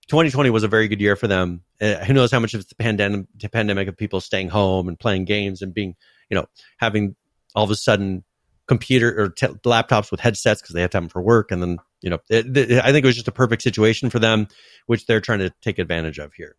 2020 0.08 0.50
was 0.50 0.64
a 0.64 0.68
very 0.68 0.88
good 0.88 1.02
year 1.02 1.16
for 1.16 1.28
them. 1.28 1.62
Uh, 1.82 1.96
who 2.06 2.14
knows 2.14 2.32
how 2.32 2.40
much 2.40 2.54
of 2.54 2.60
it's 2.62 2.70
the 2.70 2.76
pandemic, 2.76 3.26
the 3.38 3.50
pandemic 3.50 3.88
of 3.88 3.98
people 3.98 4.22
staying 4.22 4.50
home 4.50 4.88
and 4.88 5.00
playing 5.00 5.26
games 5.26 5.62
and 5.62 5.74
being, 5.74 5.96
you 6.30 6.36
know, 6.36 6.46
having 6.78 7.16
all 7.56 7.64
of 7.64 7.72
a 7.72 7.76
sudden 7.76 8.24
computer 8.68 9.22
or 9.22 9.30
t- 9.30 9.48
laptops 9.66 10.10
with 10.12 10.20
headsets 10.20 10.62
because 10.62 10.74
they 10.74 10.82
had 10.82 10.92
time 10.92 11.10
for 11.10 11.22
work. 11.22 11.52
And 11.52 11.62
then, 11.62 11.78
you 12.02 12.10
know, 12.10 12.20
it, 12.30 12.56
it- 12.56 12.80
I 12.84 12.92
think 12.92 13.04
it 13.04 13.08
was 13.08 13.16
just 13.16 13.28
a 13.28 13.32
perfect 13.34 13.62
situation 13.62 14.10
for 14.10 14.20
them, 14.20 14.48
which 14.88 15.06
they're 15.06 15.22
trying 15.22 15.40
to 15.40 15.52
take 15.62 15.80
advantage 15.80 16.20
of 16.20 16.34
here. 16.34 16.56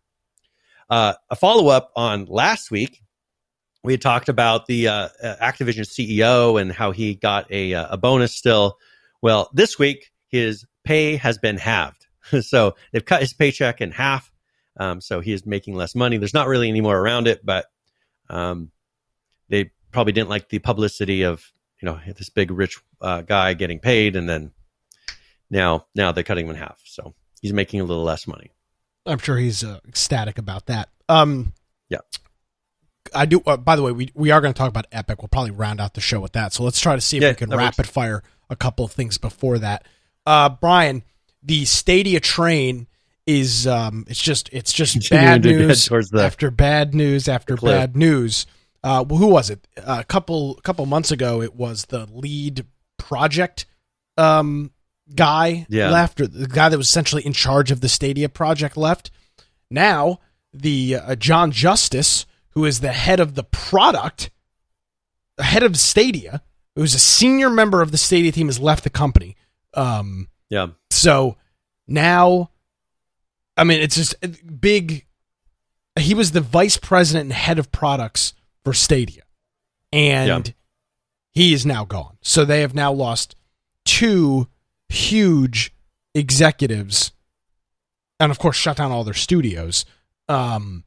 Uh, 0.89 1.13
a 1.29 1.35
follow 1.35 1.67
up 1.69 1.91
on 1.95 2.25
last 2.25 2.71
week, 2.71 3.01
we 3.83 3.93
had 3.93 4.01
talked 4.01 4.29
about 4.29 4.65
the 4.65 4.87
uh, 4.87 5.09
uh, 5.21 5.35
Activision 5.41 5.85
CEO 5.85 6.59
and 6.59 6.71
how 6.71 6.91
he 6.91 7.15
got 7.15 7.51
a, 7.51 7.73
uh, 7.73 7.87
a 7.91 7.97
bonus 7.97 8.33
still. 8.33 8.77
Well, 9.21 9.49
this 9.53 9.77
week, 9.77 10.11
his 10.27 10.65
pay 10.83 11.15
has 11.17 11.37
been 11.37 11.57
halved. 11.57 12.05
so 12.41 12.75
they've 12.91 13.05
cut 13.05 13.21
his 13.21 13.33
paycheck 13.33 13.81
in 13.81 13.91
half. 13.91 14.31
Um, 14.77 15.01
so 15.01 15.21
he 15.21 15.31
is 15.31 15.45
making 15.45 15.75
less 15.75 15.95
money. 15.95 16.17
There's 16.17 16.33
not 16.33 16.47
really 16.47 16.67
any 16.67 16.81
more 16.81 16.97
around 16.97 17.27
it, 17.27 17.45
but 17.45 17.65
um, 18.29 18.71
they 19.49 19.71
probably 19.91 20.13
didn't 20.13 20.29
like 20.29 20.49
the 20.49 20.59
publicity 20.59 21.23
of 21.23 21.45
you 21.81 21.85
know 21.85 21.99
this 22.17 22.29
big 22.29 22.51
rich 22.51 22.77
uh, 23.01 23.21
guy 23.21 23.53
getting 23.53 23.79
paid, 23.79 24.15
and 24.15 24.27
then 24.27 24.51
now 25.49 25.85
now 25.95 26.11
they're 26.11 26.23
cutting 26.23 26.45
him 26.45 26.55
in 26.55 26.57
half. 26.57 26.81
So 26.85 27.13
he's 27.41 27.53
making 27.53 27.79
a 27.79 27.85
little 27.85 28.03
less 28.03 28.27
money. 28.27 28.51
I'm 29.05 29.19
sure 29.19 29.37
he's 29.37 29.63
uh, 29.63 29.79
ecstatic 29.87 30.37
about 30.37 30.65
that. 30.67 30.89
Um 31.09 31.53
Yeah. 31.89 31.99
I 33.13 33.25
do 33.25 33.41
uh, 33.45 33.57
by 33.57 33.75
the 33.75 33.83
way, 33.83 33.91
we 33.91 34.09
we 34.15 34.31
are 34.31 34.41
going 34.41 34.53
to 34.53 34.57
talk 34.57 34.69
about 34.69 34.87
Epic. 34.91 35.21
We'll 35.21 35.29
probably 35.29 35.51
round 35.51 35.79
out 35.79 35.93
the 35.93 36.01
show 36.01 36.19
with 36.19 36.33
that. 36.33 36.53
So 36.53 36.63
let's 36.63 36.79
try 36.79 36.95
to 36.95 37.01
see 37.01 37.17
if 37.17 37.23
Yeah, 37.23 37.29
we 37.29 37.35
can 37.35 37.49
that 37.49 37.55
works. 37.57 37.77
rapid 37.79 37.87
fire 37.87 38.23
a 38.49 38.55
couple 38.55 38.85
of 38.85 38.91
things 38.91 39.17
before 39.17 39.59
that. 39.59 39.87
Uh 40.25 40.49
Brian, 40.49 41.03
the 41.43 41.65
Stadia 41.65 42.19
train 42.19 42.87
is 43.27 43.65
um 43.67 44.05
it's 44.07 44.21
just 44.21 44.49
it's 44.51 44.71
just 44.73 45.09
bad 45.09 45.43
news 45.43 45.89
after 46.13 46.51
bad 46.51 46.93
news 46.95 47.27
after 47.27 47.55
cliff. 47.57 47.73
bad 47.77 47.95
news. 47.95 48.45
Uh, 48.83 49.03
who 49.03 49.25
was 49.25 49.49
it? 49.49 49.67
a 49.77 50.03
couple 50.03 50.55
couple 50.63 50.85
months 50.85 51.09
ago, 51.11 51.41
it 51.41 51.55
was 51.55 51.85
the 51.85 52.05
lead 52.11 52.65
project 52.99 53.65
um, 54.15 54.69
guy 55.13 55.65
Yeah. 55.69 55.91
left, 55.91 56.19
or 56.19 56.27
the 56.27 56.47
guy 56.47 56.69
that 56.69 56.77
was 56.77 56.87
essentially 56.87 57.25
in 57.25 57.33
charge 57.33 57.71
of 57.71 57.81
the 57.81 57.89
Stadia 57.89 58.29
project 58.29 58.75
left. 58.77 59.11
Now, 59.69 60.19
the 60.53 60.95
uh, 60.95 61.15
John 61.15 61.51
Justice, 61.51 62.25
who 62.51 62.65
is 62.65 62.79
the 62.79 62.91
head 62.93 63.19
of 63.19 63.35
the 63.35 63.43
product, 63.43 64.29
the 65.37 65.43
head 65.43 65.63
of 65.63 65.77
Stadia, 65.77 66.41
who's 66.75 66.93
a 66.95 66.99
senior 66.99 67.49
member 67.49 67.81
of 67.81 67.91
the 67.91 67.97
Stadia 67.97 68.31
team, 68.31 68.47
has 68.47 68.59
left 68.59 68.83
the 68.83 68.89
company. 68.89 69.35
Um, 69.73 70.29
Yeah, 70.49 70.67
so 70.89 71.37
now, 71.87 72.51
I 73.57 73.63
mean, 73.63 73.81
it's 73.81 73.95
just 73.95 74.15
a 74.23 74.27
big. 74.29 75.05
He 75.97 76.13
was 76.13 76.31
the 76.31 76.41
vice 76.41 76.77
president 76.77 77.25
and 77.25 77.33
head 77.33 77.59
of 77.59 77.71
products 77.71 78.33
for 78.63 78.73
Stadia, 78.73 79.23
and 79.93 80.47
Yeah. 80.47 80.53
he 81.31 81.53
is 81.53 81.65
now 81.65 81.85
gone. 81.85 82.17
So 82.21 82.43
they 82.45 82.61
have 82.61 82.73
now 82.73 82.91
lost 82.91 83.35
two 83.85 84.47
huge 84.89 85.73
executives, 86.13 87.11
and 88.19 88.31
of 88.31 88.39
course, 88.39 88.57
shut 88.57 88.77
down 88.77 88.91
all 88.91 89.03
their 89.03 89.13
studios. 89.13 89.85
Um, 90.27 90.83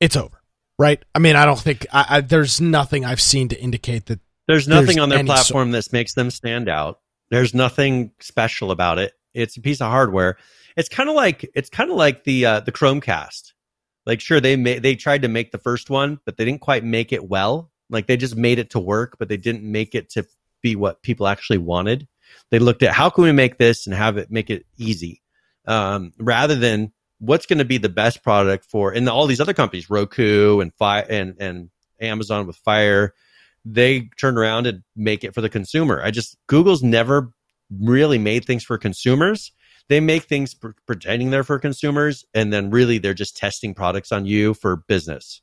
it's 0.00 0.16
over, 0.16 0.42
right? 0.78 1.02
I 1.14 1.18
mean, 1.18 1.36
I 1.36 1.44
don't 1.44 1.58
think 1.58 1.86
I, 1.92 2.06
I, 2.08 2.20
there's 2.20 2.60
nothing 2.60 3.04
I've 3.04 3.20
seen 3.20 3.48
to 3.48 3.60
indicate 3.60 4.06
that 4.06 4.20
there's 4.46 4.68
nothing 4.68 4.86
There's 4.86 4.98
on 4.98 5.08
their 5.08 5.24
platform 5.24 5.72
that 5.72 5.92
makes 5.92 6.14
them 6.14 6.30
stand 6.30 6.68
out. 6.68 7.00
There's 7.30 7.54
nothing 7.54 8.12
special 8.20 8.70
about 8.70 8.98
it. 8.98 9.12
It's 9.34 9.56
a 9.56 9.60
piece 9.60 9.80
of 9.80 9.90
hardware. 9.90 10.38
It's 10.76 10.88
kind 10.88 11.08
of 11.08 11.14
like 11.14 11.50
it's 11.54 11.68
kind 11.68 11.90
of 11.90 11.96
like 11.96 12.24
the 12.24 12.46
uh, 12.46 12.60
the 12.60 12.72
Chromecast. 12.72 13.52
Like, 14.04 14.20
sure, 14.20 14.40
they 14.40 14.54
ma- 14.56 14.78
they 14.80 14.94
tried 14.94 15.22
to 15.22 15.28
make 15.28 15.50
the 15.50 15.58
first 15.58 15.90
one, 15.90 16.20
but 16.24 16.36
they 16.36 16.44
didn't 16.44 16.60
quite 16.60 16.84
make 16.84 17.12
it 17.12 17.28
well. 17.28 17.72
Like, 17.90 18.06
they 18.06 18.16
just 18.16 18.36
made 18.36 18.58
it 18.58 18.70
to 18.70 18.78
work, 18.78 19.16
but 19.18 19.28
they 19.28 19.36
didn't 19.36 19.64
make 19.64 19.94
it 19.94 20.10
to 20.10 20.24
be 20.62 20.76
what 20.76 21.02
people 21.02 21.26
actually 21.26 21.58
wanted. 21.58 22.08
They 22.50 22.58
looked 22.58 22.82
at 22.82 22.92
how 22.92 23.10
can 23.10 23.24
we 23.24 23.32
make 23.32 23.58
this 23.58 23.86
and 23.86 23.94
have 23.94 24.16
it 24.16 24.30
make 24.30 24.50
it 24.50 24.66
easy, 24.76 25.22
um, 25.66 26.12
rather 26.18 26.54
than 26.54 26.92
what's 27.18 27.46
going 27.46 27.58
to 27.58 27.64
be 27.64 27.78
the 27.78 27.88
best 27.88 28.22
product 28.22 28.64
for. 28.64 28.92
And 28.92 29.08
all 29.08 29.26
these 29.26 29.40
other 29.40 29.54
companies, 29.54 29.90
Roku 29.90 30.60
and 30.60 30.74
Fire 30.74 31.06
and 31.08 31.34
and 31.40 31.70
Amazon 32.00 32.46
with 32.46 32.56
Fire, 32.56 33.14
they 33.64 34.10
turn 34.20 34.36
around 34.38 34.66
and 34.66 34.82
make 34.94 35.24
it 35.24 35.34
for 35.34 35.40
the 35.40 35.48
consumer. 35.48 36.02
I 36.02 36.10
just 36.10 36.36
Google's 36.46 36.82
never 36.82 37.30
really 37.80 38.18
made 38.18 38.44
things 38.44 38.64
for 38.64 38.78
consumers. 38.78 39.52
They 39.88 40.00
make 40.00 40.24
things 40.24 40.54
pre- 40.54 40.72
pretending 40.86 41.30
they're 41.30 41.44
for 41.44 41.58
consumers, 41.58 42.24
and 42.34 42.52
then 42.52 42.70
really 42.70 42.98
they're 42.98 43.14
just 43.14 43.36
testing 43.36 43.74
products 43.74 44.12
on 44.12 44.26
you 44.26 44.54
for 44.54 44.76
business. 44.88 45.42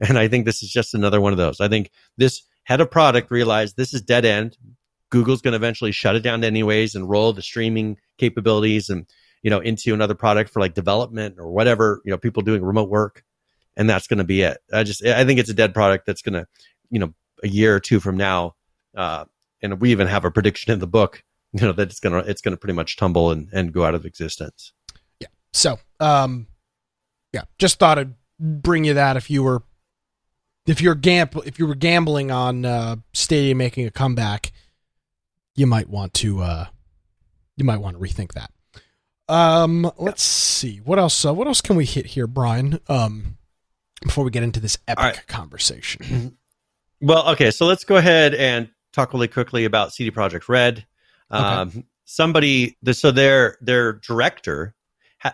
And 0.00 0.16
I 0.18 0.28
think 0.28 0.46
this 0.46 0.62
is 0.62 0.70
just 0.70 0.94
another 0.94 1.20
one 1.20 1.32
of 1.32 1.38
those. 1.38 1.60
I 1.60 1.68
think 1.68 1.90
this 2.16 2.42
head 2.64 2.80
of 2.80 2.90
product 2.90 3.30
realized 3.30 3.76
this 3.76 3.94
is 3.94 4.02
dead 4.02 4.24
end. 4.24 4.56
Google's 5.10 5.42
going 5.42 5.52
to 5.52 5.56
eventually 5.56 5.92
shut 5.92 6.14
it 6.14 6.20
down 6.20 6.44
anyways 6.44 6.94
and 6.94 7.08
roll 7.08 7.32
the 7.32 7.42
streaming 7.42 7.96
capabilities 8.18 8.88
and 8.88 9.06
you 9.42 9.50
know 9.50 9.58
into 9.58 9.92
another 9.94 10.14
product 10.14 10.50
for 10.50 10.60
like 10.60 10.74
development 10.74 11.36
or 11.38 11.50
whatever 11.50 12.00
you 12.04 12.10
know 12.10 12.18
people 12.18 12.42
doing 12.42 12.62
remote 12.62 12.88
work, 12.88 13.24
and 13.76 13.88
that's 13.88 14.06
going 14.06 14.18
to 14.18 14.24
be 14.24 14.42
it. 14.42 14.58
I 14.72 14.84
just 14.84 15.04
I 15.04 15.24
think 15.24 15.40
it's 15.40 15.50
a 15.50 15.54
dead 15.54 15.74
product 15.74 16.06
that's 16.06 16.22
going 16.22 16.34
to 16.34 16.46
you 16.90 17.00
know 17.00 17.14
a 17.42 17.48
year 17.48 17.74
or 17.74 17.80
two 17.80 18.00
from 18.00 18.16
now, 18.16 18.54
uh, 18.96 19.24
and 19.62 19.80
we 19.80 19.90
even 19.90 20.06
have 20.06 20.24
a 20.24 20.30
prediction 20.30 20.72
in 20.72 20.78
the 20.78 20.86
book, 20.86 21.24
you 21.52 21.62
know, 21.62 21.72
that 21.72 21.90
it's 21.90 22.00
gonna 22.00 22.18
it's 22.18 22.40
gonna 22.40 22.56
pretty 22.56 22.74
much 22.74 22.96
tumble 22.96 23.30
and, 23.30 23.48
and 23.52 23.72
go 23.72 23.84
out 23.84 23.94
of 23.94 24.04
existence. 24.04 24.72
Yeah 25.18 25.28
so, 25.52 25.78
um, 25.98 26.46
yeah, 27.32 27.42
just 27.58 27.78
thought 27.78 27.98
I'd 27.98 28.14
bring 28.38 28.84
you 28.84 28.94
that 28.94 29.16
if 29.16 29.30
you 29.30 29.42
were, 29.42 29.62
if 30.70 30.80
you're 30.80 30.94
gamb- 30.94 31.46
if 31.46 31.58
you 31.58 31.66
were 31.66 31.74
gambling 31.74 32.30
on 32.30 32.64
uh, 32.64 32.96
Stadia 33.12 33.54
making 33.54 33.86
a 33.86 33.90
comeback, 33.90 34.52
you 35.56 35.66
might 35.66 35.88
want 35.88 36.14
to, 36.14 36.40
uh, 36.40 36.66
you 37.56 37.64
might 37.64 37.78
want 37.78 37.96
to 37.96 38.02
rethink 38.02 38.32
that. 38.32 38.50
Um, 39.28 39.90
let's 39.98 40.22
see 40.22 40.78
what 40.78 40.98
else. 40.98 41.24
Uh, 41.24 41.34
what 41.34 41.46
else 41.48 41.60
can 41.60 41.76
we 41.76 41.84
hit 41.84 42.06
here, 42.06 42.26
Brian? 42.26 42.78
Um, 42.88 43.36
before 44.02 44.24
we 44.24 44.30
get 44.30 44.42
into 44.42 44.60
this 44.60 44.78
epic 44.88 45.04
right. 45.04 45.26
conversation. 45.26 46.36
Well, 47.00 47.30
okay, 47.30 47.50
so 47.50 47.66
let's 47.66 47.84
go 47.84 47.96
ahead 47.96 48.34
and 48.34 48.68
talk 48.92 49.12
really 49.12 49.28
quickly 49.28 49.64
about 49.64 49.92
CD 49.92 50.10
Projekt 50.10 50.48
Red. 50.48 50.86
Um, 51.30 51.84
Somebody, 52.04 52.76
so 52.90 53.10
their 53.10 53.56
their 53.60 53.94
director 53.94 54.74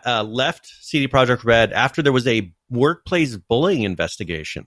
uh, 0.05 0.22
left 0.22 0.66
CD 0.66 1.09
Projekt 1.09 1.45
Red 1.45 1.72
after 1.72 2.03
there 2.03 2.12
was 2.12 2.26
a 2.26 2.53
workplace 2.70 3.37
bullying 3.37 3.82
investigation, 3.82 4.66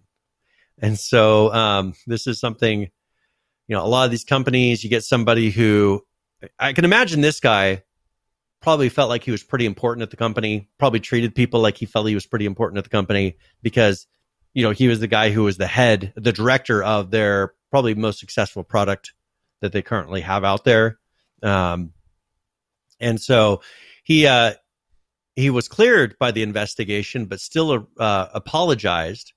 and 0.81 0.97
so 0.97 1.53
um, 1.53 1.93
this 2.07 2.27
is 2.27 2.39
something, 2.39 2.81
you 2.81 3.75
know, 3.75 3.83
a 3.83 3.87
lot 3.87 4.05
of 4.05 4.11
these 4.11 4.23
companies, 4.23 4.83
you 4.83 4.89
get 4.89 5.03
somebody 5.03 5.49
who 5.49 6.05
I 6.57 6.73
can 6.73 6.85
imagine 6.85 7.21
this 7.21 7.39
guy 7.39 7.83
probably 8.61 8.89
felt 8.89 9.09
like 9.09 9.23
he 9.23 9.31
was 9.31 9.43
pretty 9.43 9.65
important 9.65 10.03
at 10.03 10.09
the 10.09 10.17
company, 10.17 10.69
probably 10.77 10.99
treated 10.99 11.35
people 11.35 11.59
like 11.59 11.77
he 11.77 11.85
felt 11.85 12.07
he 12.07 12.15
was 12.15 12.25
pretty 12.25 12.45
important 12.45 12.77
at 12.77 12.83
the 12.83 12.89
company 12.89 13.37
because, 13.61 14.07
you 14.53 14.63
know, 14.63 14.71
he 14.71 14.87
was 14.87 14.99
the 14.99 15.07
guy 15.07 15.29
who 15.29 15.43
was 15.43 15.57
the 15.57 15.67
head, 15.67 16.13
the 16.15 16.33
director 16.33 16.83
of 16.83 17.11
their 17.11 17.53
probably 17.71 17.93
most 17.93 18.19
successful 18.19 18.63
product 18.63 19.13
that 19.61 19.71
they 19.71 19.81
currently 19.81 20.21
have 20.21 20.43
out 20.43 20.63
there. 20.63 20.99
Um, 21.43 21.93
and 22.99 23.21
so 23.21 23.61
he, 24.03 24.27
uh, 24.27 24.53
he 25.35 25.49
was 25.49 25.69
cleared 25.69 26.17
by 26.19 26.31
the 26.31 26.43
investigation, 26.43 27.25
but 27.25 27.39
still 27.39 27.87
uh, 27.97 28.27
apologized. 28.33 29.33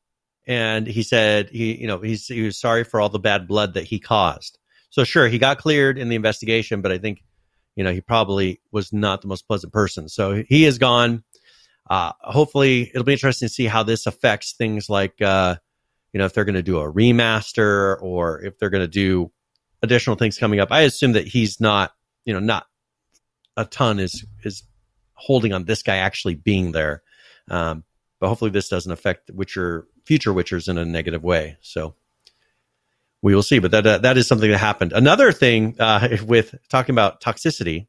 And 0.47 0.87
he 0.87 1.03
said 1.03 1.51
he, 1.51 1.81
you 1.81 1.87
know, 1.87 1.99
he's, 1.99 2.27
he 2.27 2.43
was 2.43 2.59
sorry 2.59 2.85
for 2.85 3.01
all 3.01 3.09
the 3.09 3.19
bad 3.19 3.47
blood 3.47 3.75
that 3.75 3.85
he 3.85 4.01
caused. 4.01 4.59
So 4.91 5.05
sure, 5.05 5.29
he 5.29 5.39
got 5.39 5.59
cleared 5.59 5.99
in 5.99 6.09
the 6.09 6.17
investigation, 6.17 6.83
but 6.83 6.93
I 6.93 6.99
think 6.99 7.23
you 7.77 7.85
know, 7.85 7.93
he 7.93 8.01
probably 8.01 8.61
was 8.71 8.93
not 8.93 9.23
the 9.23 9.29
most 9.29 9.47
pleasant 9.47 9.73
person. 9.73 10.09
So 10.09 10.43
he 10.47 10.65
is 10.65 10.79
gone. 10.79 11.25
Uh, 11.89 12.13
hopefully, 12.21 12.91
it'll 12.91 13.05
be 13.05 13.13
interesting 13.13 13.49
to 13.49 13.53
see 13.53 13.67
how 13.67 13.83
this 13.83 14.07
affects 14.07 14.53
things 14.53 14.89
like, 14.89 15.21
uh, 15.21 15.57
you 16.13 16.19
know, 16.19 16.27
if 16.27 16.35
they're 16.35 16.45
going 16.45 16.55
to 16.55 16.63
do 16.63 16.79
a 16.79 16.93
remaster 16.93 18.01
or 18.01 18.43
if 18.45 18.59
they're 18.59 18.71
going 18.71 18.83
to 18.83 18.89
do 18.89 19.33
additional 19.83 20.17
things 20.17 20.39
coming 20.39 20.61
up. 20.61 20.71
I 20.71 20.83
assume 20.83 21.13
that 21.13 21.27
he's 21.27 21.61
not, 21.61 21.93
you 22.25 22.35
know, 22.35 22.41
not 22.41 22.67
a 23.57 23.65
ton 23.65 23.99
is 23.99 24.25
is 24.45 24.63
holding 25.15 25.53
on 25.53 25.65
this 25.65 25.83
guy 25.83 25.97
actually 25.97 26.35
being 26.35 26.73
there. 26.73 27.03
Um, 27.51 27.85
but 28.23 28.29
hopefully, 28.29 28.53
this 28.53 28.69
doesn't 28.69 28.93
affect 28.93 29.33
Witcher 29.33 29.89
future 30.05 30.33
Witchers 30.33 30.69
in 30.69 30.79
a 30.79 30.85
negative 30.85 31.25
way. 31.25 31.57
So 31.61 31.97
we 33.21 33.35
will 33.35 33.43
see. 33.43 33.59
But 33.59 33.73
that 33.73 33.85
uh, 33.85 33.99
that 33.99 34.17
is 34.17 34.29
something 34.29 34.49
that 34.49 34.59
happened. 34.59 34.93
Another 34.93 35.33
thing 35.33 35.75
uh, 35.81 36.19
with 36.25 36.55
talking 36.69 36.95
about 36.95 37.21
toxicity 37.21 37.89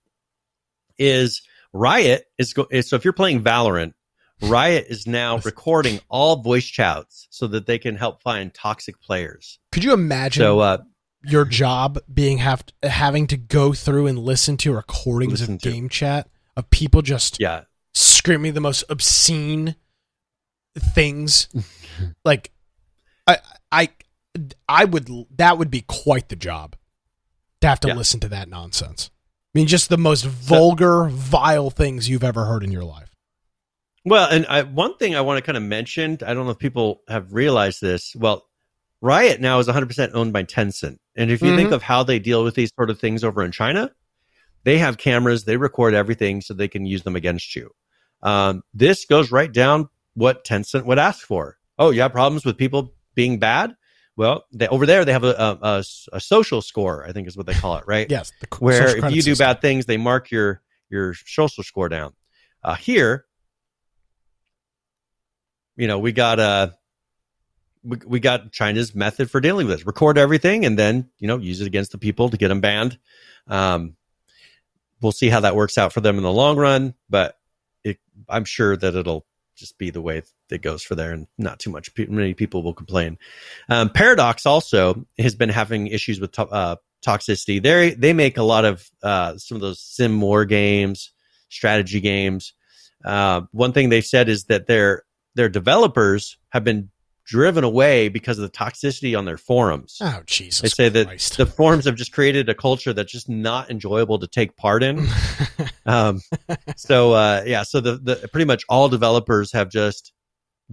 is 0.97 1.43
Riot 1.71 2.25
is, 2.39 2.53
go- 2.53 2.65
is 2.71 2.89
so 2.89 2.95
if 2.95 3.03
you're 3.03 3.13
playing 3.13 3.43
Valorant, 3.43 3.93
Riot 4.41 4.87
is 4.89 5.05
now 5.05 5.37
recording 5.45 5.99
all 6.09 6.37
voice 6.37 6.65
chats 6.65 7.27
so 7.29 7.45
that 7.45 7.67
they 7.67 7.77
can 7.77 7.95
help 7.95 8.23
find 8.23 8.51
toxic 8.51 8.99
players. 8.99 9.59
Could 9.71 9.83
you 9.83 9.93
imagine 9.93 10.41
So 10.41 10.61
uh, 10.61 10.77
your 11.21 11.45
job 11.45 11.99
being 12.11 12.39
have 12.39 12.63
having 12.81 13.27
to 13.27 13.37
go 13.37 13.73
through 13.73 14.07
and 14.07 14.17
listen 14.17 14.57
to 14.57 14.73
recordings 14.73 15.41
Listen 15.41 15.55
of 15.55 15.61
to. 15.61 15.69
game 15.69 15.89
chat 15.89 16.27
of 16.57 16.71
people 16.71 17.03
just 17.03 17.39
yeah, 17.39 17.65
screaming 17.93 18.55
the 18.55 18.61
most 18.61 18.83
obscene 18.89 19.75
things 20.79 21.47
like 22.25 22.51
i 23.27 23.37
i 23.71 23.89
i 24.67 24.85
would 24.85 25.07
that 25.35 25.57
would 25.57 25.69
be 25.71 25.81
quite 25.81 26.29
the 26.29 26.35
job 26.35 26.75
to 27.61 27.67
have 27.67 27.79
to 27.81 27.89
Yeah. 27.89 27.95
listen 27.95 28.19
to 28.21 28.27
that 28.29 28.49
nonsense 28.49 29.11
i 29.55 29.59
mean 29.59 29.67
just 29.67 29.89
the 29.89 29.97
most 29.97 30.25
vulgar 30.25 31.05
vile 31.09 31.69
things 31.69 32.09
you've 32.09 32.23
ever 32.23 32.45
heard 32.45 32.63
in 32.63 32.71
your 32.71 32.83
life 32.83 33.09
Well, 34.05 34.27
and 34.29 34.45
I, 34.47 34.63
one 34.63 34.97
thing 34.97 35.15
I 35.15 35.21
want 35.21 35.37
to 35.37 35.45
kind 35.45 35.55
of 35.57 35.63
mention, 35.63 36.17
I 36.25 36.33
don't 36.33 36.43
know 36.45 36.51
if 36.51 36.59
people 36.59 37.03
have 37.07 37.31
realized 37.31 37.79
this. 37.79 38.13
Well, 38.15 38.43
Riot 38.99 39.39
now 39.39 39.59
is 39.59 39.67
100% 39.69 40.11
owned 40.13 40.33
by 40.33 40.43
Tencent. 40.43 40.97
And 41.15 41.31
if 41.31 41.41
you 41.41 41.55
think 41.55 41.71
of 41.71 41.81
how 41.81 42.03
they 42.03 42.19
deal 42.19 42.43
with 42.43 42.53
these 42.55 42.71
sort 42.75 42.89
of 42.89 42.99
things 42.99 43.23
over 43.23 43.41
in 43.43 43.53
China, 43.53 43.91
they 44.65 44.77
have 44.79 44.97
cameras, 44.97 45.45
they 45.45 45.55
record 45.55 45.93
everything 45.93 46.41
so 46.41 46.53
they 46.53 46.67
can 46.67 46.85
use 46.85 47.03
them 47.03 47.15
against 47.15 47.55
you. 47.55 47.69
Um, 48.23 48.63
this 48.73 49.05
goes 49.05 49.31
right 49.31 49.51
down 49.51 49.87
what 50.13 50.43
Tencent 50.45 50.85
would 50.85 50.99
ask 50.99 51.25
for. 51.25 51.57
Oh, 51.77 51.89
you 51.89 52.01
have 52.01 52.11
problems 52.11 52.45
with 52.45 52.57
people 52.57 52.93
being 53.15 53.39
bad? 53.39 53.75
Well, 54.15 54.45
they, 54.51 54.67
over 54.67 54.85
there, 54.85 55.05
they 55.05 55.11
have 55.11 55.23
a, 55.23 55.31
a, 55.31 55.59
a, 55.61 55.83
a 56.13 56.19
social 56.19 56.61
score, 56.61 57.03
I 57.05 57.13
think 57.13 57.27
is 57.27 57.35
what 57.35 57.47
they 57.47 57.53
call 57.53 57.77
it, 57.77 57.85
right? 57.87 58.07
yes 58.09 58.31
where 58.59 58.95
if 58.95 59.03
you 59.05 59.21
do 59.21 59.31
system. 59.31 59.45
bad 59.45 59.61
things, 59.61 59.85
they 59.85 59.97
mark 59.97 60.29
your 60.29 60.61
your 60.89 61.15
social 61.15 61.63
score 61.63 61.89
down. 61.89 62.13
Uh, 62.63 62.75
here, 62.75 63.25
you 65.75 65.87
know, 65.87 65.97
we 65.97 66.11
got 66.11 66.39
uh, 66.39 66.69
we, 67.83 67.97
we 68.05 68.19
got 68.19 68.51
China's 68.51 68.93
method 68.93 69.31
for 69.31 69.41
dealing 69.41 69.67
with 69.67 69.77
this: 69.77 69.85
record 69.85 70.19
everything 70.19 70.65
and 70.65 70.77
then 70.77 71.09
you 71.17 71.27
know 71.27 71.37
use 71.37 71.59
it 71.59 71.67
against 71.67 71.91
the 71.91 71.97
people 71.97 72.29
to 72.29 72.37
get 72.37 72.49
them 72.49 72.61
banned. 72.61 72.99
Um, 73.47 73.95
we'll 75.01 75.11
see 75.11 75.29
how 75.29 75.39
that 75.39 75.55
works 75.55 75.77
out 75.77 75.91
for 75.91 76.01
them 76.01 76.17
in 76.17 76.23
the 76.23 76.31
long 76.31 76.57
run, 76.57 76.93
but 77.09 77.37
it, 77.83 77.97
I'm 78.29 78.45
sure 78.45 78.77
that 78.77 78.95
it'll 78.95 79.25
just 79.55 79.77
be 79.77 79.89
the 79.89 80.01
way 80.01 80.23
it 80.49 80.61
goes 80.61 80.83
for 80.83 80.95
there, 80.95 81.11
and 81.11 81.27
not 81.37 81.59
too 81.59 81.69
much 81.69 81.89
many 81.97 82.33
people 82.33 82.63
will 82.63 82.73
complain. 82.73 83.17
Um, 83.69 83.89
Paradox 83.89 84.45
also 84.45 85.05
has 85.17 85.35
been 85.35 85.49
having 85.49 85.87
issues 85.87 86.19
with 86.19 86.31
to- 86.33 86.47
uh, 86.47 86.75
toxicity. 87.05 87.61
They 87.61 87.91
they 87.91 88.13
make 88.13 88.37
a 88.37 88.43
lot 88.43 88.65
of 88.65 88.89
uh, 89.01 89.37
some 89.37 89.55
of 89.55 89.61
those 89.61 89.79
sim 89.79 90.19
war 90.19 90.45
games, 90.45 91.11
strategy 91.49 91.99
games. 91.99 92.53
Uh, 93.03 93.41
one 93.51 93.73
thing 93.73 93.89
they 93.89 94.01
said 94.01 94.29
is 94.29 94.45
that 94.45 94.67
their 94.67 95.03
their 95.35 95.49
developers 95.49 96.37
have 96.49 96.63
been 96.63 96.89
driven 97.25 97.63
away 97.63 98.09
because 98.09 98.37
of 98.37 98.43
the 98.43 98.57
toxicity 98.57 99.17
on 99.17 99.25
their 99.25 99.37
forums. 99.37 99.97
oh 100.01 100.21
jesus 100.25 100.61
They 100.61 100.69
say 100.69 100.89
that 100.89 101.07
the 101.37 101.45
forums 101.45 101.85
have 101.85 101.95
just 101.95 102.11
created 102.11 102.49
a 102.49 102.53
culture 102.55 102.93
that's 102.93 103.11
just 103.11 103.29
not 103.29 103.69
enjoyable 103.71 104.19
to 104.19 104.27
take 104.27 104.55
part 104.57 104.83
in. 104.83 105.07
um, 105.85 106.19
so 106.75 107.13
uh, 107.13 107.43
yeah, 107.45 107.63
so 107.63 107.79
the, 107.79 107.97
the 107.97 108.27
pretty 108.31 108.45
much 108.45 108.63
all 108.69 108.89
developers 108.89 109.51
have 109.53 109.69
just 109.69 110.11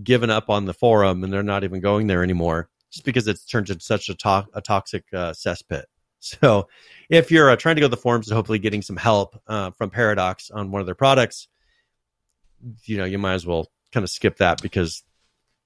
given 0.02 0.30
up 0.30 0.50
on 0.50 0.64
the 0.64 0.74
forum 0.74 1.22
and 1.24 1.32
they're 1.32 1.42
not 1.42 1.62
even 1.64 1.80
going 1.80 2.06
there 2.06 2.22
anymore, 2.22 2.68
just 2.92 3.04
because 3.04 3.26
it's 3.28 3.44
turned 3.44 3.70
into 3.70 3.84
such 3.84 4.08
a, 4.08 4.14
to- 4.14 4.46
a 4.54 4.60
toxic 4.60 5.04
uh, 5.12 5.32
cesspit. 5.32 5.84
So 6.22 6.68
if 7.08 7.30
you're 7.30 7.48
uh, 7.48 7.56
trying 7.56 7.76
to 7.76 7.80
go 7.80 7.86
to 7.86 7.90
the 7.90 7.96
forums 7.96 8.28
and 8.28 8.36
hopefully 8.36 8.58
getting 8.58 8.82
some 8.82 8.96
help 8.96 9.40
uh, 9.46 9.70
from 9.70 9.88
Paradox 9.88 10.50
on 10.50 10.70
one 10.70 10.80
of 10.80 10.86
their 10.86 10.94
products, 10.94 11.48
you 12.84 12.98
know 12.98 13.04
you 13.06 13.18
might 13.18 13.34
as 13.34 13.46
well 13.46 13.68
kind 13.92 14.04
of 14.04 14.10
skip 14.10 14.36
that 14.36 14.60
because 14.60 15.02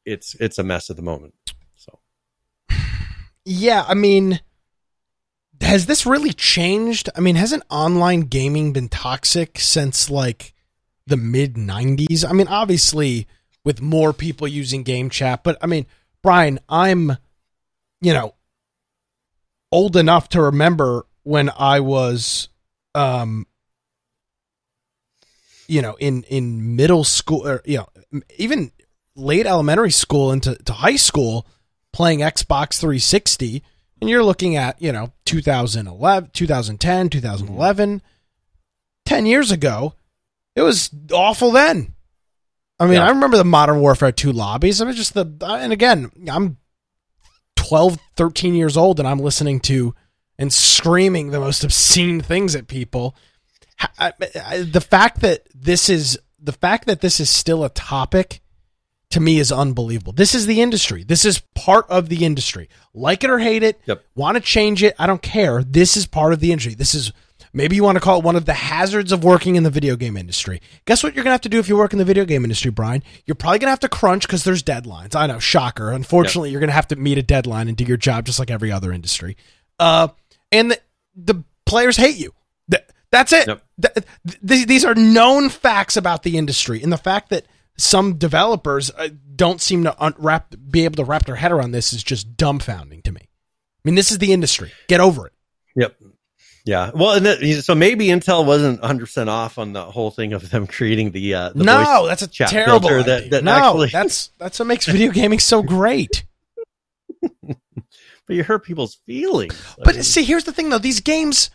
it's 0.05 0.35
it's 0.37 0.59
a 0.59 0.63
mess 0.63 0.91
at 0.91 0.97
the 0.97 1.03
moment. 1.03 1.35
So 1.75 1.99
Yeah, 3.45 3.85
I 3.87 3.95
mean, 3.95 4.41
has 5.61 5.87
this 5.87 6.07
really 6.07 6.33
changed? 6.33 7.09
I 7.17 7.21
mean, 7.21 7.37
hasn't 7.37 7.63
online 7.71 8.23
gaming 8.23 8.73
been 8.73 8.89
toxic 8.89 9.59
since 9.59 10.11
like 10.11 10.55
the 11.07 11.17
mid 11.17 11.55
90s? 11.55 12.29
I 12.29 12.33
mean, 12.33 12.49
obviously 12.49 13.27
with 13.65 13.81
more 13.81 14.13
people 14.13 14.47
using 14.47 14.83
game 14.83 15.11
chat, 15.11 15.43
but 15.43 15.57
I 15.63 15.67
mean, 15.67 15.87
Brian, 16.23 16.59
I'm, 16.69 17.13
you 18.01 18.13
know, 18.13 18.35
old 19.73 19.97
enough 19.97 20.29
to 20.31 20.43
remember 20.43 21.07
when 21.23 21.51
I 21.51 21.81
was, 21.81 22.49
um, 22.95 23.47
you 25.67 25.81
know, 25.81 25.97
in, 25.99 26.23
in 26.25 26.77
middle 26.77 27.05
school 27.05 27.47
or, 27.47 27.63
you 27.65 27.79
know, 27.79 28.21
even 28.37 28.71
late 29.17 29.47
elementary 29.47 29.91
school 29.91 30.33
into 30.33 30.57
to 30.65 30.73
high 30.73 30.97
school 30.97 31.47
playing 31.93 32.21
Xbox 32.21 32.81
360 32.81 33.63
and 34.01 34.11
you're 34.11 34.25
looking 34.25 34.57
at, 34.57 34.81
you 34.83 34.93
know, 34.93 35.13
2011, 35.25 36.31
2010, 36.33 37.09
2011, 37.11 38.03
10 39.07 39.27
years 39.27 39.51
ago, 39.53 39.95
it 40.57 40.63
was 40.63 40.91
awful 41.13 41.51
then. 41.53 41.95
I 42.81 42.85
mean, 42.87 42.95
Yeah. 42.95 43.07
I 43.07 43.11
remember 43.11 43.37
the 43.37 43.45
Modern 43.45 43.81
Warfare 43.81 44.11
2 44.13 44.33
lobbies. 44.33 44.81
I 44.81 44.85
mean, 44.85 44.95
just 44.95 45.15
the, 45.15 45.25
and 45.43 45.73
again, 45.73 46.11
I'm 46.29 46.57
12, 47.57 47.99
13 48.17 48.55
years 48.55 48.77
old 48.77 48.99
and 48.99 49.09
I'm 49.09 49.21
listening 49.21 49.61
to 49.61 49.95
and 50.39 50.53
screaming 50.53 51.31
the 51.31 51.39
most 51.39 51.63
obscene 51.63 52.21
things 52.21 52.57
at 52.57 52.67
people. 52.67 53.15
I- 53.99 54.13
I- 54.45 54.63
The 54.63 54.81
fact 54.81 55.21
that 55.21 55.47
this 55.55 55.89
is, 55.89 56.19
the 56.41 56.53
fact 56.53 56.87
that 56.87 57.01
this 57.01 57.21
is 57.21 57.31
still 57.31 57.63
a 57.65 57.71
topic 57.71 58.41
to 59.15 59.21
me 59.21 59.39
is 59.41 59.51
unbelievable. 59.51 60.13
This 60.13 60.35
is 60.35 60.47
the 60.47 60.61
industry. 60.61 61.03
This 61.03 61.25
is 61.25 61.41
part 61.55 61.87
of 61.89 62.09
the 62.09 62.25
industry. 62.25 62.69
Like 62.93 63.25
it 63.25 63.31
or 63.31 63.39
hate 63.39 63.63
it, 63.63 63.81
Yep. 63.87 64.05
want 64.15 64.37
to 64.37 64.41
change 64.41 64.83
it, 64.83 64.95
I 64.99 65.07
don't 65.07 65.23
care. 65.23 65.65
This 65.65 65.97
is 65.97 66.07
part 66.07 66.33
of 66.33 66.41
the 66.41 66.53
industry. 66.53 66.75
This 66.75 66.95
is 66.95 67.13
maybe 67.53 67.75
you 67.77 67.83
want 67.85 67.97
to 67.97 68.01
call 68.01 68.19
it 68.19 68.25
one 68.25 68.37
of 68.37 68.45
the 68.45 68.53
hazards 68.53 69.11
of 69.13 69.25
working 69.25 69.57
in 69.57 69.63
the 69.63 69.71
video 69.71 69.97
game 69.97 70.17
industry. 70.17 70.61
Guess 70.87 71.03
what 71.03 71.15
you're 71.15 71.25
going 71.25 71.31
to 71.31 71.35
have 71.35 71.41
to 71.43 71.49
do 71.49 71.59
if 71.59 71.69
you 71.69 71.77
work 71.77 71.93
in 71.93 71.99
the 71.99 72.05
video 72.05 72.25
game 72.25 72.45
industry, 72.45 72.71
Brian? 72.71 73.03
You're 73.27 73.35
probably 73.35 73.59
going 73.61 73.67
to 73.69 73.73
have 73.73 73.81
to 73.81 73.89
crunch 73.89 74.29
cuz 74.29 74.45
there's 74.45 74.63
deadlines. 74.63 75.15
I 75.17 75.27
know, 75.27 75.39
shocker. 75.39 75.91
Unfortunately, 75.93 76.51
you're 76.51 76.61
going 76.61 76.69
to 76.69 76.75
have 76.75 76.89
to 76.89 76.97
meet 76.97 77.19
a 77.19 77.23
deadline 77.23 77.69
and 77.69 77.77
do 77.77 77.85
your 77.85 77.97
job 77.97 78.27
just 78.27 78.39
like 78.39 78.51
every 78.51 78.71
other 78.73 78.93
industry. 78.93 79.37
Uh 79.79 80.09
and 80.53 80.71
the, 80.71 80.79
the 81.17 81.43
players 81.67 81.97
hate 81.97 82.17
you. 82.17 82.33
Th- 82.71 82.85
That's 83.11 83.33
it. 83.33 83.47
Yep. 83.47 83.63
Th- 83.83 84.07
th- 84.47 84.67
these 84.67 84.85
are 84.85 84.95
known 84.95 85.49
facts 85.49 85.97
about 85.97 86.23
the 86.25 86.37
industry, 86.39 86.83
and 86.83 86.93
the 86.93 86.97
fact 86.99 87.31
that 87.31 87.45
some 87.77 88.17
developers 88.17 88.91
uh, 88.91 89.09
don't 89.35 89.61
seem 89.61 89.85
to 89.85 90.03
un- 90.03 90.15
wrap, 90.19 90.55
be 90.71 90.85
able 90.85 90.97
to 90.97 91.05
wrap 91.05 91.27
their 91.27 91.37
head 91.37 91.53
around 91.53 91.73
this 91.73 91.93
is 91.93 92.03
just 92.03 92.37
dumbfounding 92.37 93.03
to 93.03 93.13
me. 93.13 93.21
I 93.23 93.81
mean, 93.85 93.95
this 93.95 94.11
is 94.11 94.19
the 94.19 94.33
industry. 94.33 94.73
Get 94.89 95.01
over 95.01 95.27
it. 95.27 95.33
Yep. 95.77 95.97
Yeah. 96.65 96.93
Well, 96.95 97.21
that, 97.21 97.63
so 97.63 97.75
maybe 97.75 98.07
Intel 98.07 98.47
wasn't 98.47 98.81
100 98.81 99.01
percent 99.01 99.29
off 99.29 99.59
on 99.59 99.75
the 99.75 99.85
whole 99.85 100.11
thing 100.11 100.33
of 100.33 100.51
them 100.51 100.67
creating 100.69 101.11
the 101.11 101.35
uh, 101.35 101.51
the 101.51 101.65
no, 101.65 102.07
that's 102.07 102.23
a 102.23 102.29
terrible 102.29 102.89
idea. 102.89 103.03
that, 103.03 103.31
that 103.31 103.45
no, 103.45 103.53
actually. 103.53 103.89
that's 103.93 104.29
that's 104.39 104.59
what 104.59 104.67
makes 104.67 104.87
video 104.87 105.11
gaming 105.11 105.39
so 105.39 105.63
great. 105.63 106.25
but 107.21 107.57
you 108.29 108.43
hurt 108.43 108.65
people's 108.65 108.95
feelings. 109.07 109.55
But 109.83 110.05
see, 110.05 110.25
here's 110.25 110.45
the 110.45 110.53
thing 110.53 110.71
though: 110.71 110.79
these 110.79 111.01
games, 111.01 111.51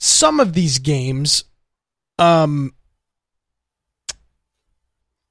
some 0.00 0.40
of 0.40 0.52
these 0.52 0.80
games, 0.80 1.44
um, 2.18 2.74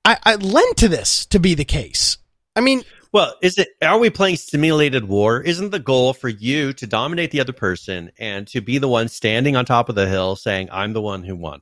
I, 0.05 0.17
I 0.23 0.35
lend 0.35 0.77
to 0.77 0.87
this 0.87 1.25
to 1.27 1.39
be 1.39 1.55
the 1.55 1.65
case. 1.65 2.17
I 2.55 2.61
mean, 2.61 2.83
well, 3.11 3.35
is 3.41 3.57
it? 3.57 3.69
Are 3.81 3.97
we 3.97 4.09
playing 4.09 4.37
simulated 4.37 5.05
war? 5.05 5.41
Isn't 5.41 5.71
the 5.71 5.79
goal 5.79 6.13
for 6.13 6.29
you 6.29 6.73
to 6.73 6.87
dominate 6.87 7.31
the 7.31 7.41
other 7.41 7.53
person 7.53 8.11
and 8.19 8.47
to 8.49 8.61
be 8.61 8.77
the 8.77 8.87
one 8.87 9.07
standing 9.09 9.55
on 9.55 9.65
top 9.65 9.89
of 9.89 9.95
the 9.95 10.07
hill 10.07 10.35
saying, 10.35 10.69
"I'm 10.71 10.93
the 10.93 11.01
one 11.01 11.23
who 11.23 11.35
won"? 11.35 11.61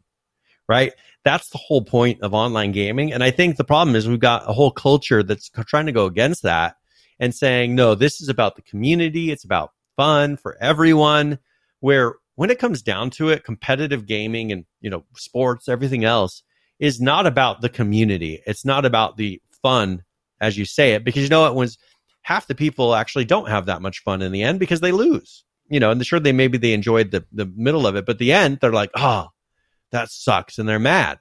Right. 0.67 0.93
That's 1.23 1.49
the 1.49 1.57
whole 1.57 1.83
point 1.83 2.21
of 2.21 2.33
online 2.33 2.73
gaming. 2.73 3.13
And 3.13 3.23
I 3.23 3.31
think 3.31 3.55
the 3.55 3.63
problem 3.63 3.95
is 3.95 4.07
we've 4.07 4.19
got 4.19 4.49
a 4.49 4.53
whole 4.53 4.71
culture 4.71 5.23
that's 5.23 5.49
trying 5.49 5.85
to 5.85 5.91
go 5.91 6.05
against 6.05 6.43
that 6.43 6.75
and 7.19 7.33
saying, 7.33 7.75
no, 7.75 7.95
this 7.95 8.19
is 8.19 8.29
about 8.29 8.55
the 8.55 8.61
community. 8.61 9.31
It's 9.31 9.45
about 9.45 9.71
fun 9.95 10.35
for 10.35 10.57
everyone. 10.59 11.39
Where 11.79 12.15
when 12.35 12.49
it 12.49 12.59
comes 12.59 12.81
down 12.81 13.09
to 13.11 13.29
it, 13.29 13.43
competitive 13.43 14.05
gaming 14.05 14.51
and, 14.51 14.65
you 14.81 14.89
know, 14.89 15.05
sports, 15.15 15.69
everything 15.69 16.03
else 16.03 16.43
is 16.83 16.99
not 16.99 17.25
about 17.25 17.61
the 17.61 17.69
community. 17.69 18.41
It's 18.45 18.65
not 18.65 18.83
about 18.83 19.15
the 19.15 19.41
fun 19.61 20.03
as 20.41 20.57
you 20.57 20.65
say 20.65 20.91
it, 20.91 21.05
because 21.05 21.23
you 21.23 21.29
know 21.29 21.47
it 21.47 21.55
was 21.55 21.77
half 22.21 22.47
the 22.47 22.55
people 22.55 22.93
actually 22.93 23.23
don't 23.23 23.47
have 23.47 23.65
that 23.67 23.81
much 23.81 24.03
fun 24.03 24.21
in 24.21 24.33
the 24.33 24.43
end 24.43 24.59
because 24.59 24.81
they 24.81 24.91
lose. 24.91 25.45
You 25.69 25.79
know, 25.79 25.91
and 25.91 26.05
sure 26.05 26.19
they 26.19 26.33
maybe 26.33 26.57
they 26.57 26.73
enjoyed 26.73 27.11
the 27.11 27.25
the 27.31 27.45
middle 27.55 27.87
of 27.87 27.95
it, 27.95 28.05
but 28.05 28.19
the 28.19 28.33
end 28.33 28.57
they're 28.59 28.73
like, 28.73 28.91
oh, 28.95 29.27
that 29.91 30.11
sucks, 30.11 30.59
and 30.59 30.67
they're 30.67 30.77
mad. 30.77 31.19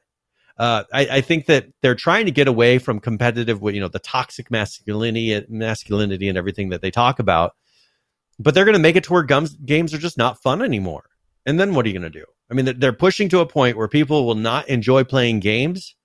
Uh, 0.59 0.83
I, 0.93 1.07
I, 1.11 1.21
think 1.23 1.47
that 1.47 1.69
they're 1.81 1.95
trying 1.95 2.27
to 2.27 2.31
get 2.31 2.47
away 2.47 2.79
from 2.79 3.01
competitive, 3.01 3.63
you 3.63 3.81
know, 3.81 3.89
the 3.89 3.99
toxic 3.99 4.51
masculinity, 4.51 5.45
masculinity, 5.49 6.29
and 6.29 6.37
everything 6.37 6.69
that 6.69 6.83
they 6.83 6.91
talk 6.91 7.19
about. 7.19 7.53
But 8.39 8.55
they're 8.55 8.67
going 8.67 8.75
to 8.75 8.79
make 8.79 8.95
it 8.95 9.05
to 9.05 9.13
where 9.15 9.23
gums, 9.23 9.55
games 9.57 9.95
are 9.95 9.99
just 9.99 10.19
not 10.19 10.43
fun 10.43 10.61
anymore. 10.61 11.05
And 11.47 11.59
then 11.59 11.75
what 11.75 11.87
are 11.87 11.89
you 11.89 11.99
going 11.99 12.13
to 12.13 12.19
do? 12.19 12.27
I 12.53 12.55
mean, 12.55 12.79
they're 12.79 12.93
pushing 12.93 13.31
to 13.31 13.41
a 13.41 13.47
point 13.47 13.79
where 13.79 13.89
people 13.89 14.27
will 14.27 14.35
not 14.35 14.69
enjoy 14.69 15.05
playing 15.05 15.41
games 15.41 15.97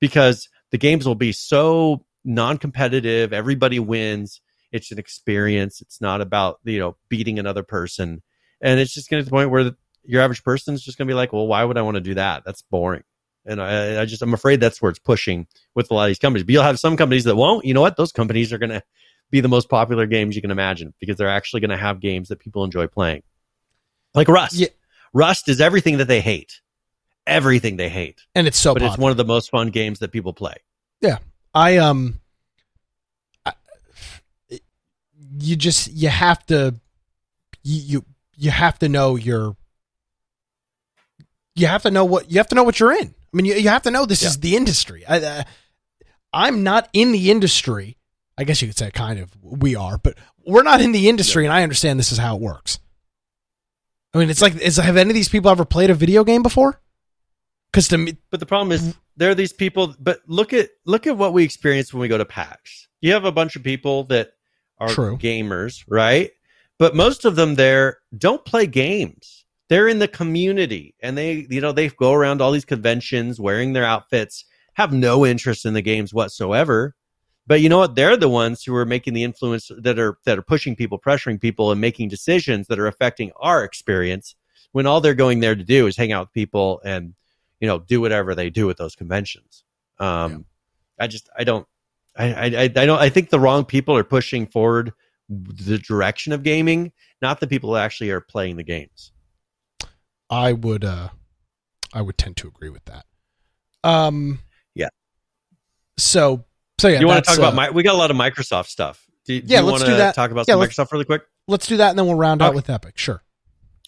because 0.00 0.48
the 0.72 0.78
games 0.78 1.06
will 1.06 1.14
be 1.14 1.30
so 1.30 2.04
non-competitive. 2.24 3.32
Everybody 3.32 3.78
wins. 3.78 4.40
It's 4.72 4.90
an 4.90 4.98
experience. 4.98 5.80
It's 5.80 6.00
not 6.00 6.20
about 6.20 6.58
you 6.64 6.80
know 6.80 6.96
beating 7.08 7.38
another 7.38 7.62
person, 7.62 8.20
and 8.60 8.80
it's 8.80 8.92
just 8.92 9.08
going 9.08 9.20
to 9.20 9.24
the 9.24 9.30
point 9.30 9.50
where 9.50 9.62
the, 9.62 9.76
your 10.02 10.22
average 10.22 10.42
person 10.42 10.74
is 10.74 10.82
just 10.82 10.98
going 10.98 11.06
to 11.06 11.10
be 11.10 11.14
like, 11.14 11.32
well, 11.32 11.46
why 11.46 11.62
would 11.62 11.78
I 11.78 11.82
want 11.82 11.94
to 11.94 12.00
do 12.00 12.14
that? 12.14 12.42
That's 12.44 12.62
boring. 12.62 13.04
And 13.44 13.62
I, 13.62 14.02
I 14.02 14.06
just 14.06 14.22
I'm 14.22 14.34
afraid 14.34 14.58
that's 14.58 14.82
where 14.82 14.90
it's 14.90 14.98
pushing 14.98 15.46
with 15.76 15.88
a 15.92 15.94
lot 15.94 16.06
of 16.06 16.08
these 16.08 16.18
companies. 16.18 16.44
But 16.44 16.52
you'll 16.52 16.64
have 16.64 16.80
some 16.80 16.96
companies 16.96 17.24
that 17.24 17.36
won't. 17.36 17.64
You 17.64 17.74
know 17.74 17.80
what? 17.80 17.96
Those 17.96 18.10
companies 18.10 18.52
are 18.52 18.58
going 18.58 18.70
to 18.70 18.82
be 19.30 19.40
the 19.40 19.48
most 19.48 19.68
popular 19.68 20.06
games 20.06 20.34
you 20.34 20.42
can 20.42 20.50
imagine 20.50 20.94
because 20.98 21.16
they're 21.16 21.28
actually 21.28 21.60
going 21.60 21.70
to 21.70 21.76
have 21.76 22.00
games 22.00 22.28
that 22.30 22.40
people 22.40 22.64
enjoy 22.64 22.88
playing. 22.88 23.22
Like 24.14 24.28
Rust. 24.28 24.56
Yeah. 24.56 24.68
Rust 25.12 25.48
is 25.48 25.60
everything 25.60 25.98
that 25.98 26.08
they 26.08 26.20
hate. 26.20 26.60
Everything 27.26 27.76
they 27.76 27.88
hate. 27.88 28.20
And 28.34 28.46
it's 28.46 28.58
so 28.58 28.72
But 28.72 28.80
popular. 28.80 28.94
it's 28.94 28.98
one 29.00 29.10
of 29.10 29.16
the 29.16 29.24
most 29.24 29.50
fun 29.50 29.70
games 29.70 29.98
that 29.98 30.12
people 30.12 30.32
play. 30.32 30.54
Yeah. 31.00 31.18
I 31.54 31.78
um 31.78 32.20
I, 33.44 33.52
you 35.38 35.56
just 35.56 35.92
you 35.92 36.08
have 36.08 36.44
to 36.46 36.74
you, 37.62 37.80
you 37.82 38.04
you 38.36 38.50
have 38.50 38.78
to 38.80 38.88
know 38.88 39.16
your 39.16 39.56
you 41.54 41.66
have 41.66 41.82
to 41.82 41.90
know 41.90 42.04
what 42.04 42.30
you 42.30 42.38
have 42.38 42.48
to 42.48 42.54
know 42.54 42.62
what 42.62 42.78
you're 42.78 42.92
in. 42.92 43.14
I 43.32 43.36
mean, 43.36 43.46
you, 43.46 43.54
you 43.54 43.68
have 43.70 43.82
to 43.82 43.90
know 43.90 44.06
this 44.06 44.22
yeah. 44.22 44.28
is 44.28 44.38
the 44.38 44.56
industry. 44.56 45.04
I, 45.06 45.20
uh, 45.20 45.42
I'm 46.32 46.62
not 46.62 46.88
in 46.92 47.12
the 47.12 47.30
industry. 47.30 47.96
I 48.38 48.44
guess 48.44 48.60
you 48.60 48.68
could 48.68 48.76
say 48.76 48.90
kind 48.90 49.18
of 49.18 49.30
we 49.42 49.74
are, 49.74 49.98
but 49.98 50.16
we're 50.46 50.62
not 50.62 50.80
in 50.80 50.92
the 50.92 51.08
industry, 51.08 51.44
yeah. 51.44 51.50
and 51.50 51.58
I 51.58 51.62
understand 51.62 51.98
this 51.98 52.12
is 52.12 52.18
how 52.18 52.36
it 52.36 52.42
works. 52.42 52.78
I 54.16 54.20
mean, 54.20 54.30
it's 54.30 54.40
like, 54.40 54.56
is 54.56 54.78
have 54.78 54.96
any 54.96 55.10
of 55.10 55.14
these 55.14 55.28
people 55.28 55.50
ever 55.50 55.66
played 55.66 55.90
a 55.90 55.94
video 55.94 56.24
game 56.24 56.42
before? 56.42 56.80
Because 57.70 57.88
to 57.88 57.98
me, 57.98 58.16
but 58.30 58.40
the 58.40 58.46
problem 58.46 58.72
is 58.72 58.94
there 59.14 59.30
are 59.30 59.34
these 59.34 59.52
people. 59.52 59.94
But 60.00 60.20
look 60.26 60.54
at 60.54 60.70
look 60.86 61.06
at 61.06 61.18
what 61.18 61.34
we 61.34 61.44
experience 61.44 61.92
when 61.92 62.00
we 62.00 62.08
go 62.08 62.16
to 62.16 62.24
PAX. 62.24 62.88
You 63.02 63.12
have 63.12 63.26
a 63.26 63.32
bunch 63.32 63.56
of 63.56 63.62
people 63.62 64.04
that 64.04 64.30
are 64.78 64.88
True. 64.88 65.18
gamers, 65.18 65.84
right? 65.86 66.30
But 66.78 66.96
most 66.96 67.26
of 67.26 67.36
them 67.36 67.56
there 67.56 67.98
don't 68.16 68.42
play 68.46 68.66
games. 68.66 69.44
They're 69.68 69.88
in 69.88 69.98
the 69.98 70.08
community, 70.08 70.94
and 71.02 71.18
they 71.18 71.46
you 71.50 71.60
know 71.60 71.72
they 71.72 71.90
go 71.90 72.14
around 72.14 72.40
all 72.40 72.52
these 72.52 72.64
conventions 72.64 73.38
wearing 73.38 73.74
their 73.74 73.84
outfits, 73.84 74.46
have 74.74 74.94
no 74.94 75.26
interest 75.26 75.66
in 75.66 75.74
the 75.74 75.82
games 75.82 76.14
whatsoever. 76.14 76.94
But 77.46 77.60
you 77.60 77.68
know 77.68 77.78
what? 77.78 77.94
They're 77.94 78.16
the 78.16 78.28
ones 78.28 78.64
who 78.64 78.74
are 78.74 78.84
making 78.84 79.14
the 79.14 79.22
influence 79.22 79.70
that 79.78 79.98
are 79.98 80.18
that 80.24 80.38
are 80.38 80.42
pushing 80.42 80.74
people, 80.74 80.98
pressuring 80.98 81.40
people, 81.40 81.70
and 81.70 81.80
making 81.80 82.08
decisions 82.08 82.66
that 82.66 82.78
are 82.78 82.88
affecting 82.88 83.32
our 83.36 83.64
experience. 83.64 84.34
When 84.72 84.86
all 84.86 85.00
they're 85.00 85.14
going 85.14 85.40
there 85.40 85.54
to 85.54 85.64
do 85.64 85.86
is 85.86 85.96
hang 85.96 86.12
out 86.12 86.26
with 86.26 86.32
people 86.32 86.80
and 86.84 87.14
you 87.60 87.68
know 87.68 87.78
do 87.78 88.00
whatever 88.00 88.34
they 88.34 88.50
do 88.50 88.68
at 88.68 88.76
those 88.76 88.96
conventions. 88.96 89.64
Um, 89.98 90.32
yeah. 90.98 91.04
I 91.04 91.06
just 91.06 91.28
I 91.38 91.44
don't 91.44 91.66
I, 92.16 92.32
I 92.32 92.62
I 92.62 92.68
don't 92.68 92.98
I 92.98 93.08
think 93.08 93.30
the 93.30 93.40
wrong 93.40 93.64
people 93.64 93.96
are 93.96 94.04
pushing 94.04 94.46
forward 94.46 94.92
the 95.28 95.78
direction 95.78 96.32
of 96.32 96.42
gaming, 96.42 96.92
not 97.20 97.40
the 97.40 97.46
people 97.46 97.70
who 97.70 97.76
actually 97.76 98.10
are 98.10 98.20
playing 98.20 98.56
the 98.56 98.62
games. 98.64 99.12
I 100.30 100.52
would 100.52 100.84
uh 100.84 101.10
I 101.92 102.02
would 102.02 102.18
tend 102.18 102.36
to 102.38 102.48
agree 102.48 102.70
with 102.70 102.84
that. 102.86 103.04
Um 103.84 104.40
yeah. 104.74 104.88
So 105.96 106.44
so 106.78 106.88
yeah, 106.88 107.00
you 107.00 107.06
want 107.06 107.24
to 107.24 107.30
talk 107.30 107.38
uh, 107.38 107.42
about 107.42 107.54
my 107.54 107.70
we 107.70 107.82
got 107.82 107.94
a 107.94 107.98
lot 107.98 108.10
of 108.10 108.16
Microsoft 108.16 108.66
stuff. 108.66 109.06
Do, 109.24 109.40
do 109.40 109.46
yeah, 109.52 109.60
you 109.60 109.66
let's 109.66 109.82
do 109.82 109.96
that. 109.96 110.14
Talk 110.14 110.30
about 110.30 110.46
yeah, 110.46 110.54
some 110.54 110.62
Microsoft 110.62 110.92
really 110.92 111.04
quick. 111.04 111.22
Let's 111.48 111.66
do 111.66 111.76
that, 111.78 111.90
and 111.90 111.98
then 111.98 112.06
we'll 112.06 112.16
round 112.16 112.42
okay. 112.42 112.48
out 112.48 112.54
with 112.54 112.70
Epic. 112.70 112.98
Sure. 112.98 113.22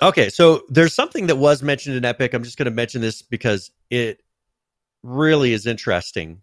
Okay, 0.00 0.28
so 0.28 0.62
there's 0.68 0.94
something 0.94 1.26
that 1.26 1.36
was 1.36 1.62
mentioned 1.62 1.96
in 1.96 2.04
Epic. 2.04 2.32
I'm 2.32 2.44
just 2.44 2.56
going 2.56 2.66
to 2.66 2.72
mention 2.72 3.00
this 3.00 3.22
because 3.22 3.70
it 3.90 4.22
really 5.02 5.52
is 5.52 5.66
interesting. 5.66 6.42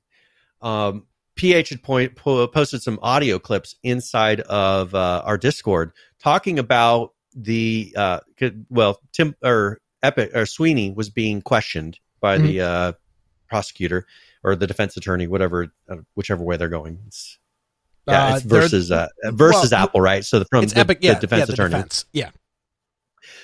Um, 0.62 1.06
PH 1.36 1.70
had 1.70 1.84
point, 1.84 2.16
po- 2.16 2.48
posted 2.48 2.82
some 2.82 3.00
audio 3.02 3.39
clips 3.39 3.76
inside 3.84 4.41
of 4.41 4.93
uh, 4.93 5.22
our 5.26 5.38
Discord 5.38 5.91
talking 6.20 6.60
about 6.60 7.14
the 7.34 7.93
uh, 7.98 8.20
well, 8.70 9.00
Tim 9.12 9.36
or 9.43 9.80
Epic 10.04 10.32
or 10.34 10.46
Sweeney 10.46 10.91
was 10.91 11.10
being 11.10 11.41
questioned 11.41 12.00
by 12.20 12.38
mm-hmm. 12.38 12.48
the 12.48 12.62
uh, 12.62 12.91
prosecutor 13.48 14.06
or 14.46 14.56
the 14.56 14.68
defense 14.68 14.96
attorney, 14.96 15.26
whatever, 15.26 15.74
uh, 15.89 15.96
whichever 16.14 16.43
way 16.43 16.56
they're 16.56 16.70
going. 16.70 17.00
It's, 17.08 17.39
yeah, 18.08 18.26
uh, 18.26 18.36
it's 18.36 18.46
versus 18.46 18.91
uh, 18.91 19.08
versus 19.32 19.72
well, 19.72 19.84
Apple, 19.84 20.02
right? 20.02 20.24
So 20.24 20.39
the, 20.39 20.46
from 20.46 20.66
the, 20.68 20.80
Epic, 20.80 21.00
yeah, 21.02 21.16
the 21.16 21.22
defense 21.22 21.39
yeah, 21.39 21.46
the 21.46 21.54
attorney, 21.54 21.74
defense. 21.74 22.06
yeah. 22.14 22.30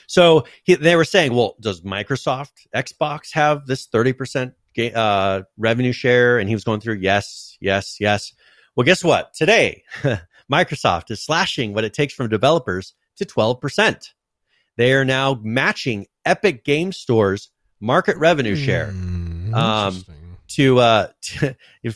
So 0.05 0.45
he, 0.63 0.75
they 0.75 0.95
were 0.95 1.05
saying, 1.05 1.33
well, 1.33 1.55
does 1.59 1.81
Microsoft 1.81 2.51
Xbox 2.75 3.33
have 3.33 3.65
this 3.65 3.87
thirty 3.87 4.13
percent 4.13 4.53
uh, 4.93 5.41
revenue 5.57 5.91
share? 5.91 6.37
And 6.37 6.47
he 6.47 6.53
was 6.53 6.63
going 6.63 6.79
through, 6.79 6.97
yes, 6.97 7.57
yes, 7.59 7.97
yes. 7.99 8.31
Well, 8.75 8.85
guess 8.85 9.03
what? 9.03 9.33
Today, 9.33 9.83
Microsoft 10.51 11.09
is 11.09 11.23
slashing 11.23 11.73
what 11.73 11.83
it 11.83 11.95
takes 11.95 12.13
from 12.13 12.29
developers 12.29 12.93
to 13.15 13.25
twelve 13.25 13.59
percent. 13.59 14.13
They 14.77 14.93
are 14.93 15.05
now 15.05 15.39
matching 15.41 16.05
Epic 16.23 16.63
Game 16.63 16.91
Store's 16.91 17.49
market 17.79 18.17
revenue 18.17 18.55
share. 18.55 18.91
Mm, 18.91 19.55
um, 19.55 20.05
to 20.55 20.79
uh 20.79 21.07
to 21.21 21.55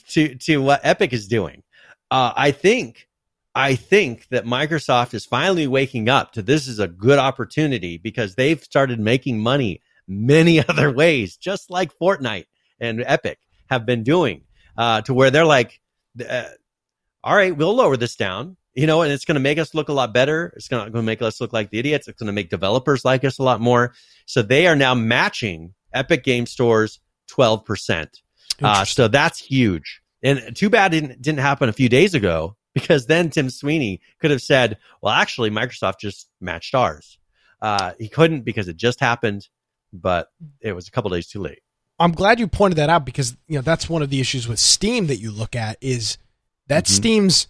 to, 0.09 0.35
to 0.35 0.61
what 0.61 0.81
Epic 0.83 1.13
is 1.13 1.27
doing. 1.27 1.63
Uh, 2.11 2.33
I 2.35 2.51
think 2.51 3.07
I 3.55 3.75
think 3.75 4.27
that 4.29 4.45
Microsoft 4.45 5.13
is 5.13 5.25
finally 5.25 5.65
waking 5.65 6.09
up 6.09 6.33
to 6.33 6.41
this 6.41 6.67
is 6.67 6.79
a 6.79 6.89
good 6.89 7.17
opportunity 7.17 7.97
because 7.97 8.35
they've 8.35 8.61
started 8.61 8.99
making 8.99 9.39
money 9.39 9.81
many 10.07 10.63
other 10.69 10.91
ways, 10.91 11.37
just 11.37 11.69
like 11.69 11.97
Fortnite 11.97 12.45
and 12.79 13.01
Epic 13.05 13.39
have 13.69 13.85
been 13.85 14.03
doing, 14.03 14.41
uh, 14.77 15.01
to 15.01 15.13
where 15.13 15.31
they're 15.31 15.45
like, 15.45 15.79
uh, 16.29 16.43
all 17.23 17.35
right, 17.35 17.55
we'll 17.55 17.73
lower 17.73 17.95
this 17.95 18.17
down, 18.17 18.57
you 18.73 18.85
know, 18.85 19.01
and 19.01 19.11
it's 19.11 19.25
going 19.25 19.35
to 19.35 19.41
make 19.41 19.57
us 19.57 19.73
look 19.73 19.87
a 19.87 19.93
lot 19.93 20.13
better. 20.13 20.53
It's 20.57 20.67
going 20.67 20.91
to 20.91 21.01
make 21.01 21.21
us 21.21 21.39
look 21.39 21.53
like 21.53 21.71
the 21.71 21.79
idiots. 21.79 22.09
It's 22.09 22.19
going 22.19 22.27
to 22.27 22.33
make 22.33 22.49
developers 22.49 23.05
like 23.05 23.23
us 23.23 23.39
a 23.39 23.43
lot 23.43 23.61
more. 23.61 23.93
So 24.25 24.41
they 24.41 24.67
are 24.67 24.75
now 24.75 24.93
matching 24.93 25.73
Epic 25.93 26.23
Game 26.23 26.45
Store's 26.45 26.99
12%. 27.31 28.21
Uh, 28.61 28.85
so 28.85 29.07
that's 29.07 29.39
huge. 29.39 30.01
And 30.23 30.55
too 30.55 30.69
bad 30.69 30.93
it 30.93 31.01
didn't, 31.01 31.21
didn't 31.21 31.39
happen 31.39 31.69
a 31.69 31.73
few 31.73 31.89
days 31.89 32.13
ago 32.13 32.55
because 32.73 33.05
then 33.05 33.29
Tim 33.29 33.49
Sweeney 33.49 34.01
could 34.19 34.31
have 34.31 34.41
said, 34.41 34.77
well, 35.01 35.13
actually, 35.13 35.49
Microsoft 35.49 35.99
just 35.99 36.29
matched 36.41 36.75
ours. 36.75 37.17
Uh, 37.61 37.93
he 37.97 38.09
couldn't 38.09 38.41
because 38.41 38.67
it 38.67 38.77
just 38.77 38.99
happened, 38.99 39.47
but 39.93 40.27
it 40.61 40.73
was 40.73 40.87
a 40.87 40.91
couple 40.91 41.09
days 41.09 41.27
too 41.27 41.39
late. 41.39 41.59
I'm 41.99 42.11
glad 42.11 42.39
you 42.39 42.47
pointed 42.47 42.77
that 42.77 42.89
out 42.89 43.05
because 43.05 43.37
you 43.47 43.55
know 43.55 43.61
that's 43.61 43.89
one 43.89 44.01
of 44.01 44.09
the 44.09 44.19
issues 44.19 44.47
with 44.47 44.59
Steam 44.59 45.07
that 45.07 45.17
you 45.17 45.31
look 45.31 45.55
at 45.55 45.77
is 45.79 46.17
that 46.67 46.85
mm-hmm. 46.85 46.93
Steam's 46.93 47.47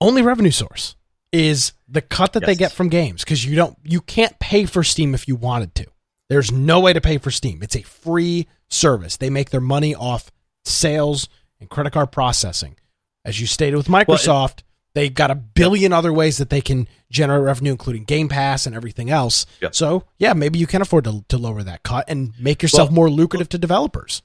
only 0.00 0.22
revenue 0.22 0.50
source 0.50 0.96
is 1.32 1.72
the 1.88 2.02
cut 2.02 2.34
that 2.34 2.42
yes. 2.42 2.46
they 2.48 2.54
get 2.54 2.72
from 2.72 2.88
games 2.90 3.24
because 3.24 3.44
you 3.44 3.56
don't 3.56 3.76
you 3.82 4.02
can't 4.02 4.38
pay 4.38 4.66
for 4.66 4.84
Steam 4.84 5.14
if 5.14 5.26
you 5.26 5.36
wanted 5.36 5.74
to. 5.76 5.86
There's 6.28 6.52
no 6.52 6.80
way 6.80 6.92
to 6.92 7.00
pay 7.00 7.18
for 7.18 7.30
Steam. 7.30 7.62
It's 7.62 7.76
a 7.76 7.82
free 7.82 8.46
service. 8.72 9.16
They 9.16 9.30
make 9.30 9.50
their 9.50 9.60
money 9.60 9.94
off 9.94 10.30
sales 10.64 11.28
and 11.60 11.68
credit 11.68 11.92
card 11.92 12.12
processing. 12.12 12.76
As 13.24 13.40
you 13.40 13.46
stated 13.46 13.76
with 13.76 13.86
Microsoft, 13.88 14.26
well, 14.26 14.46
it, 14.46 14.64
They've 14.94 15.14
got 15.14 15.30
a 15.30 15.34
billion 15.34 15.92
other 15.92 16.12
ways 16.12 16.36
that 16.38 16.50
they 16.50 16.60
can 16.60 16.86
generate 17.10 17.42
revenue, 17.42 17.70
including 17.72 18.04
Game 18.04 18.28
Pass 18.28 18.66
and 18.66 18.76
everything 18.76 19.08
else. 19.10 19.46
Yeah. 19.60 19.70
So, 19.72 20.04
yeah, 20.18 20.34
maybe 20.34 20.58
you 20.58 20.66
can 20.66 20.82
afford 20.82 21.04
to, 21.04 21.24
to 21.28 21.38
lower 21.38 21.62
that 21.62 21.82
cut 21.82 22.04
and 22.08 22.34
make 22.38 22.62
yourself 22.62 22.90
Well- 22.90 22.96
more 22.96 23.10
lucrative 23.10 23.48
to 23.50 23.58
developers. 23.58 24.22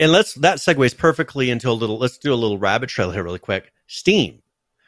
and 0.00 0.10
let's 0.10 0.34
that 0.34 0.58
segues 0.58 0.96
perfectly 0.96 1.48
into 1.48 1.70
a 1.70 1.72
little 1.72 1.96
let's 1.98 2.18
do 2.18 2.34
a 2.34 2.34
little 2.34 2.58
rabbit 2.58 2.88
trail 2.88 3.12
here 3.12 3.22
really 3.22 3.38
quick 3.38 3.72
steam 3.86 4.42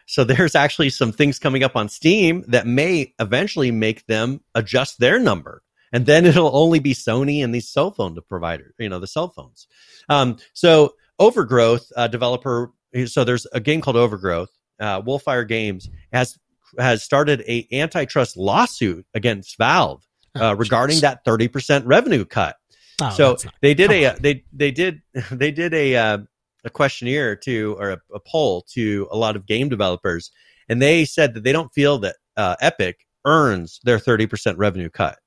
so 0.06 0.24
there's 0.30 0.56
actually 0.56 0.90
some 0.90 1.12
things 1.12 1.38
coming 1.38 1.62
up 1.62 1.76
on 1.76 1.88
steam 1.88 2.44
that 2.48 2.66
may 2.66 3.14
eventually 3.20 3.70
make 3.70 4.04
them 4.06 4.40
adjust 4.56 4.98
their 4.98 5.20
number 5.20 5.62
and 5.96 6.04
then 6.06 6.24
it'll 6.26 6.54
only 6.64 6.78
be 6.78 6.94
sony 6.94 7.42
and 7.42 7.54
these 7.54 7.68
cell 7.76 7.90
phone 7.90 8.16
providers 8.28 8.74
you 8.78 8.88
know 8.88 8.98
the 9.00 9.06
cell 9.16 9.28
phones 9.28 9.66
um, 10.08 10.36
so 10.52 10.92
overgrowth 11.18 11.86
uh, 11.96 12.06
developer 12.08 12.72
so 13.06 13.24
there's 13.24 13.46
a 13.52 13.60
game 13.60 13.80
called 13.80 13.96
overgrowth 13.96 14.50
uh, 14.80 15.00
wolfire 15.02 15.46
games 15.46 15.88
has 16.12 16.38
has 16.78 17.02
started 17.02 17.42
a 17.48 17.66
antitrust 17.72 18.36
lawsuit 18.36 19.04
against 19.14 19.56
valve 19.58 20.02
uh, 20.34 20.50
Oh, 20.50 20.52
regarding 20.54 20.98
jeez. 20.98 21.00
that 21.00 21.24
30% 21.24 21.82
revenue 21.86 22.24
cut 22.24 22.56
Oh, 23.00 23.10
so 23.10 23.26
not- 23.30 23.46
they 23.62 23.74
did 23.74 23.90
a 23.92 24.06
on. 24.10 24.16
they 24.20 24.44
they 24.52 24.70
did 24.70 25.02
they 25.30 25.50
did 25.50 25.72
a 25.74 25.96
uh, 25.96 26.18
a 26.64 26.70
questionnaire 26.70 27.36
to 27.36 27.76
or 27.78 27.90
a, 27.90 27.98
a 28.14 28.20
poll 28.20 28.64
to 28.74 29.06
a 29.10 29.16
lot 29.16 29.36
of 29.36 29.46
game 29.46 29.68
developers, 29.68 30.30
and 30.68 30.80
they 30.82 31.04
said 31.04 31.34
that 31.34 31.44
they 31.44 31.52
don't 31.52 31.72
feel 31.74 31.98
that 31.98 32.16
uh, 32.36 32.56
Epic 32.60 32.96
earns 33.26 33.80
their 33.84 33.98
thirty 33.98 34.26
percent 34.26 34.56
revenue 34.58 34.88
cut. 34.90 35.18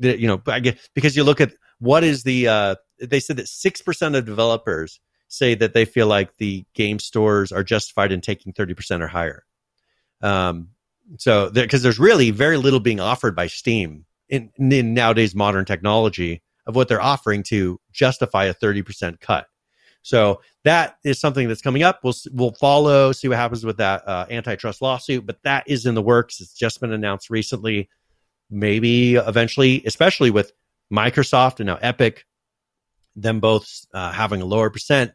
That, 0.00 0.18
you 0.18 0.28
know, 0.28 0.42
I 0.46 0.76
because 0.94 1.16
you 1.16 1.24
look 1.24 1.40
at 1.40 1.52
what 1.78 2.04
is 2.04 2.22
the 2.22 2.48
uh, 2.48 2.74
they 3.00 3.20
said 3.20 3.36
that 3.36 3.48
six 3.48 3.80
percent 3.82 4.16
of 4.16 4.24
developers 4.24 5.00
say 5.28 5.54
that 5.54 5.74
they 5.74 5.84
feel 5.84 6.06
like 6.06 6.36
the 6.36 6.64
game 6.74 6.98
stores 6.98 7.52
are 7.52 7.62
justified 7.62 8.12
in 8.12 8.20
taking 8.20 8.52
thirty 8.52 8.74
percent 8.74 9.02
or 9.02 9.08
higher. 9.08 9.44
Um, 10.20 10.70
so 11.18 11.50
because 11.50 11.82
there's 11.82 11.98
really 11.98 12.30
very 12.30 12.56
little 12.56 12.80
being 12.80 13.00
offered 13.00 13.34
by 13.34 13.46
Steam 13.46 14.04
in, 14.28 14.50
in 14.56 14.94
nowadays 14.94 15.34
modern 15.34 15.64
technology 15.64 16.42
of 16.66 16.76
what 16.76 16.88
they're 16.88 17.02
offering 17.02 17.42
to 17.44 17.80
justify 17.92 18.44
a 18.44 18.54
30% 18.54 19.20
cut. 19.20 19.46
So 20.02 20.40
that 20.64 20.96
is 21.04 21.20
something 21.20 21.48
that's 21.48 21.60
coming 21.60 21.82
up. 21.82 22.00
We'll 22.02 22.14
we'll 22.32 22.52
follow, 22.52 23.12
see 23.12 23.28
what 23.28 23.36
happens 23.36 23.66
with 23.66 23.76
that 23.78 24.06
uh, 24.08 24.26
antitrust 24.30 24.80
lawsuit, 24.80 25.26
but 25.26 25.42
that 25.42 25.64
is 25.66 25.84
in 25.84 25.94
the 25.94 26.02
works. 26.02 26.40
It's 26.40 26.54
just 26.54 26.80
been 26.80 26.92
announced 26.92 27.28
recently. 27.28 27.90
Maybe 28.50 29.14
eventually, 29.14 29.82
especially 29.86 30.30
with 30.30 30.52
Microsoft 30.92 31.60
and 31.60 31.66
now 31.66 31.78
Epic, 31.80 32.26
them 33.14 33.40
both 33.40 33.86
uh, 33.94 34.12
having 34.12 34.42
a 34.42 34.44
lower 34.44 34.70
percent, 34.70 35.12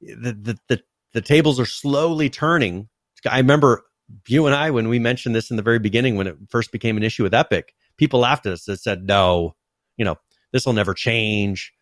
the, 0.00 0.32
the 0.32 0.58
the 0.68 0.82
the 1.12 1.20
tables 1.20 1.58
are 1.58 1.66
slowly 1.66 2.30
turning. 2.30 2.88
I 3.28 3.38
remember 3.38 3.84
you 4.26 4.46
and 4.46 4.54
I 4.54 4.70
when 4.70 4.88
we 4.88 4.98
mentioned 4.98 5.34
this 5.34 5.50
in 5.50 5.56
the 5.56 5.62
very 5.62 5.78
beginning 5.78 6.16
when 6.16 6.26
it 6.26 6.36
first 6.48 6.72
became 6.72 6.96
an 6.96 7.02
issue 7.02 7.22
with 7.22 7.34
Epic. 7.34 7.74
People 7.96 8.20
laughed 8.20 8.46
at 8.46 8.52
us 8.52 8.64
that 8.64 8.80
said, 8.80 9.04
"No, 9.04 9.56
you 9.96 10.04
know, 10.04 10.16
this 10.52 10.66
will 10.66 10.72
never 10.72 10.94
change." 10.94 11.72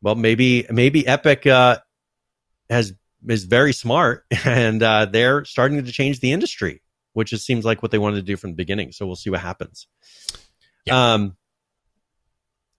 Well, 0.00 0.16
maybe 0.16 0.66
maybe 0.70 1.06
Epic 1.06 1.46
uh, 1.46 1.78
has 2.68 2.92
is 3.28 3.44
very 3.44 3.72
smart, 3.72 4.24
and 4.44 4.82
uh, 4.82 5.06
they're 5.06 5.44
starting 5.44 5.84
to 5.84 5.92
change 5.92 6.20
the 6.20 6.32
industry, 6.32 6.82
which 7.12 7.30
just 7.30 7.46
seems 7.46 7.64
like 7.64 7.82
what 7.82 7.90
they 7.90 7.98
wanted 7.98 8.16
to 8.16 8.22
do 8.22 8.36
from 8.36 8.50
the 8.50 8.56
beginning. 8.56 8.92
So 8.92 9.06
we'll 9.06 9.16
see 9.16 9.30
what 9.30 9.40
happens. 9.40 9.86
Um. 10.90 11.36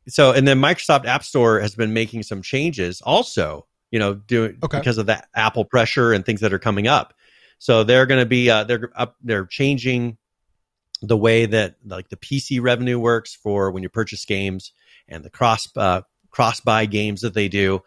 So, 0.09 0.31
and 0.31 0.45
then 0.45 0.59
Microsoft 0.59 1.05
App 1.05 1.23
Store 1.23 1.61
has 1.61 1.75
been 1.75 1.93
making 1.93 2.23
some 2.23 2.41
changes, 2.41 2.99
also, 3.01 3.67
you 3.89 3.99
know, 3.99 4.15
doing 4.15 4.57
Okay. 4.61 4.79
because 4.79 4.97
of 4.97 5.05
that 5.05 5.29
Apple 5.34 5.63
pressure 5.63 6.11
and 6.11 6.25
things 6.25 6.41
that 6.41 6.51
are 6.51 6.59
coming 6.59 6.88
up. 6.88 7.13
So 7.57 7.86
they're 7.86 8.05
going 8.05 8.19
to 8.19 8.25
be 8.25 8.49
uh, 8.49 8.65
they're 8.65 8.91
up 8.95 9.15
they're 9.23 9.45
changing 9.45 10.17
the 11.01 11.15
way 11.15 11.45
that 11.45 11.75
like 11.86 12.09
the 12.09 12.17
PC 12.17 12.61
revenue 12.61 12.99
works 12.99 13.34
for 13.34 13.71
when 13.71 13.84
you 13.84 13.89
purchase 13.89 14.25
games 14.25 14.73
and 15.07 15.23
the 15.23 15.29
cross 15.29 15.67
uh, 15.77 16.01
cross 16.31 16.59
buy 16.59 16.86
games 16.86 17.21
that 17.21 17.34
they 17.34 17.47
do. 17.47 17.81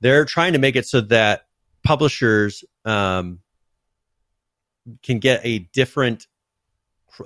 They're 0.00 0.24
trying 0.26 0.52
to 0.54 0.58
make 0.58 0.76
it 0.76 0.86
so 0.86 1.00
that 1.02 1.46
publishers 1.84 2.64
um, 2.84 3.38
can 5.02 5.18
get 5.18 5.40
a 5.44 5.60
different 5.72 6.26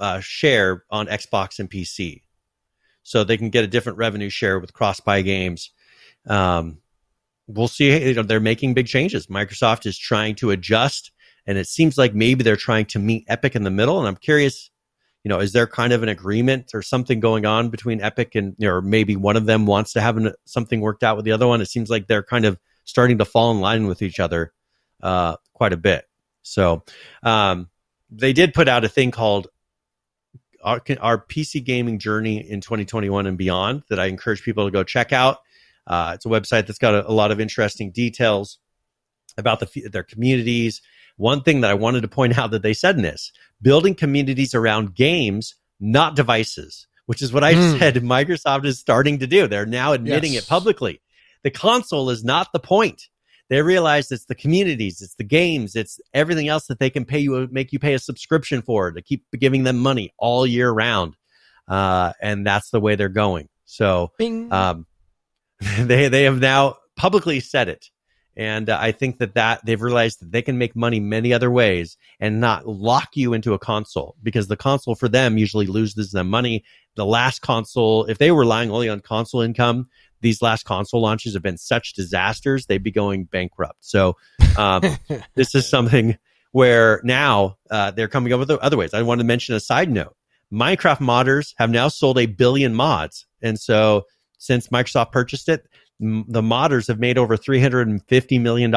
uh, 0.00 0.20
share 0.20 0.84
on 0.90 1.06
Xbox 1.06 1.58
and 1.58 1.70
PC, 1.70 2.22
so 3.02 3.24
they 3.24 3.36
can 3.36 3.50
get 3.50 3.64
a 3.64 3.68
different 3.68 3.98
revenue 3.98 4.30
share 4.30 4.58
with 4.58 4.72
cross 4.72 5.00
buy 5.00 5.22
games. 5.22 5.70
Um, 6.26 6.78
we'll 7.46 7.68
see. 7.68 8.08
You 8.08 8.14
know, 8.14 8.22
they're 8.22 8.40
making 8.40 8.74
big 8.74 8.86
changes. 8.86 9.28
Microsoft 9.28 9.86
is 9.86 9.98
trying 9.98 10.34
to 10.36 10.50
adjust, 10.50 11.12
and 11.46 11.58
it 11.58 11.66
seems 11.66 11.96
like 11.96 12.14
maybe 12.14 12.42
they're 12.42 12.56
trying 12.56 12.86
to 12.86 12.98
meet 12.98 13.24
Epic 13.28 13.54
in 13.54 13.62
the 13.62 13.70
middle. 13.70 13.98
And 13.98 14.08
I'm 14.08 14.16
curious, 14.16 14.70
you 15.24 15.28
know, 15.28 15.40
is 15.40 15.52
there 15.52 15.66
kind 15.66 15.92
of 15.92 16.02
an 16.02 16.08
agreement 16.08 16.72
or 16.74 16.82
something 16.82 17.20
going 17.20 17.46
on 17.46 17.68
between 17.68 18.00
Epic 18.00 18.34
and, 18.34 18.56
or 18.62 18.82
maybe 18.82 19.16
one 19.16 19.36
of 19.36 19.46
them 19.46 19.66
wants 19.66 19.92
to 19.94 20.00
have 20.00 20.16
an, 20.16 20.32
something 20.44 20.80
worked 20.80 21.02
out 21.02 21.16
with 21.16 21.24
the 21.24 21.32
other 21.32 21.46
one? 21.46 21.60
It 21.60 21.68
seems 21.68 21.90
like 21.90 22.06
they're 22.06 22.22
kind 22.22 22.44
of 22.44 22.58
starting 22.84 23.18
to 23.18 23.24
fall 23.24 23.50
in 23.50 23.60
line 23.60 23.86
with 23.86 24.02
each 24.02 24.20
other 24.20 24.52
uh, 25.02 25.36
quite 25.52 25.72
a 25.72 25.76
bit. 25.76 26.04
So 26.46 26.84
um, 27.22 27.68
they 28.10 28.32
did 28.32 28.54
put 28.54 28.68
out 28.68 28.84
a 28.84 28.88
thing 28.88 29.10
called 29.10 29.48
our, 30.62 30.80
our 31.00 31.18
PC 31.18 31.64
gaming 31.64 31.98
journey 31.98 32.38
in 32.38 32.60
2021 32.60 33.26
and 33.26 33.36
beyond 33.36 33.82
that 33.88 33.98
I 33.98 34.06
encourage 34.06 34.42
people 34.42 34.64
to 34.64 34.70
go 34.70 34.84
check 34.84 35.12
out. 35.12 35.38
Uh, 35.86 36.12
it's 36.14 36.24
a 36.26 36.28
website 36.28 36.66
that's 36.66 36.78
got 36.78 36.94
a, 36.94 37.08
a 37.08 37.12
lot 37.12 37.30
of 37.30 37.40
interesting 37.40 37.90
details 37.90 38.58
about 39.36 39.60
the, 39.60 39.88
their 39.90 40.02
communities. 40.02 40.82
One 41.16 41.42
thing 41.42 41.60
that 41.62 41.70
I 41.70 41.74
wanted 41.74 42.02
to 42.02 42.08
point 42.08 42.38
out 42.38 42.50
that 42.52 42.62
they 42.62 42.74
said 42.74 42.96
in 42.96 43.02
this 43.02 43.32
building 43.60 43.94
communities 43.94 44.54
around 44.54 44.94
games, 44.94 45.54
not 45.80 46.14
devices, 46.16 46.86
which 47.06 47.22
is 47.22 47.32
what 47.32 47.42
I 47.44 47.54
Hmm. 47.54 47.78
said 47.78 47.94
Microsoft 48.02 48.64
is 48.66 48.78
starting 48.78 49.18
to 49.18 49.26
do. 49.26 49.46
They're 49.46 49.66
now 49.66 49.92
admitting 49.94 50.34
Yes. 50.34 50.44
it 50.44 50.48
publicly. 50.48 51.00
The 51.42 51.50
console 51.50 52.10
is 52.10 52.24
not 52.24 52.52
the 52.52 52.58
point. 52.60 53.08
They 53.48 53.62
realize 53.62 54.10
it's 54.10 54.24
the 54.24 54.34
communities, 54.34 55.00
it's 55.00 55.14
the 55.14 55.24
games, 55.24 55.76
it's 55.76 56.00
everything 56.12 56.48
else 56.48 56.66
that 56.66 56.80
they 56.80 56.90
can 56.90 57.04
pay 57.04 57.20
you, 57.20 57.48
make 57.50 57.72
you 57.72 57.78
pay 57.78 57.94
a 57.94 57.98
subscription 57.98 58.60
for 58.62 58.90
to 58.90 59.02
keep 59.02 59.24
giving 59.38 59.64
them 59.64 59.78
money 59.78 60.12
all 60.18 60.46
year 60.46 60.70
round. 60.70 61.16
Uh, 61.68 62.12
and 62.20 62.46
that's 62.46 62.70
the 62.70 62.80
way 62.80 62.96
they're 62.96 63.08
going. 63.08 63.48
So, 63.64 64.12
um, 64.50 64.86
they 65.78 66.08
they 66.08 66.24
have 66.24 66.40
now 66.40 66.76
publicly 66.96 67.40
said 67.40 67.68
it, 67.68 67.86
and 68.36 68.68
uh, 68.68 68.78
I 68.80 68.92
think 68.92 69.18
that 69.18 69.34
that 69.34 69.64
they've 69.64 69.80
realized 69.80 70.20
that 70.20 70.30
they 70.30 70.42
can 70.42 70.58
make 70.58 70.76
money 70.76 71.00
many 71.00 71.32
other 71.32 71.50
ways 71.50 71.96
and 72.20 72.40
not 72.40 72.68
lock 72.68 73.10
you 73.14 73.32
into 73.32 73.54
a 73.54 73.58
console 73.58 74.14
because 74.22 74.48
the 74.48 74.56
console 74.56 74.94
for 74.94 75.08
them 75.08 75.38
usually 75.38 75.66
loses 75.66 76.12
them 76.12 76.28
money. 76.28 76.64
The 76.94 77.06
last 77.06 77.40
console, 77.40 78.04
if 78.04 78.18
they 78.18 78.30
were 78.30 78.40
relying 78.40 78.70
only 78.70 78.88
on 78.88 79.00
console 79.00 79.40
income, 79.40 79.88
these 80.20 80.40
last 80.42 80.64
console 80.64 81.00
launches 81.02 81.34
have 81.34 81.42
been 81.42 81.58
such 81.58 81.92
disasters 81.94 82.66
they'd 82.66 82.82
be 82.82 82.90
going 82.90 83.24
bankrupt. 83.24 83.78
So 83.80 84.16
um, 84.56 84.82
this 85.34 85.54
is 85.54 85.68
something 85.68 86.16
where 86.52 87.00
now 87.04 87.56
uh, 87.70 87.90
they're 87.90 88.08
coming 88.08 88.32
up 88.32 88.38
with 88.40 88.50
other 88.50 88.76
ways. 88.76 88.94
I 88.94 89.02
want 89.02 89.20
to 89.20 89.24
mention 89.26 89.54
a 89.54 89.60
side 89.60 89.90
note. 89.90 90.14
Minecraft 90.52 90.98
modders 90.98 91.52
have 91.58 91.70
now 91.70 91.88
sold 91.88 92.18
a 92.18 92.26
billion 92.26 92.74
mods. 92.74 93.26
And 93.42 93.58
so 93.58 94.04
since 94.38 94.68
Microsoft 94.68 95.12
purchased 95.12 95.48
it, 95.48 95.66
m- 96.00 96.24
the 96.28 96.40
modders 96.42 96.88
have 96.88 96.98
made 97.00 97.18
over 97.18 97.36
$350 97.36 98.40
million. 98.40 98.70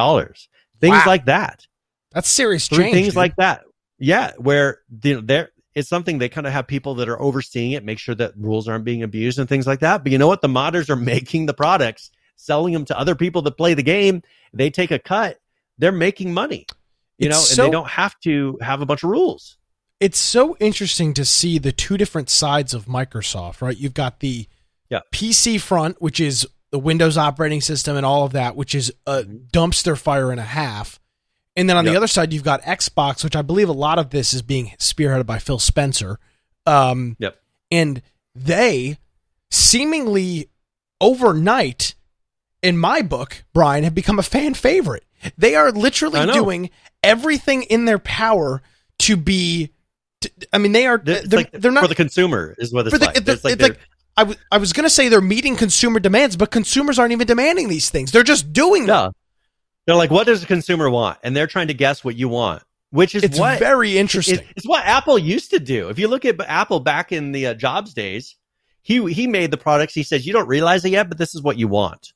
Things 0.82 0.94
Wow. 0.96 1.04
like 1.06 1.26
that. 1.26 1.66
That's 2.12 2.28
serious 2.28 2.68
change. 2.68 2.94
things 2.94 3.08
dude. 3.10 3.16
like 3.16 3.36
that. 3.38 3.62
Yeah, 4.00 4.32
where 4.38 4.80
you 5.04 5.16
know, 5.16 5.22
there 5.22 5.52
it's 5.80 5.90
something 5.90 6.18
they 6.18 6.30
kind 6.30 6.46
of 6.46 6.54
have 6.54 6.68
people 6.68 6.96
that 6.96 7.10
are 7.10 7.22
overseeing 7.22 7.72
it, 7.72 7.84
make 7.84 7.98
sure 8.00 8.16
that 8.16 8.34
rules 8.38 8.68
aren't 8.68 8.86
being 8.86 9.02
abused 9.04 9.40
and 9.40 9.50
things 9.50 9.66
like 9.66 9.80
that. 9.80 10.04
But 10.04 10.12
you 10.12 10.18
know 10.18 10.28
what? 10.28 10.42
The 10.42 10.48
modders 10.48 10.90
are 10.90 10.96
making 11.16 11.46
the 11.48 11.54
products, 11.54 12.12
selling 12.36 12.74
them 12.74 12.86
to 12.86 13.00
other 13.00 13.16
people 13.16 13.42
that 13.44 13.58
play 13.58 13.74
the 13.74 13.84
game. 13.84 14.22
They 14.54 14.70
take 14.70 14.92
a 14.92 15.00
cut. 15.00 15.40
They're 15.78 15.92
making 15.92 16.34
money. 16.34 16.66
You 17.18 17.28
It's 17.30 17.36
know, 17.36 17.42
so- 17.42 17.64
and 17.64 17.68
they 17.68 17.76
don't 17.76 17.90
have 17.90 18.20
to 18.22 18.58
have 18.62 18.82
a 18.82 18.86
bunch 18.86 19.04
of 19.04 19.10
rules. 19.10 19.58
it's 20.00 20.20
so 20.20 20.56
interesting 20.62 21.14
to 21.14 21.26
see 21.26 21.58
the 21.58 21.74
two 21.74 21.98
different 21.98 22.30
sides 22.30 22.74
of 22.74 22.86
Microsoft, 22.86 23.62
right? 23.62 23.78
You've 23.78 23.94
got 23.94 24.22
the 24.22 24.48
Yeah. 24.90 25.02
PC 25.12 25.58
front, 25.60 26.02
which 26.02 26.20
is 26.22 26.48
the 26.72 26.80
Windows 26.80 27.18
operating 27.18 27.60
system 27.62 27.98
and 27.98 28.06
all 28.06 28.24
of 28.24 28.32
that, 28.32 28.56
which 28.56 28.74
is 28.76 28.94
a 29.06 29.24
mm-hmm. 29.24 29.38
dumpster 29.52 29.98
fire 29.98 30.32
and 30.32 30.40
a 30.40 30.44
half. 30.44 31.00
And 31.60 31.70
then 31.70 31.78
on 31.78 31.86
the 31.86 31.96
other 31.98 32.08
side, 32.08 32.32
you've 32.34 32.44
got 32.44 32.62
Xbox, 32.64 33.24
which 33.24 33.36
I 33.36 33.42
believe 33.42 33.70
a 33.70 33.74
lot 33.74 34.00
of 34.00 34.10
this 34.12 34.34
is 34.34 34.42
being 34.42 34.72
spearheaded 34.80 35.26
by 35.26 35.40
Phil 35.40 35.60
Spencer. 35.60 36.18
Um, 36.66 37.16
Yep. 37.20 37.36
And 37.72 38.02
they 38.34 38.98
seemingly 39.52 40.50
overnight, 41.02 41.96
in 42.62 42.78
my 42.78 43.02
book, 43.02 43.44
Brian, 43.54 43.84
have 43.84 43.94
become 43.96 44.20
a 44.20 44.24
fan 44.24 44.54
favorite. 44.54 45.04
They 45.38 45.56
are 45.56 45.72
literally 45.72 46.20
doing 46.34 46.70
everything 47.04 47.64
in 47.64 47.86
their 47.86 48.00
power 48.00 48.62
to 49.00 49.18
be. 49.18 49.72
To, 50.22 50.32
I 50.54 50.58
mean, 50.58 50.72
they 50.72 50.88
are. 50.88 50.98
They're, 50.98 51.24
like 51.32 51.52
they're 51.52 51.72
not 51.72 51.82
for 51.84 51.88
the 51.88 51.96
consumer 51.96 52.56
is 52.58 52.74
what 52.74 52.88
it's 52.88 52.98
the, 52.98 53.06
like. 53.06 53.24
the- 53.24 53.32
it's 53.34 53.44
like, 53.44 53.54
it's 53.54 53.62
like 53.62 53.80
I, 54.18 54.22
w- 54.24 54.40
I 54.52 54.58
was 54.58 54.74
going 54.74 54.84
to 54.84 54.90
say 54.90 55.08
they're 55.10 55.22
meeting 55.22 55.56
consumer 55.56 56.00
demands, 56.00 56.36
but 56.36 56.52
consumers 56.52 57.00
aren't 57.00 57.12
even 57.14 57.28
demanding 57.28 57.70
these 57.70 57.90
things. 57.90 58.12
They're 58.12 58.24
just 58.24 58.52
doing 58.52 58.86
them. 58.86 59.14
They're 59.90 59.96
like, 59.96 60.12
what 60.12 60.28
does 60.28 60.42
the 60.42 60.46
consumer 60.46 60.88
want? 60.88 61.18
And 61.24 61.36
they're 61.36 61.48
trying 61.48 61.70
to 61.70 61.74
guess 61.74 62.04
what 62.04 62.16
you 62.16 62.30
want. 62.30 62.62
which 62.92 63.16
is 63.16 63.24
It's 63.24 63.40
what 63.40 63.58
very 63.58 63.98
interesting. 63.98 64.36
It- 64.38 64.46
it's 64.56 64.68
what 64.68 64.86
Apple 64.86 65.18
used 65.18 65.50
to 65.50 65.60
do. 65.60 65.90
If 65.90 65.98
you 65.98 66.08
look 66.08 66.26
at 66.26 66.40
Apple 66.42 66.80
back 66.80 67.12
in 67.12 67.32
the 67.32 67.48
uh, 67.48 67.54
Jobs 67.56 67.96
days, 67.96 68.36
he 68.84 69.12
he 69.12 69.26
made 69.26 69.50
the 69.50 69.58
products. 69.58 69.96
He 69.96 70.04
says 70.04 70.28
you 70.28 70.34
don't 70.34 70.48
realize 70.48 70.86
it 70.86 70.90
yet, 70.92 71.10
but 71.10 71.18
this 71.18 71.34
is 71.34 71.42
what 71.42 71.58
you 71.58 71.68
want. 71.68 72.14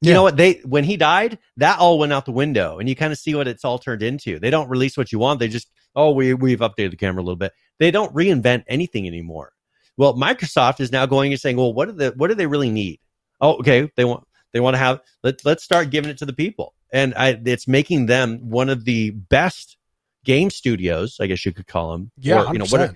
You 0.00 0.08
Yeah. 0.08 0.14
know 0.14 0.22
what 0.22 0.38
they 0.38 0.54
when 0.64 0.84
he 0.84 0.96
died, 0.96 1.38
that 1.58 1.78
all 1.80 1.98
went 1.98 2.14
out 2.14 2.24
the 2.24 2.32
window, 2.32 2.78
and 2.78 2.88
you 2.88 2.96
kind 2.96 3.12
of 3.12 3.18
see 3.18 3.34
what 3.34 3.46
it's 3.46 3.62
all 3.62 3.78
turned 3.78 4.02
into. 4.02 4.38
They 4.38 4.48
don't 4.48 4.70
release 4.70 4.96
what 4.96 5.12
you 5.12 5.18
want. 5.18 5.38
They 5.38 5.48
just 5.48 5.68
oh 5.94 6.12
we 6.12 6.32
we've 6.32 6.60
updated 6.60 6.92
the 6.92 6.96
camera 6.96 7.20
a 7.20 7.24
little 7.24 7.36
bit. 7.36 7.52
They 7.78 7.90
don't 7.90 8.14
reinvent 8.14 8.64
anything 8.68 9.06
anymore. 9.06 9.52
Well, 9.98 10.14
Microsoft 10.14 10.80
is 10.80 10.90
now 10.92 11.04
going 11.04 11.30
and 11.30 11.38
saying, 11.40 11.58
well, 11.58 11.74
what 11.74 11.88
do 11.88 11.92
the 11.92 12.14
what 12.16 12.28
do 12.28 12.34
they 12.34 12.46
really 12.46 12.70
need? 12.70 13.00
Oh, 13.38 13.58
okay, 13.58 13.90
they 13.96 14.06
want 14.06 14.24
they 14.52 14.60
want 14.60 14.74
to 14.74 14.78
have 14.78 15.00
let 15.22 15.44
let's 15.44 15.64
start 15.64 15.90
giving 15.90 16.10
it 16.10 16.18
to 16.18 16.26
the 16.26 16.32
people, 16.32 16.74
and 16.92 17.14
I, 17.14 17.40
it's 17.44 17.68
making 17.68 18.06
them 18.06 18.50
one 18.50 18.68
of 18.68 18.84
the 18.84 19.10
best 19.10 19.76
game 20.24 20.50
studios, 20.50 21.16
I 21.20 21.26
guess 21.26 21.44
you 21.46 21.52
could 21.52 21.66
call 21.66 21.92
them. 21.92 22.10
yeah, 22.18 22.44
or, 22.44 22.52
you 22.52 22.58
know 22.58 22.66
what 22.66 22.94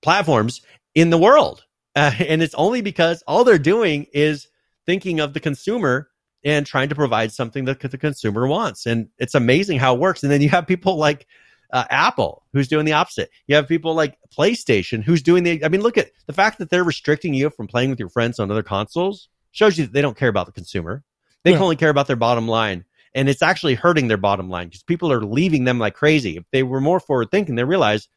platforms 0.00 0.62
in 0.94 1.10
the 1.10 1.18
world. 1.18 1.64
Uh, 1.94 2.12
and 2.18 2.42
it's 2.42 2.54
only 2.54 2.80
because 2.80 3.22
all 3.26 3.44
they're 3.44 3.58
doing 3.58 4.06
is 4.12 4.48
thinking 4.86 5.20
of 5.20 5.34
the 5.34 5.40
consumer 5.40 6.08
and 6.44 6.66
trying 6.66 6.88
to 6.88 6.94
provide 6.94 7.32
something 7.32 7.64
that 7.64 7.80
the 7.80 7.98
consumer 7.98 8.46
wants. 8.46 8.86
And 8.86 9.08
it's 9.18 9.34
amazing 9.34 9.78
how 9.78 9.94
it 9.94 10.00
works. 10.00 10.22
And 10.22 10.30
then 10.30 10.40
you 10.40 10.48
have 10.50 10.66
people 10.66 10.96
like 10.96 11.26
uh, 11.72 11.84
Apple 11.90 12.44
who's 12.52 12.68
doing 12.68 12.86
the 12.86 12.92
opposite. 12.92 13.30
You 13.46 13.56
have 13.56 13.68
people 13.68 13.94
like 13.94 14.16
PlayStation 14.36 15.02
who's 15.02 15.22
doing 15.22 15.42
the, 15.42 15.64
I 15.64 15.68
mean, 15.68 15.80
look 15.80 15.98
at 15.98 16.10
the 16.26 16.32
fact 16.32 16.58
that 16.58 16.70
they're 16.70 16.84
restricting 16.84 17.34
you 17.34 17.50
from 17.50 17.66
playing 17.66 17.90
with 17.90 17.98
your 17.98 18.08
friends 18.08 18.38
on 18.38 18.50
other 18.50 18.62
consoles 18.62 19.28
shows 19.52 19.78
you 19.78 19.86
that 19.86 19.92
they 19.92 20.02
don't 20.02 20.16
care 20.16 20.28
about 20.28 20.46
the 20.46 20.52
consumer. 20.52 21.04
They 21.44 21.52
Yeah. 21.52 21.60
only 21.60 21.76
care 21.76 21.90
about 21.90 22.06
their 22.06 22.16
bottom 22.16 22.48
line. 22.48 22.84
And 23.14 23.28
it's 23.28 23.42
actually 23.42 23.74
hurting 23.74 24.08
their 24.08 24.16
bottom 24.16 24.50
line 24.50 24.68
because 24.68 24.82
people 24.82 25.10
are 25.12 25.24
leaving 25.24 25.64
them 25.64 25.78
like 25.78 25.94
crazy. 25.94 26.36
If 26.36 26.44
they 26.52 26.62
were 26.62 26.80
more 26.80 27.00
forward 27.00 27.30
thinking, 27.30 27.54
they 27.54 27.64
realize, 27.64 28.08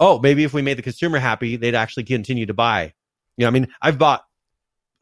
oh, 0.00 0.18
maybe 0.18 0.44
if 0.44 0.52
we 0.52 0.62
made 0.62 0.76
the 0.78 0.82
consumer 0.82 1.18
happy, 1.18 1.56
they'd 1.56 1.74
actually 1.74 2.04
continue 2.04 2.46
to 2.46 2.54
buy. 2.54 2.94
You 3.36 3.44
know, 3.44 3.48
I 3.48 3.50
mean, 3.50 3.68
I've 3.80 3.98
bought 3.98 4.24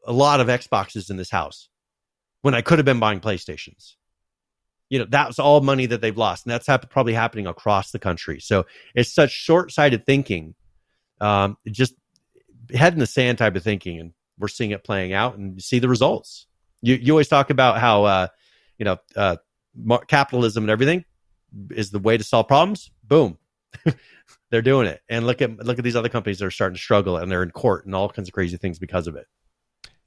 a 0.05 0.13
lot 0.13 0.39
of 0.39 0.47
Xboxes 0.47 1.09
in 1.09 1.17
this 1.17 1.31
house 1.31 1.69
when 2.41 2.53
I 2.53 2.61
could 2.61 2.77
have 2.77 2.85
been 2.85 2.99
buying 2.99 3.19
PlayStations. 3.19 3.95
You 4.89 4.99
know, 4.99 5.05
that's 5.09 5.39
all 5.39 5.59
money 5.61 5.87
that 5.87 5.99
they've 5.99 6.17
lost, 6.17 6.45
and 6.45 6.53
that's 6.53 6.67
hap- 6.67 6.89
probably 6.89 7.13
happening 7.13 7.47
across 7.47 7.91
the 7.91 7.99
country. 7.99 8.39
So 8.39 8.65
it's 8.95 9.11
such 9.13 9.31
short-sighted 9.31 10.05
thinking, 10.05 10.55
um, 11.19 11.57
just 11.67 11.93
head 12.73 12.93
in 12.93 12.99
the 12.99 13.07
sand 13.07 13.37
type 13.39 13.55
of 13.55 13.63
thinking, 13.63 13.99
and 13.99 14.13
we're 14.39 14.47
seeing 14.47 14.71
it 14.71 14.83
playing 14.83 15.13
out, 15.13 15.37
and 15.37 15.55
you 15.55 15.61
see 15.61 15.79
the 15.79 15.89
results. 15.89 16.47
You 16.81 16.95
you 16.95 17.13
always 17.13 17.27
talk 17.27 17.49
about 17.49 17.79
how 17.79 18.03
uh, 18.03 18.27
you 18.77 18.85
know 18.85 18.97
uh, 19.15 19.37
capitalism 20.07 20.63
and 20.63 20.71
everything 20.71 21.05
is 21.71 21.91
the 21.91 21.99
way 21.99 22.17
to 22.17 22.23
solve 22.23 22.47
problems. 22.47 22.91
Boom, 23.03 23.37
they're 24.49 24.61
doing 24.61 24.87
it. 24.87 25.01
And 25.09 25.25
look 25.25 25.41
at 25.41 25.57
look 25.57 25.77
at 25.77 25.83
these 25.83 25.95
other 25.95 26.09
companies 26.09 26.39
that 26.39 26.45
are 26.45 26.51
starting 26.51 26.75
to 26.75 26.81
struggle 26.81 27.17
and 27.17 27.31
they're 27.31 27.43
in 27.43 27.51
court 27.51 27.85
and 27.85 27.95
all 27.95 28.09
kinds 28.09 28.29
of 28.29 28.33
crazy 28.33 28.57
things 28.57 28.79
because 28.79 29.07
of 29.07 29.15
it. 29.15 29.27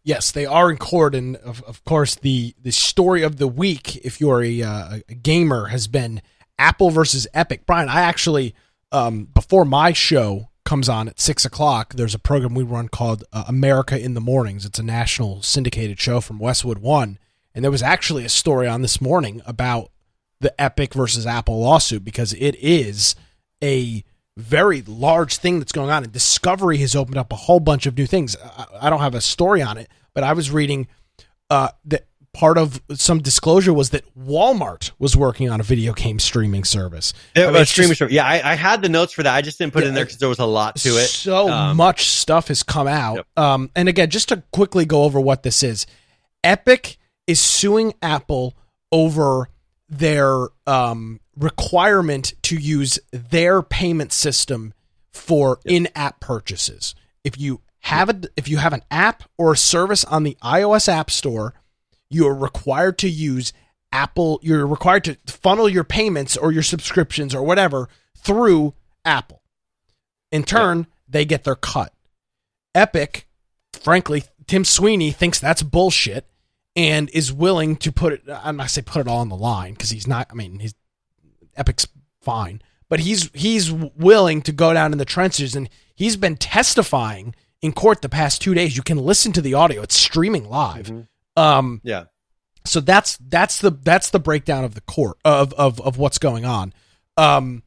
Yes, 0.03 0.33
they 0.33 0.47
are 0.47 0.71
in 0.71 0.79
court, 0.79 1.15
and 1.15 1.37
of, 1.37 1.63
of 1.65 1.85
course, 1.85 2.15
the 2.15 2.55
the 2.61 2.73
story 2.73 3.23
of 3.23 3.37
the 3.37 3.49
week, 3.49 3.97
if 3.97 4.21
you're 4.21 4.43
a, 4.43 4.63
uh, 4.63 4.99
a 5.09 5.15
gamer, 5.15 5.67
has 5.67 5.89
been 5.89 6.23
Apple 6.59 6.91
versus 6.91 7.27
Epic. 7.35 7.67
Brian, 7.67 7.89
I 7.89 8.01
actually, 8.01 8.55
um, 8.93 9.25
before 9.25 9.67
my 9.67 9.93
show 9.93 10.50
comes 10.71 10.89
on 10.89 11.09
at 11.09 11.19
six 11.19 11.45
o'clock, 11.45 11.95
there's 11.95 12.15
a 12.15 12.19
program 12.21 12.55
we 12.55 12.63
run 12.63 12.89
called 12.89 13.25
uh, 13.33 13.43
America 13.49 13.99
in 13.99 14.15
the 14.15 14.21
Mornings. 14.21 14.65
It's 14.65 14.79
a 14.79 14.85
national 14.85 15.43
syndicated 15.43 15.99
show 15.99 16.21
from 16.21 16.39
Westwood 16.39 16.79
One, 16.79 17.19
and 17.53 17.65
there 17.65 17.73
was 17.73 17.83
actually 17.83 18.25
a 18.25 18.29
story 18.29 18.69
on 18.69 18.81
this 18.81 19.01
morning 19.01 19.43
about 19.45 19.91
the 20.39 20.59
Epic 20.63 20.95
versus 20.95 21.27
Apple 21.27 21.59
lawsuit 21.59 22.05
because 22.05 22.35
it 22.35 22.55
is 22.61 23.17
a 23.61 24.05
very 24.37 24.81
large 24.83 25.39
thing 25.39 25.59
that's 25.59 25.73
going 25.73 25.91
on 25.91 26.05
and 26.05 26.13
discovery 26.13 26.77
has 26.77 26.95
opened 26.95 27.19
up 27.19 27.33
a 27.33 27.37
whole 27.37 27.59
bunch 27.59 27.85
of 27.85 27.99
new 27.99 28.07
things 28.07 28.37
i, 28.43 28.65
I 28.83 28.91
don't 28.91 29.01
have 29.01 29.15
a 29.15 29.21
story 29.21 29.61
on 29.61 29.77
it 29.77 29.91
but 30.15 30.25
i 30.25 30.33
was 30.33 30.51
reading 30.51 30.87
uh, 31.51 31.71
that 31.87 32.07
part 32.33 32.57
of 32.59 32.81
some 32.95 33.19
disclosure 33.21 33.73
was 33.73 33.91
that 33.91 34.05
walmart 34.17 34.93
was 35.01 35.17
working 35.17 35.51
on 35.51 35.59
a 35.61 35.63
video 35.65 35.93
game 35.93 36.19
streaming 36.21 36.63
service 36.63 37.13
I 37.35 37.51
mean, 37.51 37.65
streaming 37.67 37.89
just- 37.91 37.99
service. 37.99 38.15
Yeah, 38.15 38.25
I, 38.25 38.53
I 38.53 38.55
had 38.55 38.83
the 38.83 38.89
notes 38.89 39.13
for 39.13 39.23
that. 39.25 39.35
I 39.35 39.43
just 39.43 39.59
didn't 39.59 39.73
put 39.73 39.83
it 39.83 39.89
in 39.89 39.95
there 39.95 40.05
because 40.05 40.19
there 40.19 40.29
was 40.29 40.39
a 40.39 40.45
lot 40.47 40.77
to 40.77 40.91
it. 40.91 41.07
so 41.09 41.49
Um, 41.51 41.77
much 41.77 42.07
stuff 42.07 42.49
has 42.49 42.63
come 42.63 42.87
out 42.87 43.17
Yep. 43.17 43.27
um, 43.37 43.71
and 43.75 43.89
again 43.89 44.11
just 44.11 44.29
to 44.29 44.43
quickly 44.53 44.85
go 44.85 45.03
over 45.05 45.21
what 45.21 45.43
this 45.43 45.63
is 45.63 45.87
epic 46.45 46.99
is 47.27 47.41
suing 47.41 47.95
apple 48.01 48.57
over 48.93 49.49
their 49.89 50.47
um, 50.69 51.19
requirement 51.37 52.35
to 52.43 52.57
use 52.57 52.99
their 53.13 53.61
payment 53.63 54.13
system 54.13 54.73
for 55.13 55.59
in-app 55.65 56.21
purchases. 56.21 56.95
If 57.25 57.39
you 57.39 57.61
have 57.81 58.09
a 58.09 58.21
if 58.37 58.49
you 58.49 58.59
have 58.59 58.73
an 58.73 58.83
app 58.91 59.25
or 59.37 59.53
a 59.53 59.57
service 59.57 60.05
on 60.05 60.23
the 60.23 60.37
iOS 60.43 60.89
App 60.89 61.11
Store, 61.11 61.55
you 62.11 62.27
are 62.27 62.35
required 62.35 62.99
to 62.99 63.09
use 63.09 63.53
Apple. 63.93 64.41
You're 64.43 64.67
required 64.67 65.05
to 65.05 65.17
funnel 65.27 65.69
your 65.69 65.85
payments 65.85 66.37
or 66.37 66.53
your 66.53 66.63
subscriptions 66.63 67.35
or 67.35 67.43
whatever 67.43 67.89
through 68.17 68.75
Apple. 69.05 69.43
In 70.31 70.45
turn, 70.45 70.87
they 71.09 71.25
get 71.25 71.45
their 71.45 71.57
cut. 71.57 71.93
Epic, 72.75 73.27
frankly, 73.73 74.25
Tim 74.47 74.65
Sweeney 74.65 75.11
thinks 75.11 75.41
that's 75.41 75.63
bullshit 75.63 76.27
and 76.77 77.11
is 77.11 77.33
willing 77.33 77.77
to 77.77 77.91
put 77.91 78.13
it. 78.13 78.23
I'm 78.29 78.57
not 78.57 78.71
say 78.71 78.83
put 78.83 79.01
it 79.01 79.09
all 79.09 79.19
on 79.19 79.29
the 79.29 79.37
line 79.37 79.73
because 79.73 79.91
he's 79.91 80.07
not. 80.07 80.29
I 80.31 80.35
mean, 80.35 80.61
he's 80.61 80.75
Epic's 81.57 81.87
fine, 82.21 82.63
but 82.89 83.01
he's 83.01 83.31
he's 83.35 83.73
willing 83.73 84.43
to 84.43 84.53
go 84.53 84.73
down 84.73 84.93
in 84.93 84.99
the 84.99 85.05
trenches 85.05 85.57
and 85.57 85.69
he's 85.95 86.17
been 86.17 86.37
testifying 86.37 87.35
in 87.61 87.73
court 87.73 88.03
the 88.03 88.09
past 88.09 88.41
two 88.41 88.55
days. 88.55 88.77
You 88.77 88.83
can 88.83 88.99
listen 88.99 89.33
to 89.33 89.41
the 89.41 89.55
audio; 89.55 89.83
it's 89.83 89.99
streaming 89.99 90.49
live. 90.49 90.87
Mhm. 90.87 91.09
Um, 91.41 91.81
Yeah. 91.85 92.05
so 92.65 92.81
that's 92.81 93.17
that's 93.19 93.59
the 93.61 93.71
that's 93.71 94.11
the 94.11 94.19
breakdown 94.19 94.65
of 94.65 94.75
the 94.75 94.81
court 94.83 95.17
of 95.25 95.53
of 95.55 95.81
of 95.81 95.97
what's 95.99 96.19
going 96.19 96.45
on. 96.45 96.73
Um, 97.17 97.63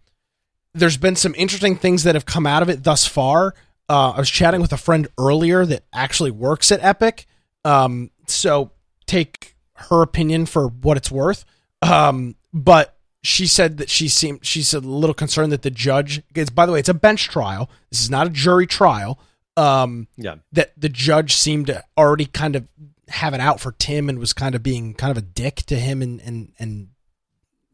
there's 0.74 0.98
been 0.98 1.16
some 1.16 1.36
interesting 1.36 1.76
things 1.76 2.04
that 2.04 2.16
have 2.16 2.26
come 2.26 2.46
out 2.48 2.62
of 2.64 2.70
it 2.70 2.84
thus 2.84 3.06
far. 3.06 3.54
Uh, 3.90 4.12
I 4.12 4.20
was 4.20 4.30
chatting 4.30 4.62
with 4.62 4.74
a 4.74 4.78
friend 4.78 5.08
earlier 5.20 5.66
that 5.66 5.84
actually 5.94 6.32
works 6.32 6.72
at 6.72 6.84
Epic. 6.84 7.26
Um, 7.66 8.10
so 8.28 8.72
take 9.06 9.56
her 9.76 10.02
opinion 10.02 10.46
for 10.46 10.68
what 10.68 10.98
it's 10.98 11.12
worth. 11.12 11.46
Um, 11.82 12.36
but 12.54 12.96
she 13.24 13.46
said 13.46 13.78
that 13.78 13.90
she 13.90 14.08
seemed 14.08 14.46
she's 14.46 14.74
a 14.74 14.80
little 14.80 15.14
concerned 15.14 15.52
that 15.52 15.62
the 15.62 15.70
judge. 15.72 16.26
Because 16.28 16.50
by 16.50 16.66
the 16.66 16.72
way, 16.72 16.80
it's 16.80 16.90
a 16.90 16.94
bench 16.94 17.28
trial. 17.30 17.70
This 17.92 18.02
is 18.02 18.10
not 18.10 18.28
a 18.28 18.30
jury 18.30 18.66
trial. 18.68 19.20
Um, 19.58 20.08
Yeah. 20.18 20.36
that 20.54 20.72
the 20.78 20.90
judge 20.90 21.34
seemed 21.36 21.68
to 21.68 21.84
already 21.98 22.26
kind 22.26 22.56
of 22.56 22.68
have 23.10 23.34
it 23.34 23.40
out 23.40 23.60
for 23.60 23.72
Tim 23.74 24.10
and 24.10 24.20
was 24.20 24.34
kind 24.34 24.56
of 24.56 24.64
being 24.64 24.94
kind 24.94 25.12
of 25.12 25.18
a 25.18 25.26
dick 25.26 25.58
to 25.68 25.76
him 25.76 26.02
and 26.02 26.22
and 26.22 26.52
and 26.60 26.90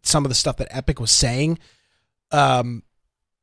some 0.02 0.26
of 0.26 0.30
the 0.30 0.36
stuff 0.36 0.58
that 0.58 0.68
Epic 0.72 1.00
was 1.00 1.12
saying. 1.12 1.60
Um, 2.32 2.84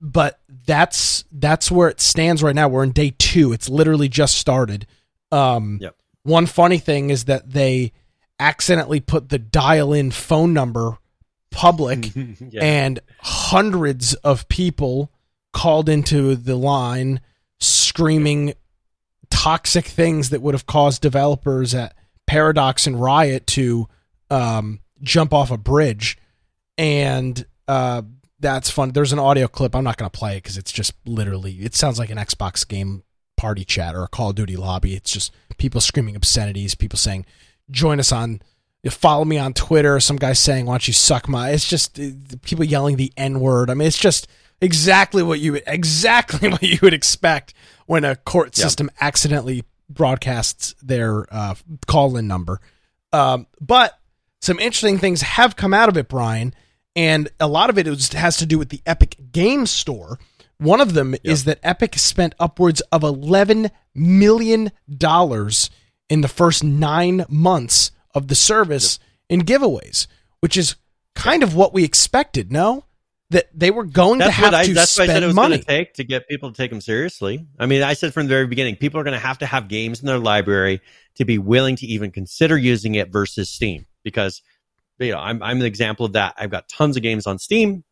but 0.01 0.41
that's 0.67 1.25
that's 1.33 1.71
where 1.71 1.89
it 1.89 2.01
stands 2.01 2.43
right 2.43 2.55
now. 2.55 2.69
We're 2.69 2.85
in 2.85 2.93
day 2.93 3.15
two. 3.17 3.53
It's 3.53 3.69
literally 3.69 4.09
just 4.09 4.37
started. 4.37 4.87
Um, 5.33 5.79
Yep. 5.81 5.97
One 6.23 6.47
funny 6.47 6.79
thing 6.79 7.11
is 7.11 7.25
that 7.27 7.51
they 7.53 7.93
accidentally 8.41 8.99
put 8.99 9.29
the 9.29 9.39
dial-in 9.39 10.11
phone 10.11 10.53
number 10.53 10.99
public 11.53 12.11
yeah. 12.17 12.63
and 12.63 12.99
hundreds 13.21 14.15
of 14.15 14.49
people 14.49 15.13
called 15.53 15.89
into 15.89 16.35
the 16.35 16.57
line 16.57 17.21
screaming 17.59 18.55
toxic 19.47 19.85
things 19.87 20.31
that 20.31 20.43
would 20.43 20.55
have 20.55 20.67
caused 20.67 21.01
developers 21.01 21.73
at 21.73 21.95
Paradox 22.27 22.89
and 22.89 23.01
Riot 23.01 23.47
to 23.47 23.87
um, 24.29 24.81
jump 25.03 25.33
off 25.33 25.53
a 25.53 25.57
bridge. 25.57 26.19
And 26.77 27.47
uh, 27.69 28.03
that's 28.41 28.71
fun. 28.71 28.91
There's 28.91 29.13
an 29.13 29.21
audio 29.21 29.47
clip. 29.47 29.77
I'm 29.77 29.85
not 29.85 29.99
going 29.99 30.11
to 30.11 30.19
play 30.19 30.33
it 30.33 30.43
because 30.43 30.59
it's 30.59 30.73
just 30.73 30.95
literally, 31.07 31.53
it 31.61 31.77
sounds 31.77 31.97
like 31.97 32.11
an 32.11 32.19
Xbox 32.19 32.67
game 32.67 33.05
party 33.37 33.65
chat 33.65 33.95
or 33.95 34.03
a 34.03 34.09
Call 34.09 34.31
of 34.31 34.35
Duty 34.35 34.57
lobby. 34.57 34.97
It's 34.97 35.13
just 35.13 35.33
people 35.59 35.81
screaming 35.81 36.17
obscenities, 36.17 36.75
people 36.75 36.99
saying, 36.99 37.25
join 37.71 38.01
us 38.01 38.11
on 38.11 38.41
follow 38.91 39.25
me 39.25 39.39
on 39.39 39.53
Twitter. 39.53 39.99
Some 39.99 40.17
guy 40.17 40.33
saying, 40.33 40.67
"Why 40.67 40.75
don't 40.75 40.87
you 40.87 40.95
suck 40.95 41.29
my?" 41.29 41.51
It's 41.51 41.69
just 41.69 41.99
uh, 41.99 42.11
people 42.43 42.65
yelling 42.65 42.97
the 42.97 43.13
N 43.17 43.41
word. 43.41 43.69
I 43.69 43.75
mean, 43.75 43.89
it's 43.89 43.99
just 43.99 44.29
exactly 44.61 45.25
what 45.25 45.41
you 45.41 45.61
exactly 45.67 46.49
what 46.51 46.63
you 46.63 46.79
would 46.83 46.95
expect 46.95 47.53
when 47.87 48.05
a 48.05 48.17
court 48.17 48.57
Yeah. 48.57 48.65
system 48.65 48.91
accidentally 49.01 49.65
broadcasts 49.89 50.75
their 50.83 51.27
uh, 51.33 51.55
call-in 51.87 52.27
number. 52.27 52.61
Um, 53.13 53.47
but 53.61 53.99
some 54.41 54.59
interesting 54.59 54.99
things 54.99 55.23
have 55.23 55.57
come 55.57 55.73
out 55.73 55.89
of 55.89 55.97
it, 55.97 56.09
Brian, 56.09 56.55
and 56.95 57.29
a 57.41 57.47
lot 57.49 57.71
of 57.71 57.79
it 57.79 57.87
has 58.13 58.37
to 58.39 58.47
do 58.47 58.59
with 58.59 58.69
the 58.71 58.81
Epic 58.87 59.17
Game 59.33 59.67
Store. 59.67 60.19
One 60.59 60.81
of 60.81 60.95
them 60.95 61.15
is 61.23 61.45
that 61.45 61.61
Epic 61.63 61.99
spent 61.99 62.35
upwards 62.41 62.81
of 62.93 63.03
eleven 63.03 63.71
million 63.95 64.73
dollars 64.91 65.71
in 66.09 66.21
the 66.23 66.29
first 66.29 66.65
nine 66.65 67.25
months 67.29 67.91
of 68.15 68.29
the 68.29 68.35
service 68.35 68.99
in 69.29 69.43
giveaways, 69.43 70.07
which 70.41 70.57
is 70.57 70.77
kind 71.15 71.43
of 71.43 71.55
what 71.55 71.75
we 71.75 71.85
expected. 71.85 72.51
No, 72.51 72.85
that 73.31 73.47
they 73.53 73.71
were 73.71 73.85
going 73.85 74.19
That's 74.19 74.37
to 74.37 74.43
have 74.43 74.55
I, 74.55 74.67
to 74.67 74.75
that's 74.75 74.97
what 74.97 75.05
I 75.05 75.07
said 75.07 75.17
it 75.17 75.17
spend 75.17 75.27
was 75.27 75.35
money. 75.35 75.59
to 75.59 75.65
take 75.65 75.95
to 75.95 76.05
get 76.05 76.29
people 76.29 76.53
to 76.53 76.57
take 76.57 76.71
them 76.71 76.81
seriously. 76.81 77.47
I 77.59 77.67
mean, 77.67 77.83
I 77.83 77.95
said 77.95 78.15
from 78.15 78.27
the 78.27 78.29
very 78.29 78.47
beginning, 78.47 78.77
people 78.77 79.01
are 79.01 79.05
going 79.05 79.15
to 79.15 79.21
have 79.27 79.39
to 79.39 79.47
have 79.47 79.69
games 79.69 80.01
in 80.01 80.07
their 80.07 80.19
library 80.19 80.81
to 81.17 81.25
be 81.25 81.39
willing 81.39 81.77
to 81.77 81.87
even 81.87 82.13
consider 82.13 82.57
using 82.57 82.95
it 82.95 83.11
versus 83.11 83.51
Steam 83.51 83.87
because 84.05 84.43
you 84.99 85.11
know 85.11 85.19
I'm 85.19 85.43
I'm 85.43 85.61
an 85.61 85.67
example 85.67 86.07
of 86.07 86.13
that. 86.13 86.35
I've 86.39 86.51
got 86.51 86.69
tons 86.69 86.97
of 86.97 87.03
games 87.03 87.27
on 87.27 87.39
Steam. 87.39 87.85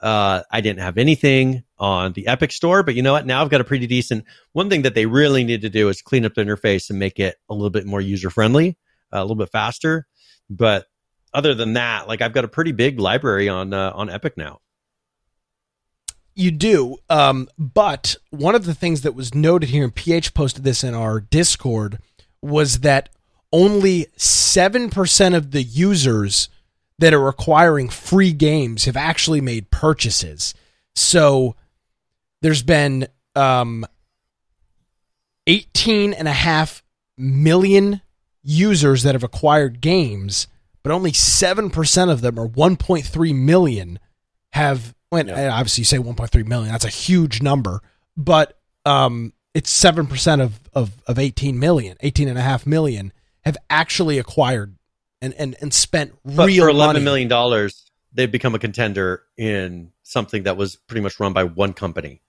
Uh, 0.00 0.42
I 0.50 0.60
didn't 0.60 0.80
have 0.80 0.98
anything 0.98 1.64
on 1.78 2.12
the 2.12 2.26
Epic 2.26 2.52
Store, 2.52 2.82
but 2.82 2.94
you 2.94 3.02
know 3.02 3.12
what? 3.12 3.26
Now 3.26 3.42
I've 3.42 3.50
got 3.50 3.60
a 3.62 3.64
pretty 3.64 3.86
decent. 3.86 4.24
One 4.52 4.68
thing 4.68 4.82
that 4.82 4.94
they 4.94 5.06
really 5.06 5.42
need 5.44 5.62
to 5.62 5.70
do 5.70 5.88
is 5.88 6.02
clean 6.02 6.24
up 6.24 6.34
the 6.34 6.42
interface 6.42 6.90
and 6.90 6.98
make 6.98 7.18
it 7.18 7.36
a 7.48 7.54
little 7.54 7.70
bit 7.70 7.86
more 7.86 8.00
user 8.00 8.28
friendly, 8.30 8.76
a 9.12 9.20
little 9.22 9.36
bit 9.36 9.50
faster. 9.50 10.06
But 10.50 10.86
other 11.36 11.54
than 11.54 11.74
that, 11.74 12.08
like 12.08 12.22
I've 12.22 12.32
got 12.32 12.44
a 12.44 12.48
pretty 12.48 12.72
big 12.72 12.98
library 12.98 13.48
on 13.48 13.74
uh, 13.74 13.92
on 13.94 14.08
Epic 14.08 14.36
now. 14.36 14.60
You 16.34 16.50
do. 16.50 16.96
Um, 17.08 17.48
but 17.58 18.16
one 18.30 18.54
of 18.54 18.64
the 18.64 18.74
things 18.74 19.02
that 19.02 19.14
was 19.14 19.34
noted 19.34 19.68
here, 19.68 19.84
and 19.84 19.94
PH 19.94 20.34
posted 20.34 20.64
this 20.64 20.82
in 20.82 20.94
our 20.94 21.20
Discord, 21.20 21.98
was 22.42 22.80
that 22.80 23.10
only 23.52 24.06
7% 24.16 25.34
of 25.36 25.50
the 25.50 25.62
users 25.62 26.48
that 26.98 27.14
are 27.14 27.28
acquiring 27.28 27.88
free 27.88 28.32
games 28.32 28.84
have 28.84 28.96
actually 28.96 29.40
made 29.40 29.70
purchases. 29.70 30.54
So 30.94 31.54
there's 32.42 32.62
been 32.62 33.08
um, 33.34 33.86
18 35.46 36.12
and 36.12 36.28
a 36.28 36.32
half 36.32 36.82
million 37.16 38.00
users 38.42 39.02
that 39.02 39.14
have 39.14 39.24
acquired 39.24 39.80
games, 39.80 40.48
but 40.86 40.94
only 40.94 41.10
7% 41.10 42.10
of 42.10 42.20
them, 42.20 42.38
or 42.38 42.48
1.3 42.48 43.34
million, 43.34 43.98
have 44.52 44.94
when 45.10 45.28
Yeah. 45.28 45.50
obviously 45.52 45.82
you 45.82 45.84
say 45.86 45.98
1.3 45.98 46.46
million 46.46 46.72
that's 46.72 46.84
a 46.84 46.88
huge 46.88 47.42
number 47.42 47.80
but 48.16 48.58
um 48.84 49.32
it's 49.54 49.72
7% 49.72 50.40
of, 50.42 50.60
of 50.72 50.92
of 51.06 51.18
18 51.18 51.58
million 51.58 51.96
18 52.00 52.28
and 52.28 52.38
a 52.38 52.42
half 52.42 52.66
million 52.66 53.12
have 53.44 53.56
actually 53.70 54.18
acquired 54.18 54.76
and 55.22 55.34
and, 55.34 55.56
and 55.60 55.72
spent 55.72 56.12
But 56.24 56.46
real 56.48 56.64
for 56.64 56.70
eleven 56.70 56.94
money 56.96 57.04
million 57.04 57.28
dollars, 57.28 57.90
they've 58.12 58.30
become 58.30 58.54
a 58.54 58.58
contender 58.58 59.22
in 59.36 59.92
something 60.02 60.44
that 60.44 60.56
was 60.56 60.76
pretty 60.76 61.00
much 61.00 61.18
run 61.20 61.32
by 61.32 61.44
one 61.44 61.72
company. 61.72 62.20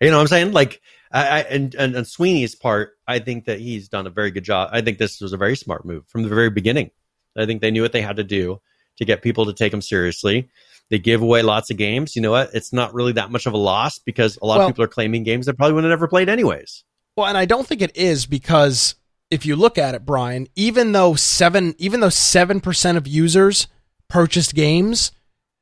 You 0.00 0.10
know 0.10 0.16
what 0.16 0.22
I'm 0.22 0.28
saying? 0.28 0.52
Like, 0.52 0.80
I, 1.12 1.26
I 1.26 1.40
and, 1.42 1.74
and 1.74 1.94
and 1.94 2.06
Sweeney's 2.06 2.54
part, 2.54 2.92
I 3.06 3.20
think 3.20 3.44
that 3.46 3.60
he's 3.60 3.88
done 3.88 4.06
a 4.06 4.10
very 4.10 4.30
good 4.30 4.44
job. 4.44 4.70
I 4.72 4.80
think 4.80 4.98
this 4.98 5.20
was 5.20 5.32
a 5.32 5.36
very 5.36 5.56
smart 5.56 5.84
move 5.84 6.06
from 6.08 6.22
the 6.22 6.28
very 6.28 6.50
beginning. 6.50 6.90
I 7.36 7.46
think 7.46 7.60
they 7.60 7.70
knew 7.70 7.82
what 7.82 7.92
they 7.92 8.02
had 8.02 8.16
to 8.16 8.24
do 8.24 8.60
to 8.98 9.04
get 9.04 9.22
people 9.22 9.46
to 9.46 9.52
take 9.52 9.70
them 9.72 9.82
seriously. 9.82 10.48
They 10.90 10.98
give 10.98 11.22
away 11.22 11.42
lots 11.42 11.70
of 11.70 11.76
games. 11.76 12.14
You 12.14 12.22
know 12.22 12.30
what? 12.30 12.50
It's 12.54 12.72
not 12.72 12.94
really 12.94 13.12
that 13.12 13.30
much 13.30 13.46
of 13.46 13.54
a 13.54 13.58
loss 13.58 13.98
because 13.98 14.38
a 14.42 14.46
lot 14.46 14.58
Well- 14.58 14.66
of 14.68 14.72
people 14.74 14.84
are 14.84 14.88
claiming 14.88 15.22
games 15.24 15.46
they 15.46 15.52
probably 15.52 15.74
would 15.74 15.84
have 15.84 15.90
never 15.90 16.06
played 16.08 16.28
anyways. 16.28 16.84
Well, 17.16 17.26
and 17.26 17.38
I 17.38 17.44
don't 17.44 17.66
think 17.66 17.80
it 17.80 17.96
is 17.96 18.26
because 18.26 18.94
if 19.30 19.46
you 19.46 19.56
look 19.56 19.78
at 19.78 19.94
it, 19.94 20.04
Brian, 20.04 20.46
even 20.56 20.92
though 20.92 21.14
seven, 21.14 21.74
even 21.78 22.00
though 22.00 22.08
seven 22.08 22.60
percent 22.60 22.98
of 22.98 23.06
users 23.06 23.66
purchased 24.08 24.54
games, 24.54 25.10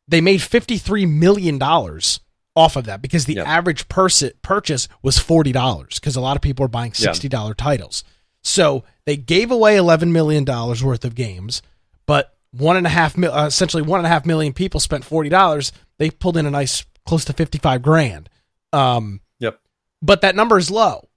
they 0.09 0.21
made 0.21 0.43
fifty 0.43 0.77
three 0.79 1.07
million 1.07 1.59
dollars 1.59 2.21
off 2.57 2.77
of 2.77 2.85
that 2.85 3.01
because 3.01 3.25
the 3.27 3.35
Yeah. 3.35 3.45
average 3.45 3.89
purchase 3.89 4.89
was 5.03 5.19
forty 5.19 5.53
dollars 5.53 5.95
because 6.01 6.17
a 6.17 6.21
lot 6.21 6.37
of 6.37 6.43
people 6.43 6.65
are 6.65 6.69
buying 6.69 6.93
sixty 6.93 7.29
dollar 7.29 7.55
titles. 7.55 8.03
So 8.43 8.85
they 9.07 9.17
gave 9.17 9.51
away 9.51 9.77
eleven 9.77 10.13
million 10.13 10.45
dollars 10.45 10.83
worth 10.83 11.05
of 11.05 11.15
games, 11.15 11.63
but 12.07 12.35
one 12.51 12.77
and 12.77 12.87
a 12.87 12.91
half 12.91 13.17
mil- 13.17 13.33
uh, 13.33 13.47
essentially 13.47 13.83
one 13.83 14.01
and 14.01 14.07
a 14.07 14.11
half 14.11 14.27
million 14.27 14.53
people 14.53 14.81
spent 14.81 15.05
forty 15.05 15.29
dollars. 15.29 15.73
They 15.99 16.11
pulled 16.11 16.37
in 16.37 16.47
a 16.47 16.51
nice 16.51 16.85
close 17.07 17.25
to 17.27 17.33
fifty 17.33 17.59
five 17.59 17.83
grand. 17.83 18.29
Um, 18.73 19.21
Yep. 19.39 19.61
but 20.01 20.21
that 20.23 20.35
number 20.37 20.59
is 20.59 20.71
low. 20.71 21.09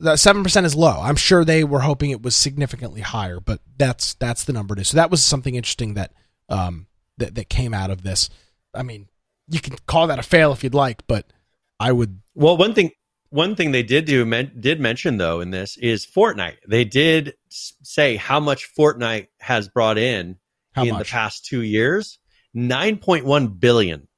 The 0.00 0.16
seven 0.16 0.42
percent 0.42 0.66
is 0.66 0.74
low. 0.74 0.98
I'm 1.00 1.16
sure 1.16 1.44
they 1.44 1.64
were 1.64 1.80
hoping 1.80 2.10
it 2.10 2.22
was 2.22 2.36
significantly 2.36 3.00
higher, 3.00 3.40
but 3.40 3.60
that's 3.78 4.14
that's 4.14 4.44
the 4.44 4.52
number 4.52 4.74
it 4.74 4.80
is. 4.80 4.88
So 4.88 4.96
that 4.96 5.10
was 5.10 5.22
something 5.22 5.54
interesting 5.54 5.94
that 5.94 6.12
um 6.48 6.86
that 7.18 7.34
that 7.36 7.48
came 7.48 7.72
out 7.72 7.90
of 7.90 8.02
this. 8.02 8.28
I 8.74 8.82
mean, 8.82 9.08
you 9.48 9.60
can 9.60 9.76
call 9.86 10.08
that 10.08 10.18
a 10.18 10.22
fail 10.22 10.52
if 10.52 10.62
you'd 10.64 10.74
like, 10.74 11.06
but 11.06 11.32
I 11.80 11.92
would. 11.92 12.20
Well, 12.34 12.56
one 12.58 12.74
thing 12.74 12.90
one 13.36 13.54
thing 13.54 13.70
they 13.72 13.82
did 13.82 14.06
do 14.06 14.24
men, 14.24 14.50
did 14.58 14.80
mention 14.80 15.18
though 15.18 15.40
in 15.40 15.50
this 15.50 15.76
is 15.76 16.06
Fortnite. 16.06 16.56
They 16.66 16.84
did 16.84 17.34
say 17.50 18.16
how 18.16 18.40
much 18.40 18.68
Fortnite 18.76 19.28
has 19.38 19.68
brought 19.68 19.98
in 19.98 20.36
How 20.72 20.82
in 20.84 20.90
much? 20.94 21.06
the 21.06 21.10
past 21.12 21.44
two 21.44 21.62
years. 21.62 22.18
Nine 22.54 22.96
point 22.96 23.24
one 23.26 23.48
billion 23.48 24.08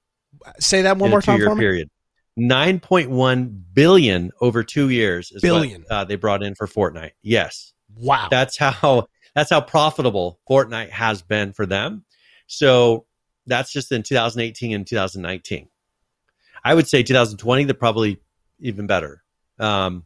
Say 0.61 0.83
that 0.83 0.97
one 0.99 1.11
more 1.11 1.21
time 1.21 1.41
for 1.41 1.55
me. 1.55 1.61
period. 1.61 1.91
Nine 2.37 2.79
point 2.79 3.11
one 3.11 3.65
billion 3.73 4.31
over 4.41 4.63
two 4.63 4.89
years 4.89 5.33
is 5.33 5.43
Billion. 5.43 5.83
what 5.83 5.91
uh, 5.93 6.05
they 6.05 6.15
brought 6.17 6.43
in 6.45 6.55
for 6.55 6.67
Fortnite. 6.69 7.11
Yes, 7.23 7.73
Wow. 7.97 8.29
that's 8.31 8.57
how 8.57 9.09
that's 9.35 9.51
how 9.51 9.61
profitable 9.61 10.39
Fortnite 10.49 10.91
has 10.91 11.23
been 11.23 11.53
for 11.53 11.67
them. 11.67 12.05
So 12.47 13.07
that's 13.47 13.73
just 13.73 13.91
in 13.91 14.03
2018 14.05 14.73
and 14.75 14.87
2019. 14.87 15.69
I 16.65 16.75
would 16.75 16.87
say 16.87 17.03
2020 17.03 17.65
they're 17.65 17.75
probably 17.75 18.21
even 18.61 18.87
better. 18.87 19.23
Um, 19.59 20.05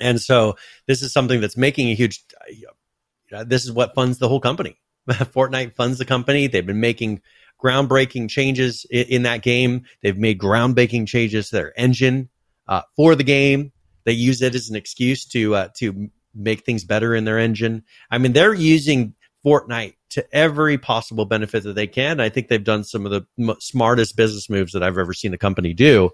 and 0.00 0.20
so 0.20 0.56
this 0.86 1.02
is 1.02 1.12
something 1.12 1.40
that's 1.40 1.56
making 1.56 1.88
a 1.88 1.94
huge. 1.94 2.24
Uh, 3.32 3.44
this 3.44 3.64
is 3.64 3.72
what 3.72 3.94
funds 3.94 4.18
the 4.18 4.28
whole 4.28 4.40
company. 4.40 4.78
Fortnite 5.08 5.74
funds 5.74 5.98
the 5.98 6.04
company. 6.04 6.46
They've 6.46 6.66
been 6.66 6.80
making 6.80 7.22
groundbreaking 7.62 8.28
changes 8.28 8.86
in, 8.90 9.06
in 9.06 9.22
that 9.24 9.42
game. 9.42 9.84
They've 10.02 10.16
made 10.16 10.38
groundbreaking 10.38 11.06
changes 11.06 11.50
to 11.50 11.56
their 11.56 11.78
engine 11.78 12.28
uh, 12.68 12.82
for 12.96 13.14
the 13.14 13.24
game. 13.24 13.72
They 14.04 14.12
use 14.12 14.42
it 14.42 14.54
as 14.54 14.70
an 14.70 14.76
excuse 14.76 15.26
to 15.26 15.54
uh, 15.54 15.68
to 15.78 16.10
make 16.34 16.64
things 16.64 16.84
better 16.84 17.14
in 17.14 17.24
their 17.24 17.38
engine. 17.38 17.84
I 18.10 18.18
mean, 18.18 18.32
they're 18.32 18.54
using 18.54 19.14
Fortnite 19.44 19.94
to 20.10 20.34
every 20.34 20.78
possible 20.78 21.24
benefit 21.24 21.64
that 21.64 21.74
they 21.74 21.86
can. 21.86 22.20
I 22.20 22.28
think 22.28 22.48
they've 22.48 22.62
done 22.62 22.84
some 22.84 23.06
of 23.06 23.12
the 23.12 23.26
m- 23.38 23.56
smartest 23.60 24.16
business 24.16 24.50
moves 24.50 24.72
that 24.72 24.82
I've 24.82 24.98
ever 24.98 25.14
seen 25.14 25.34
a 25.34 25.38
company 25.38 25.72
do 25.72 26.10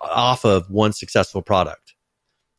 off 0.00 0.44
of 0.44 0.70
one 0.70 0.92
successful 0.92 1.42
product. 1.42 1.94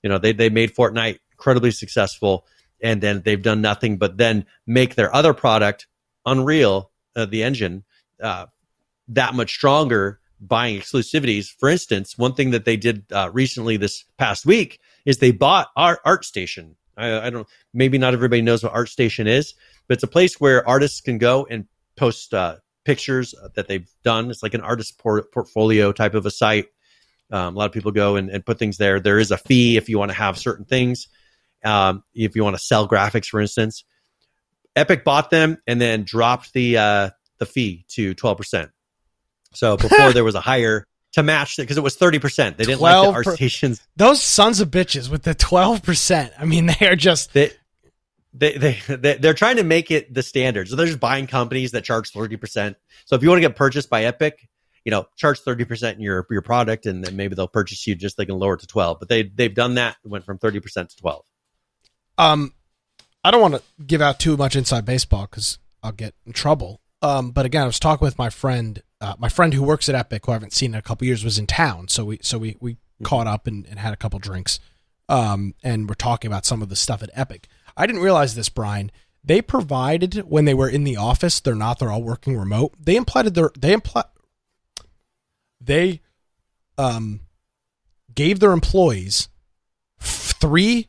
You 0.03 0.09
know, 0.09 0.17
they 0.17 0.33
they 0.33 0.49
made 0.49 0.75
Fortnite 0.75 1.19
incredibly 1.31 1.71
successful, 1.71 2.45
and 2.81 3.01
then 3.01 3.21
they've 3.23 3.41
done 3.41 3.61
nothing 3.61 3.97
but 3.97 4.17
then 4.17 4.45
make 4.65 4.95
their 4.95 5.13
other 5.15 5.33
product, 5.33 5.87
Unreal, 6.25 6.91
uh, 7.15 7.25
the 7.25 7.43
engine, 7.43 7.83
uh, 8.21 8.47
that 9.09 9.33
much 9.33 9.53
stronger. 9.53 10.19
Buying 10.43 10.79
exclusivities, 10.79 11.51
for 11.59 11.69
instance, 11.69 12.17
one 12.17 12.33
thing 12.33 12.49
that 12.49 12.65
they 12.65 12.75
did 12.75 13.05
uh, 13.11 13.29
recently 13.31 13.77
this 13.77 14.05
past 14.17 14.43
week 14.43 14.79
is 15.05 15.19
they 15.19 15.29
bought 15.31 15.67
our 15.75 16.01
ArtStation. 16.03 16.73
I, 16.97 17.27
I 17.27 17.29
don't, 17.29 17.47
maybe 17.75 17.99
not 17.99 18.15
everybody 18.15 18.41
knows 18.41 18.63
what 18.63 18.73
ArtStation 18.73 19.27
is, 19.27 19.53
but 19.87 19.95
it's 19.95 20.03
a 20.03 20.07
place 20.07 20.41
where 20.41 20.67
artists 20.67 20.99
can 20.99 21.19
go 21.19 21.45
and 21.47 21.67
post 21.95 22.33
uh, 22.33 22.55
pictures 22.85 23.35
that 23.53 23.67
they've 23.67 23.87
done. 24.03 24.31
It's 24.31 24.41
like 24.41 24.55
an 24.55 24.61
artist 24.61 24.97
por- 24.97 25.21
portfolio 25.21 25.91
type 25.91 26.15
of 26.15 26.25
a 26.25 26.31
site. 26.31 26.69
Um, 27.31 27.55
a 27.55 27.57
lot 27.57 27.65
of 27.65 27.71
people 27.71 27.91
go 27.91 28.17
and, 28.17 28.29
and 28.29 28.45
put 28.45 28.59
things 28.59 28.77
there. 28.77 28.99
There 28.99 29.19
is 29.19 29.31
a 29.31 29.37
fee 29.37 29.77
if 29.77 29.87
you 29.87 29.97
want 29.97 30.11
to 30.11 30.17
have 30.17 30.37
certain 30.37 30.65
things. 30.65 31.07
Um, 31.63 32.03
if 32.13 32.35
you 32.35 32.43
want 32.43 32.55
to 32.57 32.61
sell 32.61 32.87
graphics, 32.87 33.27
for 33.27 33.39
instance, 33.39 33.83
Epic 34.75 35.03
bought 35.03 35.29
them 35.29 35.57
and 35.67 35.79
then 35.79 36.03
dropped 36.03 36.53
the 36.53 36.77
uh, 36.77 37.09
the 37.37 37.45
fee 37.45 37.85
to 37.89 38.13
twelve 38.13 38.37
percent. 38.37 38.71
So 39.53 39.77
before 39.77 40.11
there 40.13 40.23
was 40.23 40.35
a 40.35 40.41
higher 40.41 40.87
to 41.13 41.23
match 41.23 41.59
it 41.59 41.63
because 41.63 41.77
it 41.77 41.83
was 41.83 41.95
thirty 41.95 42.19
percent. 42.19 42.57
They 42.57 42.65
didn't 42.65 42.81
like 42.81 42.93
the 42.93 43.01
12 43.01 43.15
art 43.15 43.25
per- 43.25 43.35
stations. 43.35 43.81
Those 43.95 44.21
sons 44.21 44.59
of 44.59 44.69
bitches 44.69 45.09
with 45.09 45.23
the 45.23 45.35
twelve 45.35 45.83
percent. 45.83 46.33
I 46.37 46.45
mean, 46.45 46.65
they 46.79 46.87
are 46.87 46.95
just 46.95 47.33
They, 47.33 47.51
they 48.33 48.57
they 48.57 48.79
they 48.87 49.15
they're 49.15 49.33
trying 49.33 49.57
to 49.57 49.63
make 49.63 49.91
it 49.91 50.13
the 50.13 50.23
standard. 50.23 50.69
So 50.69 50.75
they're 50.75 50.87
just 50.87 50.99
buying 50.99 51.27
companies 51.27 51.71
that 51.71 51.83
charge 51.83 52.11
thirty 52.11 52.37
percent. 52.37 52.77
So 53.05 53.15
if 53.15 53.23
you 53.23 53.29
want 53.29 53.41
to 53.41 53.47
get 53.47 53.55
purchased 53.55 53.89
by 53.89 54.05
Epic, 54.05 54.47
you 54.85 54.91
know, 54.91 55.05
charge 55.17 55.39
thirty 55.39 55.65
percent 55.65 55.97
in 55.97 56.03
your 56.03 56.25
your 56.29 56.41
product, 56.41 56.85
and 56.85 57.03
then 57.03 57.15
maybe 57.15 57.35
they'll 57.35 57.47
purchase 57.47 57.85
you 57.87 57.95
just 57.95 58.17
they 58.17 58.25
can 58.25 58.37
lower 58.37 58.55
it 58.55 58.61
to 58.61 58.67
twelve. 58.67 58.99
But 58.99 59.09
they 59.09 59.23
they've 59.23 59.53
done 59.53 59.75
that. 59.75 59.97
Went 60.03 60.25
from 60.25 60.37
thirty 60.37 60.59
percent 60.59 60.89
to 60.89 60.97
twelve. 60.97 61.25
um 62.17 62.53
I 63.23 63.29
don't 63.29 63.41
want 63.41 63.53
to 63.55 63.61
give 63.85 64.01
out 64.01 64.19
too 64.19 64.35
much 64.35 64.55
inside 64.55 64.83
baseball 64.85 65.27
because 65.29 65.59
I'll 65.83 65.91
get 65.91 66.15
in 66.25 66.33
trouble. 66.33 66.81
Um, 67.03 67.31
but 67.31 67.45
again, 67.45 67.63
I 67.63 67.67
was 67.67 67.79
talking 67.79 68.05
with 68.05 68.17
my 68.17 68.29
friend, 68.29 68.81
uh, 68.99 69.15
my 69.19 69.29
friend 69.29 69.53
who 69.53 69.63
works 69.63 69.89
at 69.89 69.95
Epic, 69.95 70.25
who 70.25 70.31
I 70.31 70.35
haven't 70.35 70.53
seen 70.53 70.73
in 70.73 70.79
a 70.79 70.81
couple 70.81 71.05
years, 71.05 71.23
was 71.23 71.37
in 71.39 71.47
town, 71.47 71.87
so 71.87 72.05
we 72.05 72.19
so 72.21 72.37
we 72.37 72.57
we 72.59 72.77
caught 73.03 73.27
up 73.27 73.47
and, 73.47 73.65
and 73.67 73.79
had 73.79 73.93
a 73.93 73.97
couple 73.97 74.19
drinks, 74.19 74.59
um, 75.09 75.53
and 75.63 75.87
we're 75.89 75.95
talking 75.95 76.29
about 76.29 76.45
some 76.45 76.61
of 76.61 76.69
the 76.69 76.75
stuff 76.75 77.01
at 77.01 77.09
Epic. 77.13 77.47
I 77.75 77.87
didn't 77.87 78.01
realize 78.01 78.35
this, 78.35 78.49
Brian. 78.49 78.91
They 79.23 79.41
provided 79.41 80.29
when 80.29 80.45
they 80.45 80.53
were 80.53 80.69
in 80.69 80.83
the 80.83 80.97
office. 80.97 81.39
They're 81.39 81.55
not. 81.55 81.79
They're 81.79 81.91
all 81.91 82.03
working 82.03 82.37
remote. 82.37 82.73
They 82.79 82.95
implied 82.95 83.25
their 83.33 83.51
they 83.57 83.73
imply 83.73 84.03
they 85.63 86.01
um 86.77 87.21
gave 88.13 88.39
their 88.39 88.51
employees 88.51 89.29
f- 89.99 90.33
three 90.39 90.87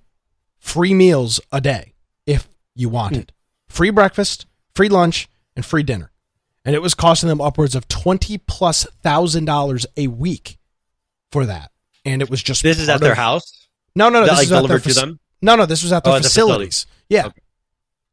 free 0.58 0.94
meals 0.94 1.40
a 1.52 1.60
day 1.60 1.92
if 2.26 2.48
you 2.74 2.88
wanted 2.88 3.32
free 3.68 3.90
breakfast 3.90 4.46
free 4.74 4.88
lunch 4.88 5.28
and 5.56 5.64
free 5.64 5.82
dinner 5.82 6.10
and 6.64 6.74
it 6.74 6.80
was 6.82 6.94
costing 6.94 7.28
them 7.28 7.40
upwards 7.40 7.74
of 7.74 7.86
twenty 7.88 8.38
plus 8.38 8.84
thousand 9.02 9.44
dollars 9.44 9.84
a 9.96 10.06
week 10.06 10.58
for 11.32 11.44
that. 11.46 11.70
And 12.04 12.22
it 12.22 12.30
was 12.30 12.42
just 12.42 12.62
This 12.62 12.78
is 12.78 12.88
at 12.88 13.00
their 13.00 13.14
house. 13.16 13.68
No, 13.96 14.08
no, 14.08 14.20
no. 14.20 14.26
That 14.26 14.32
This 14.32 14.38
like 14.38 14.44
is 14.44 14.52
at 14.52 14.54
their 14.60 14.68
delivered 14.78 14.88
to 14.88 14.94
them. 14.94 15.20
No, 15.40 15.56
no. 15.56 15.66
This 15.66 15.82
was 15.82 15.92
at 15.92 16.04
their 16.04 16.12
Oh, 16.12 16.16
at 16.16 16.22
the 16.22 16.28
facility. 16.28 16.66
facilities. 16.66 16.86
Yeah. 17.08 17.26
Okay. 17.26 17.40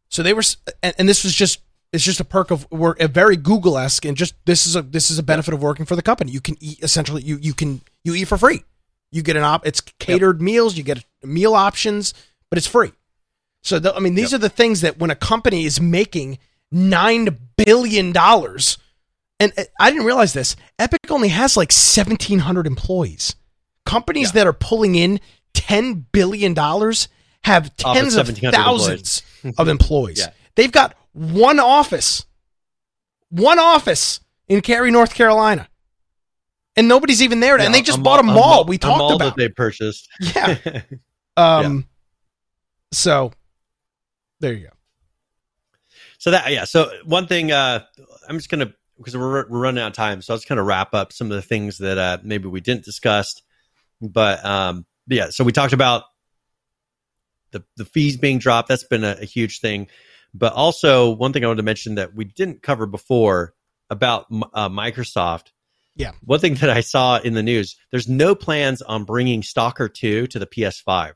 So 0.10 0.24
they 0.24 0.34
were, 0.34 0.42
and, 0.82 0.96
and 0.98 1.08
this 1.08 1.24
was 1.24 1.34
just 1.36 1.60
it's 1.92 2.04
just 2.04 2.20
a 2.20 2.26
perk 2.26 2.52
of 2.52 2.70
work, 2.72 3.00
a 3.00 3.08
very 3.08 3.36
Google 3.36 3.78
esque, 3.78 4.06
and 4.06 4.16
just 4.16 4.36
this 4.46 4.68
is 4.68 4.76
a 4.76 4.82
this 4.82 5.10
is 5.10 5.18
a 5.18 5.24
benefit 5.24 5.54
of 5.54 5.62
working 5.62 5.86
for 5.86 5.96
the 5.96 6.02
company. 6.02 6.32
You 6.32 6.42
can 6.42 6.56
eat 6.60 6.80
essentially 6.82 7.24
you 7.24 7.38
you 7.42 7.54
can 7.54 7.82
you 8.04 8.14
eat 8.14 8.26
for 8.26 8.38
free. 8.38 8.64
You 9.12 9.24
get 9.24 9.36
an 9.36 9.44
op. 9.44 9.66
It's 9.66 9.82
catered 9.82 10.42
meals. 10.42 10.78
You 10.78 10.84
get 10.84 11.04
meal 11.24 11.56
options, 11.56 12.14
but 12.50 12.58
it's 12.58 12.68
free. 12.68 12.92
So 13.64 13.80
the, 13.80 13.94
I 13.94 14.00
mean, 14.00 14.14
these 14.16 14.34
are 14.34 14.38
the 14.38 14.50
things 14.50 14.82
that 14.82 15.00
when 15.00 15.10
a 15.10 15.16
company 15.16 15.66
is 15.66 15.82
making 15.82 16.38
nine 16.72 17.38
billion 17.58 18.12
dollars, 18.12 18.78
and 19.40 19.52
I 19.80 19.90
didn't 19.90 20.06
realize 20.06 20.34
this. 20.34 20.56
Epic 20.78 21.00
only 21.10 21.30
has 21.30 21.58
like 21.58 21.72
seventeen 21.72 22.40
hundred 22.40 22.68
employees. 22.68 23.36
Companies 23.86 24.34
that 24.34 24.46
are 24.46 24.54
pulling 24.54 24.94
in 24.94 25.20
ten 25.56 26.06
billion 26.12 26.54
dollars 26.54 27.10
have 27.44 27.68
of 27.68 27.76
tens 27.78 28.16
of 28.16 28.28
1,700 28.28 28.56
thousands 28.56 29.24
of 29.58 29.68
employees. 29.70 30.20
Yeah. 30.20 30.32
They've 30.56 30.72
got 30.72 30.96
one 31.14 31.60
office, 31.60 32.26
one 33.30 33.60
office 33.60 34.20
in 34.48 34.62
Cary, 34.62 34.92
North 34.92 35.14
Carolina, 35.14 35.68
and 36.76 36.88
nobody's 36.88 37.22
even 37.22 37.40
there. 37.40 37.60
and 37.60 37.74
they 37.74 37.82
just 37.82 38.02
bought 38.02 38.20
a 38.20 38.24
mall. 38.24 38.66
we 38.66 38.78
talked 38.78 39.00
mall 39.00 39.16
about. 39.16 39.36
that 39.36 39.42
they 39.42 39.50
purchased. 39.50 40.08
Yeah. 40.20 40.82
Um. 41.38 41.88
So 42.92 43.32
there 44.40 44.54
you 44.54 44.68
go. 44.68 44.74
So 46.18 46.32
that 46.32 46.52
yeah. 46.52 46.66
So 46.66 46.92
one 47.06 47.28
thing 47.28 47.52
uh, 47.52 47.86
I'm 48.28 48.38
just 48.38 48.50
gonna 48.50 48.74
because 48.98 49.16
we're 49.16 49.48
we're 49.48 49.60
running 49.60 49.82
out 49.82 49.88
of 49.88 49.94
time, 49.94 50.22
so 50.22 50.34
I 50.34 50.36
was 50.36 50.46
kind 50.46 50.60
of 50.60 50.66
wrap 50.66 50.94
up 50.94 51.14
some 51.14 51.28
of 51.32 51.36
the 51.36 51.42
things 51.42 51.78
that 51.78 51.98
uh, 51.98 52.18
maybe 52.24 52.48
we 52.48 52.62
didn't 52.62 52.84
discuss. 52.84 53.42
But 54.02 54.44
um, 54.46 54.86
yeah, 55.08 55.30
so 55.30 55.44
we 55.44 55.52
talked 55.52 55.74
about 55.74 56.04
the 57.52 57.64
the 57.78 57.86
fees 57.86 58.18
being 58.18 58.40
dropped. 58.40 58.68
That's 58.68 58.84
been 58.84 59.04
a, 59.04 59.18
a 59.22 59.26
huge 59.26 59.60
thing. 59.60 59.88
But 60.34 60.54
also 60.54 61.12
one 61.12 61.34
thing 61.34 61.44
I 61.44 61.48
wanted 61.48 61.58
to 61.58 61.64
mention 61.64 61.96
that 61.96 62.14
we 62.14 62.26
didn't 62.26 62.62
cover 62.62 62.86
before 62.86 63.54
about 63.90 64.28
uh, 64.54 64.70
Microsoft. 64.70 65.48
Yeah. 65.96 66.12
One 66.24 66.40
thing 66.40 66.56
that 66.56 66.70
I 66.70 66.82
saw 66.82 67.18
in 67.18 67.34
the 67.34 67.44
news, 67.44 67.76
there's 67.92 68.08
no 68.08 68.36
plans 68.36 68.82
on 68.82 69.04
bringing 69.04 69.44
Stalker 69.44 69.90
2 69.90 70.28
to 70.28 70.40
the 70.40 70.48
PS5. 70.48 71.14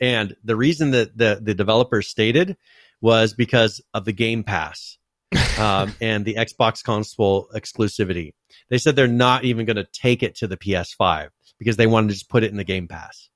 And 0.00 0.36
the 0.44 0.56
reason 0.56 0.92
that 0.92 1.16
the, 1.16 1.38
the 1.42 1.54
developers 1.54 2.08
stated 2.08 2.56
was 3.00 3.34
because 3.34 3.80
of 3.94 4.04
the 4.04 4.12
Game 4.12 4.44
Pass 4.44 4.98
um, 5.58 5.94
and 6.00 6.24
the 6.24 6.34
Xbox 6.34 6.82
console 6.82 7.48
exclusivity. 7.54 8.32
They 8.70 8.78
said 8.78 8.96
they're 8.96 9.06
not 9.06 9.44
even 9.44 9.66
going 9.66 9.76
to 9.76 9.86
take 9.92 10.22
it 10.22 10.36
to 10.36 10.46
the 10.46 10.56
PS5 10.56 11.28
because 11.58 11.76
they 11.76 11.86
wanted 11.86 12.08
to 12.08 12.14
just 12.14 12.28
put 12.28 12.44
it 12.44 12.50
in 12.50 12.56
the 12.56 12.64
Game 12.64 12.88
Pass. 12.88 13.28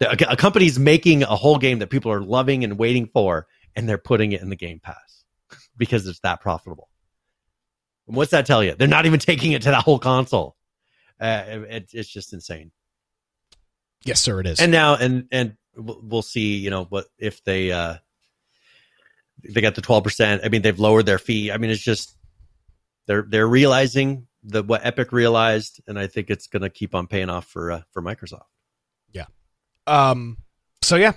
The, 0.00 0.10
a, 0.10 0.32
a 0.32 0.36
company's 0.36 0.78
making 0.78 1.22
a 1.22 1.36
whole 1.36 1.58
game 1.58 1.78
that 1.80 1.90
people 1.90 2.12
are 2.12 2.22
loving 2.22 2.64
and 2.64 2.78
waiting 2.78 3.06
for, 3.06 3.46
and 3.76 3.88
they're 3.88 3.98
putting 3.98 4.32
it 4.32 4.40
in 4.40 4.50
the 4.50 4.56
Game 4.56 4.80
Pass 4.80 5.24
because 5.76 6.06
it's 6.06 6.20
that 6.20 6.40
profitable. 6.40 6.88
And 8.06 8.16
what's 8.16 8.32
that 8.32 8.46
tell 8.46 8.62
you? 8.62 8.74
They're 8.74 8.88
not 8.88 9.06
even 9.06 9.20
taking 9.20 9.52
it 9.52 9.62
to 9.62 9.70
that 9.70 9.84
whole 9.84 9.98
console. 9.98 10.56
Uh, 11.20 11.42
it, 11.68 11.90
it's 11.92 12.08
just 12.08 12.32
insane. 12.32 12.72
Yes, 14.04 14.20
sir. 14.20 14.40
It 14.40 14.46
is. 14.46 14.60
And 14.60 14.72
now, 14.72 14.96
and 14.96 15.28
and 15.30 15.56
we'll 15.76 16.22
see. 16.22 16.56
You 16.56 16.70
know 16.70 16.84
what 16.84 17.06
if 17.18 17.44
they 17.44 17.70
uh 17.70 17.96
they 19.46 19.60
got 19.60 19.74
the 19.74 19.82
twelve 19.82 20.04
percent? 20.04 20.42
I 20.44 20.48
mean, 20.48 20.62
they've 20.62 20.78
lowered 20.78 21.06
their 21.06 21.18
fee. 21.18 21.52
I 21.52 21.58
mean, 21.58 21.70
it's 21.70 21.82
just 21.82 22.16
they're 23.06 23.26
they're 23.28 23.46
realizing 23.46 24.26
the 24.42 24.62
what 24.62 24.84
Epic 24.84 25.12
realized, 25.12 25.82
and 25.86 25.98
I 25.98 26.06
think 26.06 26.30
it's 26.30 26.46
going 26.46 26.62
to 26.62 26.70
keep 26.70 26.94
on 26.94 27.06
paying 27.06 27.28
off 27.28 27.46
for 27.46 27.70
uh, 27.72 27.82
for 27.92 28.02
Microsoft. 28.02 28.46
Yeah. 29.12 29.26
Um. 29.86 30.38
So 30.82 30.96
yeah, 30.96 31.12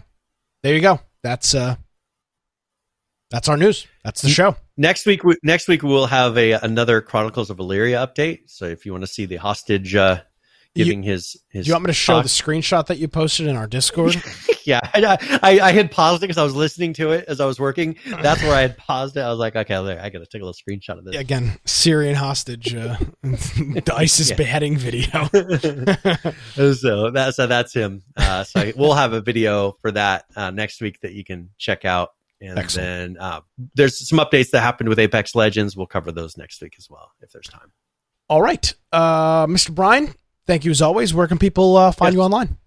there 0.61 0.75
you 0.75 0.81
go. 0.81 0.99
That's 1.21 1.55
uh. 1.55 1.75
That's 3.33 3.49
our 3.49 3.57
news. 3.57 3.87
That's 4.03 4.21
the 4.21 4.29
show. 4.29 4.55
Next 4.77 5.07
week, 5.07 5.23
we, 5.23 5.35
next 5.43 5.67
week 5.67 5.81
we'll 5.81 6.05
have 6.05 6.37
a 6.37 6.51
another 6.53 7.01
Chronicles 7.01 7.49
of 7.49 7.57
Elyria 7.57 8.07
update. 8.07 8.41
So 8.45 8.65
if 8.65 8.85
you 8.85 8.91
want 8.91 9.03
to 9.03 9.07
see 9.07 9.25
the 9.25 9.37
hostage 9.37 9.95
uh, 9.95 10.21
giving 10.75 11.01
his 11.01 11.35
his, 11.49 11.65
Do 11.65 11.69
you 11.69 11.73
want 11.73 11.85
me 11.85 11.87
to 11.87 11.93
show 11.93 12.13
talk- 12.13 12.23
the 12.23 12.29
screenshot 12.29 12.85
that 12.87 12.99
you 12.99 13.07
posted 13.07 13.47
in 13.47 13.55
our 13.55 13.65
Discord? 13.65 14.15
yeah, 14.65 14.81
I, 14.93 15.39
I, 15.41 15.59
I 15.59 15.71
had 15.71 15.89
paused 15.89 16.21
it 16.21 16.27
because 16.27 16.37
I 16.37 16.43
was 16.43 16.53
listening 16.55 16.93
to 16.93 17.09
it 17.09 17.25
as 17.27 17.39
I 17.39 17.45
was 17.47 17.59
working. 17.59 17.97
That's 18.05 18.41
where 18.43 18.53
I 18.53 18.61
had 18.61 18.77
paused 18.77 19.17
it. 19.17 19.21
I 19.21 19.29
was 19.29 19.39
like, 19.39 19.55
okay, 19.55 19.83
there, 19.83 19.99
I 19.99 20.09
got 20.09 20.19
to 20.19 20.25
take 20.27 20.43
a 20.43 20.45
little 20.45 20.53
screenshot 20.53 20.99
of 20.99 21.05
this. 21.05 21.15
Again, 21.15 21.57
Syrian 21.65 22.13
hostage, 22.15 22.75
uh, 22.75 22.97
the 23.23 23.93
ISIS 23.97 24.31
beheading 24.31 24.77
video. 24.77 25.23
so 26.73 27.09
that 27.11 27.33
so 27.35 27.47
that's 27.47 27.73
him. 27.73 28.03
Uh, 28.15 28.43
so 28.43 28.59
I- 28.59 28.73
we'll 28.75 28.93
have 28.93 29.13
a 29.13 29.21
video 29.21 29.75
for 29.81 29.91
that 29.91 30.25
uh, 30.35 30.51
next 30.51 30.81
week 30.81 30.99
that 31.01 31.13
you 31.13 31.23
can 31.23 31.49
check 31.57 31.83
out. 31.85 32.09
And 32.49 32.59
Excellent. 32.59 33.15
then 33.15 33.23
uh, 33.23 33.41
there's 33.75 34.07
some 34.07 34.19
updates 34.19 34.49
that 34.51 34.61
happened 34.61 34.89
with 34.89 34.99
Apex 34.99 35.33
Legends. 35.35 35.77
We'll 35.77 35.87
cover 35.87 36.11
those 36.11 36.37
next 36.37 36.61
week 36.61 36.75
as 36.77 36.89
well 36.89 37.11
if 37.21 37.31
there's 37.31 37.47
time. 37.47 37.71
All 38.29 38.41
right, 38.41 38.73
uh, 38.91 39.47
Mr. 39.47 39.73
Brian. 39.73 40.13
Thank 40.45 40.65
you 40.65 40.71
as 40.71 40.81
always. 40.81 41.13
Where 41.13 41.27
can 41.27 41.37
people 41.37 41.77
uh, 41.77 41.91
find 41.91 42.13
Yes. 42.13 42.17
you 42.17 42.21
online? 42.23 42.57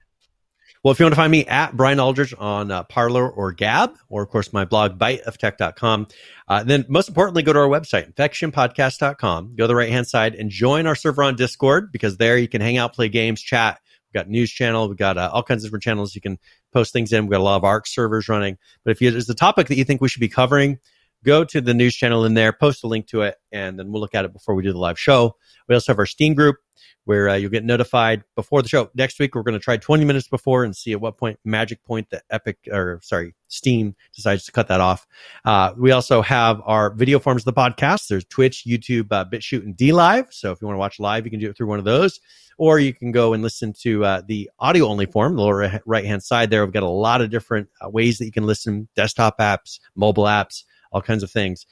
Well, 0.82 0.92
if 0.92 1.00
you 1.00 1.04
want 1.04 1.14
to 1.14 1.20
find 1.20 1.32
me 1.32 1.44
at 1.46 1.76
Brian 1.76 1.98
Aldridge 1.98 2.32
on 2.38 2.70
uh, 2.70 2.84
Parler 2.84 3.28
or 3.28 3.50
Gab, 3.52 3.96
or 4.08 4.22
of 4.22 4.28
course 4.28 4.52
my 4.52 4.64
blog, 4.64 4.98
biteoftech.com. 4.98 6.06
Uh, 6.46 6.62
then 6.62 6.84
most 6.88 7.08
importantly, 7.08 7.42
go 7.42 7.52
to 7.52 7.58
our 7.58 7.68
website, 7.68 8.12
infectionpodcast.com. 8.14 9.56
Go 9.56 9.64
to 9.64 9.68
the 9.68 9.74
right 9.74 9.90
hand 9.90 10.06
side 10.06 10.34
and 10.34 10.48
join 10.50 10.86
our 10.86 10.94
server 10.94 11.22
on 11.22 11.36
Discord 11.36 11.90
because 11.92 12.16
there 12.18 12.38
you 12.38 12.48
can 12.48 12.60
hang 12.60 12.76
out, 12.76 12.94
play 12.94 13.08
games, 13.08 13.42
chat. 13.42 13.80
We've 14.08 14.22
got 14.22 14.28
news 14.30 14.50
channel. 14.50 14.88
We've 14.88 14.96
got 14.96 15.18
uh, 15.18 15.30
all 15.32 15.42
kinds 15.42 15.64
of 15.64 15.68
different 15.68 15.82
channels 15.82 16.14
you 16.14 16.20
can 16.20 16.38
post 16.76 16.92
things 16.92 17.10
in. 17.10 17.24
We've 17.24 17.30
got 17.30 17.40
a 17.40 17.42
lot 17.42 17.56
of 17.56 17.64
ARK 17.64 17.86
servers 17.86 18.28
running. 18.28 18.58
But 18.84 18.90
if 18.90 18.98
there's 18.98 19.30
a 19.30 19.34
topic 19.34 19.68
that 19.68 19.76
you 19.76 19.84
think 19.84 20.02
we 20.02 20.08
should 20.08 20.20
be 20.20 20.28
covering, 20.28 20.78
go 21.26 21.44
to 21.44 21.60
the 21.60 21.74
news 21.74 21.94
channel 21.94 22.24
in 22.24 22.34
there, 22.34 22.52
post 22.52 22.84
a 22.84 22.86
link 22.86 23.08
to 23.08 23.22
it, 23.22 23.36
and 23.52 23.78
then 23.78 23.90
we'll 23.90 24.00
look 24.00 24.14
at 24.14 24.24
it 24.24 24.32
before 24.32 24.54
we 24.54 24.62
do 24.62 24.72
the 24.72 24.78
live 24.78 24.98
show. 24.98 25.36
We 25.68 25.74
also 25.74 25.92
have 25.92 25.98
our 25.98 26.06
Steam 26.06 26.34
group 26.34 26.56
where 27.04 27.28
uh, 27.28 27.34
you'll 27.34 27.50
get 27.50 27.64
notified 27.64 28.24
before 28.34 28.62
the 28.62 28.68
show. 28.68 28.90
Next 28.94 29.18
week, 29.20 29.34
we're 29.34 29.44
going 29.44 29.54
to 29.54 29.60
try 29.60 29.76
20 29.76 30.04
minutes 30.04 30.26
before 30.26 30.64
and 30.64 30.76
see 30.76 30.92
at 30.92 31.00
what 31.00 31.16
point, 31.16 31.38
magic 31.44 31.82
point, 31.84 32.10
the 32.10 32.20
Epic 32.30 32.58
or 32.70 33.00
sorry, 33.02 33.34
Steam 33.46 33.94
decides 34.14 34.44
to 34.44 34.52
cut 34.52 34.66
that 34.68 34.80
off. 34.80 35.06
Uh, 35.44 35.72
we 35.78 35.92
also 35.92 36.20
have 36.20 36.60
our 36.64 36.90
video 36.90 37.20
forms 37.20 37.46
of 37.46 37.54
the 37.54 37.60
podcast. 37.60 38.08
There's 38.08 38.24
Twitch, 38.24 38.64
YouTube, 38.66 39.06
uh, 39.12 39.24
BitChute, 39.24 39.62
and 39.62 39.76
DLive. 39.76 40.32
So 40.32 40.50
if 40.50 40.60
you 40.60 40.66
want 40.66 40.74
to 40.74 40.80
watch 40.80 40.98
live, 40.98 41.24
you 41.24 41.30
can 41.30 41.38
do 41.38 41.48
it 41.48 41.56
through 41.56 41.68
one 41.68 41.78
of 41.78 41.84
those, 41.84 42.18
or 42.58 42.80
you 42.80 42.92
can 42.92 43.12
go 43.12 43.34
and 43.34 43.42
listen 43.42 43.72
to 43.82 44.04
uh, 44.04 44.22
the 44.26 44.50
audio 44.58 44.86
only 44.86 45.06
form, 45.06 45.36
the 45.36 45.42
lower 45.42 45.80
right 45.86 46.04
hand 46.04 46.24
side 46.24 46.50
there. 46.50 46.64
We've 46.64 46.74
got 46.74 46.82
a 46.82 46.88
lot 46.88 47.20
of 47.20 47.30
different 47.30 47.68
uh, 47.80 47.88
ways 47.88 48.18
that 48.18 48.24
you 48.24 48.32
can 48.32 48.46
listen 48.46 48.88
desktop 48.96 49.38
apps, 49.38 49.78
mobile 49.94 50.24
apps, 50.24 50.64
all 50.96 51.02
kinds 51.02 51.22
of 51.22 51.30
things. 51.30 51.66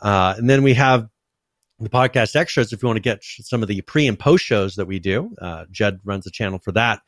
Uh, 0.00 0.34
and 0.38 0.48
then 0.48 0.62
we 0.62 0.74
have 0.74 1.08
the 1.80 1.88
podcast 1.88 2.36
extras 2.36 2.72
if 2.72 2.80
you 2.80 2.86
want 2.86 2.96
to 2.96 3.02
get 3.02 3.22
some 3.22 3.60
of 3.60 3.68
the 3.68 3.80
pre 3.82 4.06
and 4.06 4.18
post 4.18 4.44
shows 4.44 4.76
that 4.76 4.86
we 4.86 5.00
do. 5.00 5.34
Uh, 5.40 5.64
Judd 5.70 5.98
runs 6.04 6.24
the 6.24 6.30
channel 6.30 6.60
for 6.60 6.70
that. 6.72 7.00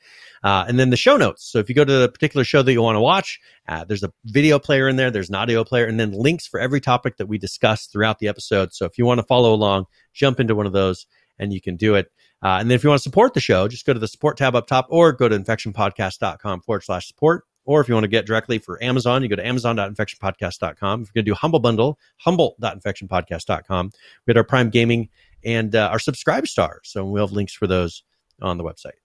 Uh, 0.42 0.64
and 0.66 0.80
then 0.80 0.90
the 0.90 0.96
show 0.96 1.16
notes. 1.16 1.44
So 1.44 1.58
if 1.58 1.68
you 1.68 1.76
go 1.76 1.84
to 1.84 1.92
the 1.92 2.08
particular 2.08 2.42
show 2.42 2.62
that 2.62 2.72
you 2.72 2.82
want 2.82 2.96
to 2.96 3.00
watch, 3.00 3.38
uh, 3.68 3.84
there's 3.84 4.02
a 4.02 4.12
video 4.24 4.58
player 4.58 4.88
in 4.88 4.96
there, 4.96 5.12
there's 5.12 5.28
an 5.28 5.36
audio 5.36 5.62
player, 5.62 5.86
and 5.86 5.98
then 6.00 6.12
links 6.12 6.46
for 6.46 6.58
every 6.58 6.80
topic 6.80 7.18
that 7.18 7.26
we 7.26 7.38
discuss 7.38 7.86
throughout 7.86 8.18
the 8.18 8.26
episode. 8.28 8.72
So 8.72 8.84
if 8.84 8.98
you 8.98 9.06
want 9.06 9.18
to 9.18 9.26
follow 9.26 9.54
along, 9.54 9.84
jump 10.12 10.40
into 10.40 10.56
one 10.56 10.66
of 10.66 10.72
those 10.72 11.06
and 11.38 11.52
you 11.52 11.60
can 11.60 11.76
do 11.76 11.94
it. 11.94 12.10
Uh, 12.42 12.58
and 12.60 12.70
then 12.70 12.74
if 12.74 12.82
you 12.82 12.90
want 12.90 12.98
to 12.98 13.02
support 13.02 13.34
the 13.34 13.40
show, 13.40 13.68
just 13.68 13.86
go 13.86 13.92
to 13.92 14.00
the 14.00 14.08
support 14.08 14.36
tab 14.36 14.56
up 14.56 14.66
top 14.66 14.86
or 14.88 15.12
go 15.12 15.28
to 15.28 15.38
infectionpodcast.com 15.38 16.62
forward 16.62 16.82
slash 16.82 17.06
support. 17.06 17.44
Or 17.64 17.80
if 17.80 17.88
you 17.88 17.94
want 17.94 18.04
to 18.04 18.08
get 18.08 18.26
directly 18.26 18.58
for 18.58 18.82
Amazon, 18.82 19.22
you 19.22 19.28
go 19.28 19.36
to 19.36 19.46
amazon.infectionpodcast.com. 19.46 21.02
If 21.02 21.08
you're 21.08 21.22
going 21.22 21.24
to 21.26 21.30
do 21.30 21.34
Humble 21.34 21.60
Bundle, 21.60 21.98
humble.infectionpodcast.com. 22.18 23.90
We 24.26 24.30
had 24.30 24.36
our 24.36 24.44
Prime 24.44 24.70
Gaming 24.70 25.08
and 25.44 25.74
uh, 25.74 25.88
our 25.90 25.98
subscribe 25.98 26.46
stars. 26.46 26.80
So 26.84 27.04
we'll 27.04 27.26
have 27.26 27.32
links 27.32 27.52
for 27.52 27.66
those 27.66 28.02
on 28.40 28.58
the 28.58 28.64
website. 28.64 28.98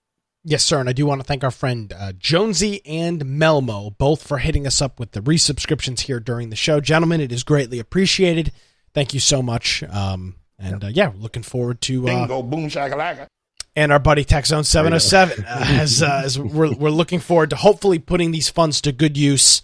Yes, 0.48 0.64
sir. 0.64 0.80
And 0.80 0.88
I 0.88 0.94
do 0.94 1.08
want 1.08 1.22
to 1.22 1.28
thank 1.28 1.44
our 1.44 1.52
friend 1.52 1.92
uh, 1.92 2.14
Jonesy 2.14 2.86
and 2.86 3.26
Melmo, 3.26 3.98
both 3.98 4.26
for 4.26 4.38
hitting 4.38 4.68
us 4.68 4.80
up 4.80 5.00
with 5.00 5.12
the 5.12 5.22
resubscriptions 5.22 6.02
here 6.02 6.20
during 6.20 6.52
the 6.52 6.56
show. 6.56 6.80
Gentlemen, 6.80 7.20
it 7.20 7.32
is 7.32 7.44
greatly 7.44 7.80
appreciated. 7.80 8.52
Thank 8.94 9.16
you 9.16 9.20
so 9.20 9.42
much. 9.42 9.82
Um, 9.84 10.36
and 10.60 10.84
uh, 10.84 10.88
yeah, 10.88 11.12
looking 11.16 11.44
forward 11.44 11.82
to 11.82 12.04
uh, 12.04 12.06
Bingo, 12.06 12.42
boom, 12.44 12.70
shakalaka. 12.70 13.28
And 13.76 13.92
our 13.92 14.00
buddy 14.00 14.24
TechZone 14.24 14.66
707 14.66 15.46
uh, 15.48 15.66
as, 15.82 16.02
uh, 16.02 16.22
as 16.24 16.40
we're, 16.40 16.74
we're 16.74 16.90
looking 16.90 17.20
forward 17.20 17.50
to 17.52 17.56
hopefully 17.56 18.00
putting 18.00 18.32
these 18.32 18.50
funds 18.50 18.82
to 18.82 18.92
good 18.92 19.18
use. 19.18 19.62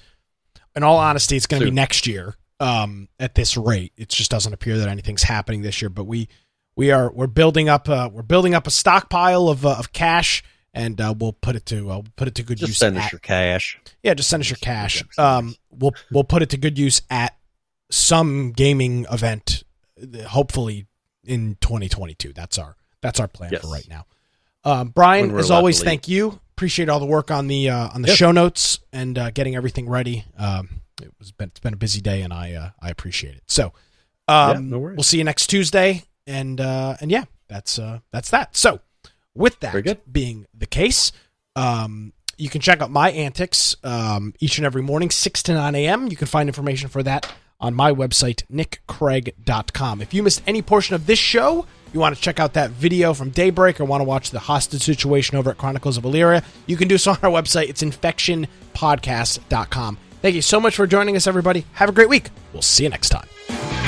In 0.75 0.83
all 0.83 0.97
honesty, 0.97 1.35
it's 1.35 1.47
going 1.47 1.61
to 1.61 1.65
be 1.65 1.71
next 1.71 2.07
year 2.07 2.35
um, 2.59 3.09
at 3.19 3.35
this 3.35 3.57
rate. 3.57 3.91
It 3.97 4.09
just 4.09 4.31
doesn't 4.31 4.53
appear 4.53 4.77
that 4.77 4.87
anything's 4.87 5.23
happening 5.23 5.61
this 5.61 5.81
year, 5.81 5.89
but 5.89 6.05
we 6.05 6.29
we 6.75 6.91
are 6.91 7.11
we're 7.11 7.27
building 7.27 7.67
up 7.67 7.89
uh, 7.89 8.09
we're 8.11 8.21
building 8.21 8.53
up 8.53 8.67
a 8.67 8.71
stockpile 8.71 9.49
of 9.49 9.65
uh, 9.65 9.75
of 9.77 9.91
cash 9.91 10.43
and 10.73 11.01
uh, 11.01 11.13
we'll 11.17 11.33
put 11.33 11.57
it 11.57 11.65
to 11.65 11.89
uh, 11.89 12.01
put 12.15 12.29
it 12.29 12.35
to 12.35 12.43
good 12.43 12.57
Just 12.57 12.69
use. 12.69 12.77
send 12.77 12.97
us 12.97 13.11
your 13.11 13.19
cash. 13.19 13.77
yeah, 14.03 14.13
just 14.13 14.29
send 14.29 14.41
us 14.41 14.49
your 14.49 14.57
cash. 14.57 15.03
Um, 15.17 15.55
we'll 15.69 15.93
we'll 16.11 16.23
put 16.23 16.41
it 16.41 16.49
to 16.51 16.57
good 16.57 16.79
use 16.79 17.01
at 17.09 17.35
some 17.89 18.53
gaming 18.53 19.05
event 19.11 19.63
hopefully 20.27 20.87
in 21.25 21.57
2022. 21.61 22.33
That's 22.33 22.57
our 22.57 22.75
that's 23.01 23.19
our 23.19 23.27
plan 23.27 23.51
Yes. 23.51 23.61
for 23.61 23.67
right 23.67 23.87
now. 23.89 24.05
Um, 24.63 24.89
Brian, 24.89 25.35
as 25.37 25.49
always, 25.51 25.81
thank 25.81 26.07
you. 26.07 26.39
Appreciate 26.55 26.89
all 26.89 26.99
the 26.99 27.05
work 27.05 27.31
on 27.31 27.47
the 27.47 27.69
uh, 27.69 27.89
on 27.89 28.01
the 28.03 28.09
Yes. 28.09 28.17
show 28.17 28.31
notes 28.31 28.79
and 28.93 29.17
uh, 29.17 29.31
getting 29.31 29.55
everything 29.55 29.89
ready. 29.89 30.25
Um, 30.37 30.81
it 31.01 31.11
was 31.17 31.31
been, 31.31 31.47
it's 31.49 31.59
been 31.59 31.73
a 31.73 31.77
busy 31.77 31.99
day, 32.01 32.21
and 32.21 32.31
I 32.31 32.53
uh, 32.53 32.69
I 32.79 32.89
appreciate 32.91 33.35
it. 33.35 33.43
So, 33.47 33.73
um, 34.27 34.51
Yeah, 34.51 34.59
no 34.61 34.79
worries. 34.79 34.97
we'll 34.97 35.03
see 35.03 35.17
you 35.17 35.23
next 35.23 35.47
Tuesday, 35.47 36.03
and 36.27 36.61
uh, 36.61 36.97
and 37.01 37.09
yeah, 37.09 37.23
that's 37.47 37.79
uh, 37.79 37.99
that's 38.11 38.29
that. 38.29 38.55
So, 38.55 38.81
with 39.33 39.59
that 39.61 40.13
being 40.13 40.45
the 40.53 40.67
case, 40.67 41.11
um, 41.55 42.13
you 42.37 42.49
can 42.49 42.61
check 42.61 42.81
out 42.81 42.91
my 42.91 43.09
antics 43.09 43.75
um, 43.83 44.35
each 44.39 44.59
and 44.59 44.65
every 44.65 44.83
morning, 44.83 45.09
6 45.09 45.43
to 45.43 45.53
9 45.55 45.73
a.m. 45.75 46.07
You 46.07 46.15
can 46.17 46.27
find 46.27 46.47
information 46.49 46.89
for 46.89 47.01
that 47.03 47.31
on 47.59 47.73
my 47.73 47.91
website, 47.91 48.43
nickcraig.com. 48.51 50.01
If 50.01 50.13
you 50.13 50.23
missed 50.23 50.41
any 50.47 50.61
portion 50.61 50.95
of 50.95 51.05
this 51.07 51.19
show, 51.19 51.65
you 51.93 51.99
want 51.99 52.15
to 52.15 52.21
check 52.21 52.39
out 52.39 52.53
that 52.53 52.71
video 52.71 53.13
from 53.13 53.29
Daybreak 53.31 53.79
or 53.79 53.85
want 53.85 54.01
to 54.01 54.05
watch 54.05 54.31
the 54.31 54.39
hostage 54.39 54.83
situation 54.83 55.37
over 55.37 55.51
at 55.51 55.57
Chronicles 55.57 55.97
of 55.97 56.03
Elyria, 56.03 56.43
you 56.65 56.77
can 56.77 56.87
do 56.87 56.97
so 56.97 57.11
on 57.11 57.19
our 57.21 57.31
website. 57.31 57.69
It's 57.69 57.83
infectionpodcast.com. 57.83 59.97
Thank 60.21 60.35
you 60.35 60.41
so 60.41 60.59
much 60.59 60.75
for 60.75 60.85
joining 60.85 61.15
us, 61.15 61.27
everybody. 61.27 61.65
Have 61.73 61.89
a 61.89 61.93
great 61.93 62.09
week. 62.09 62.29
We'll 62.53 62.61
see 62.61 62.83
you 62.83 62.89
next 62.89 63.09
time. 63.09 63.80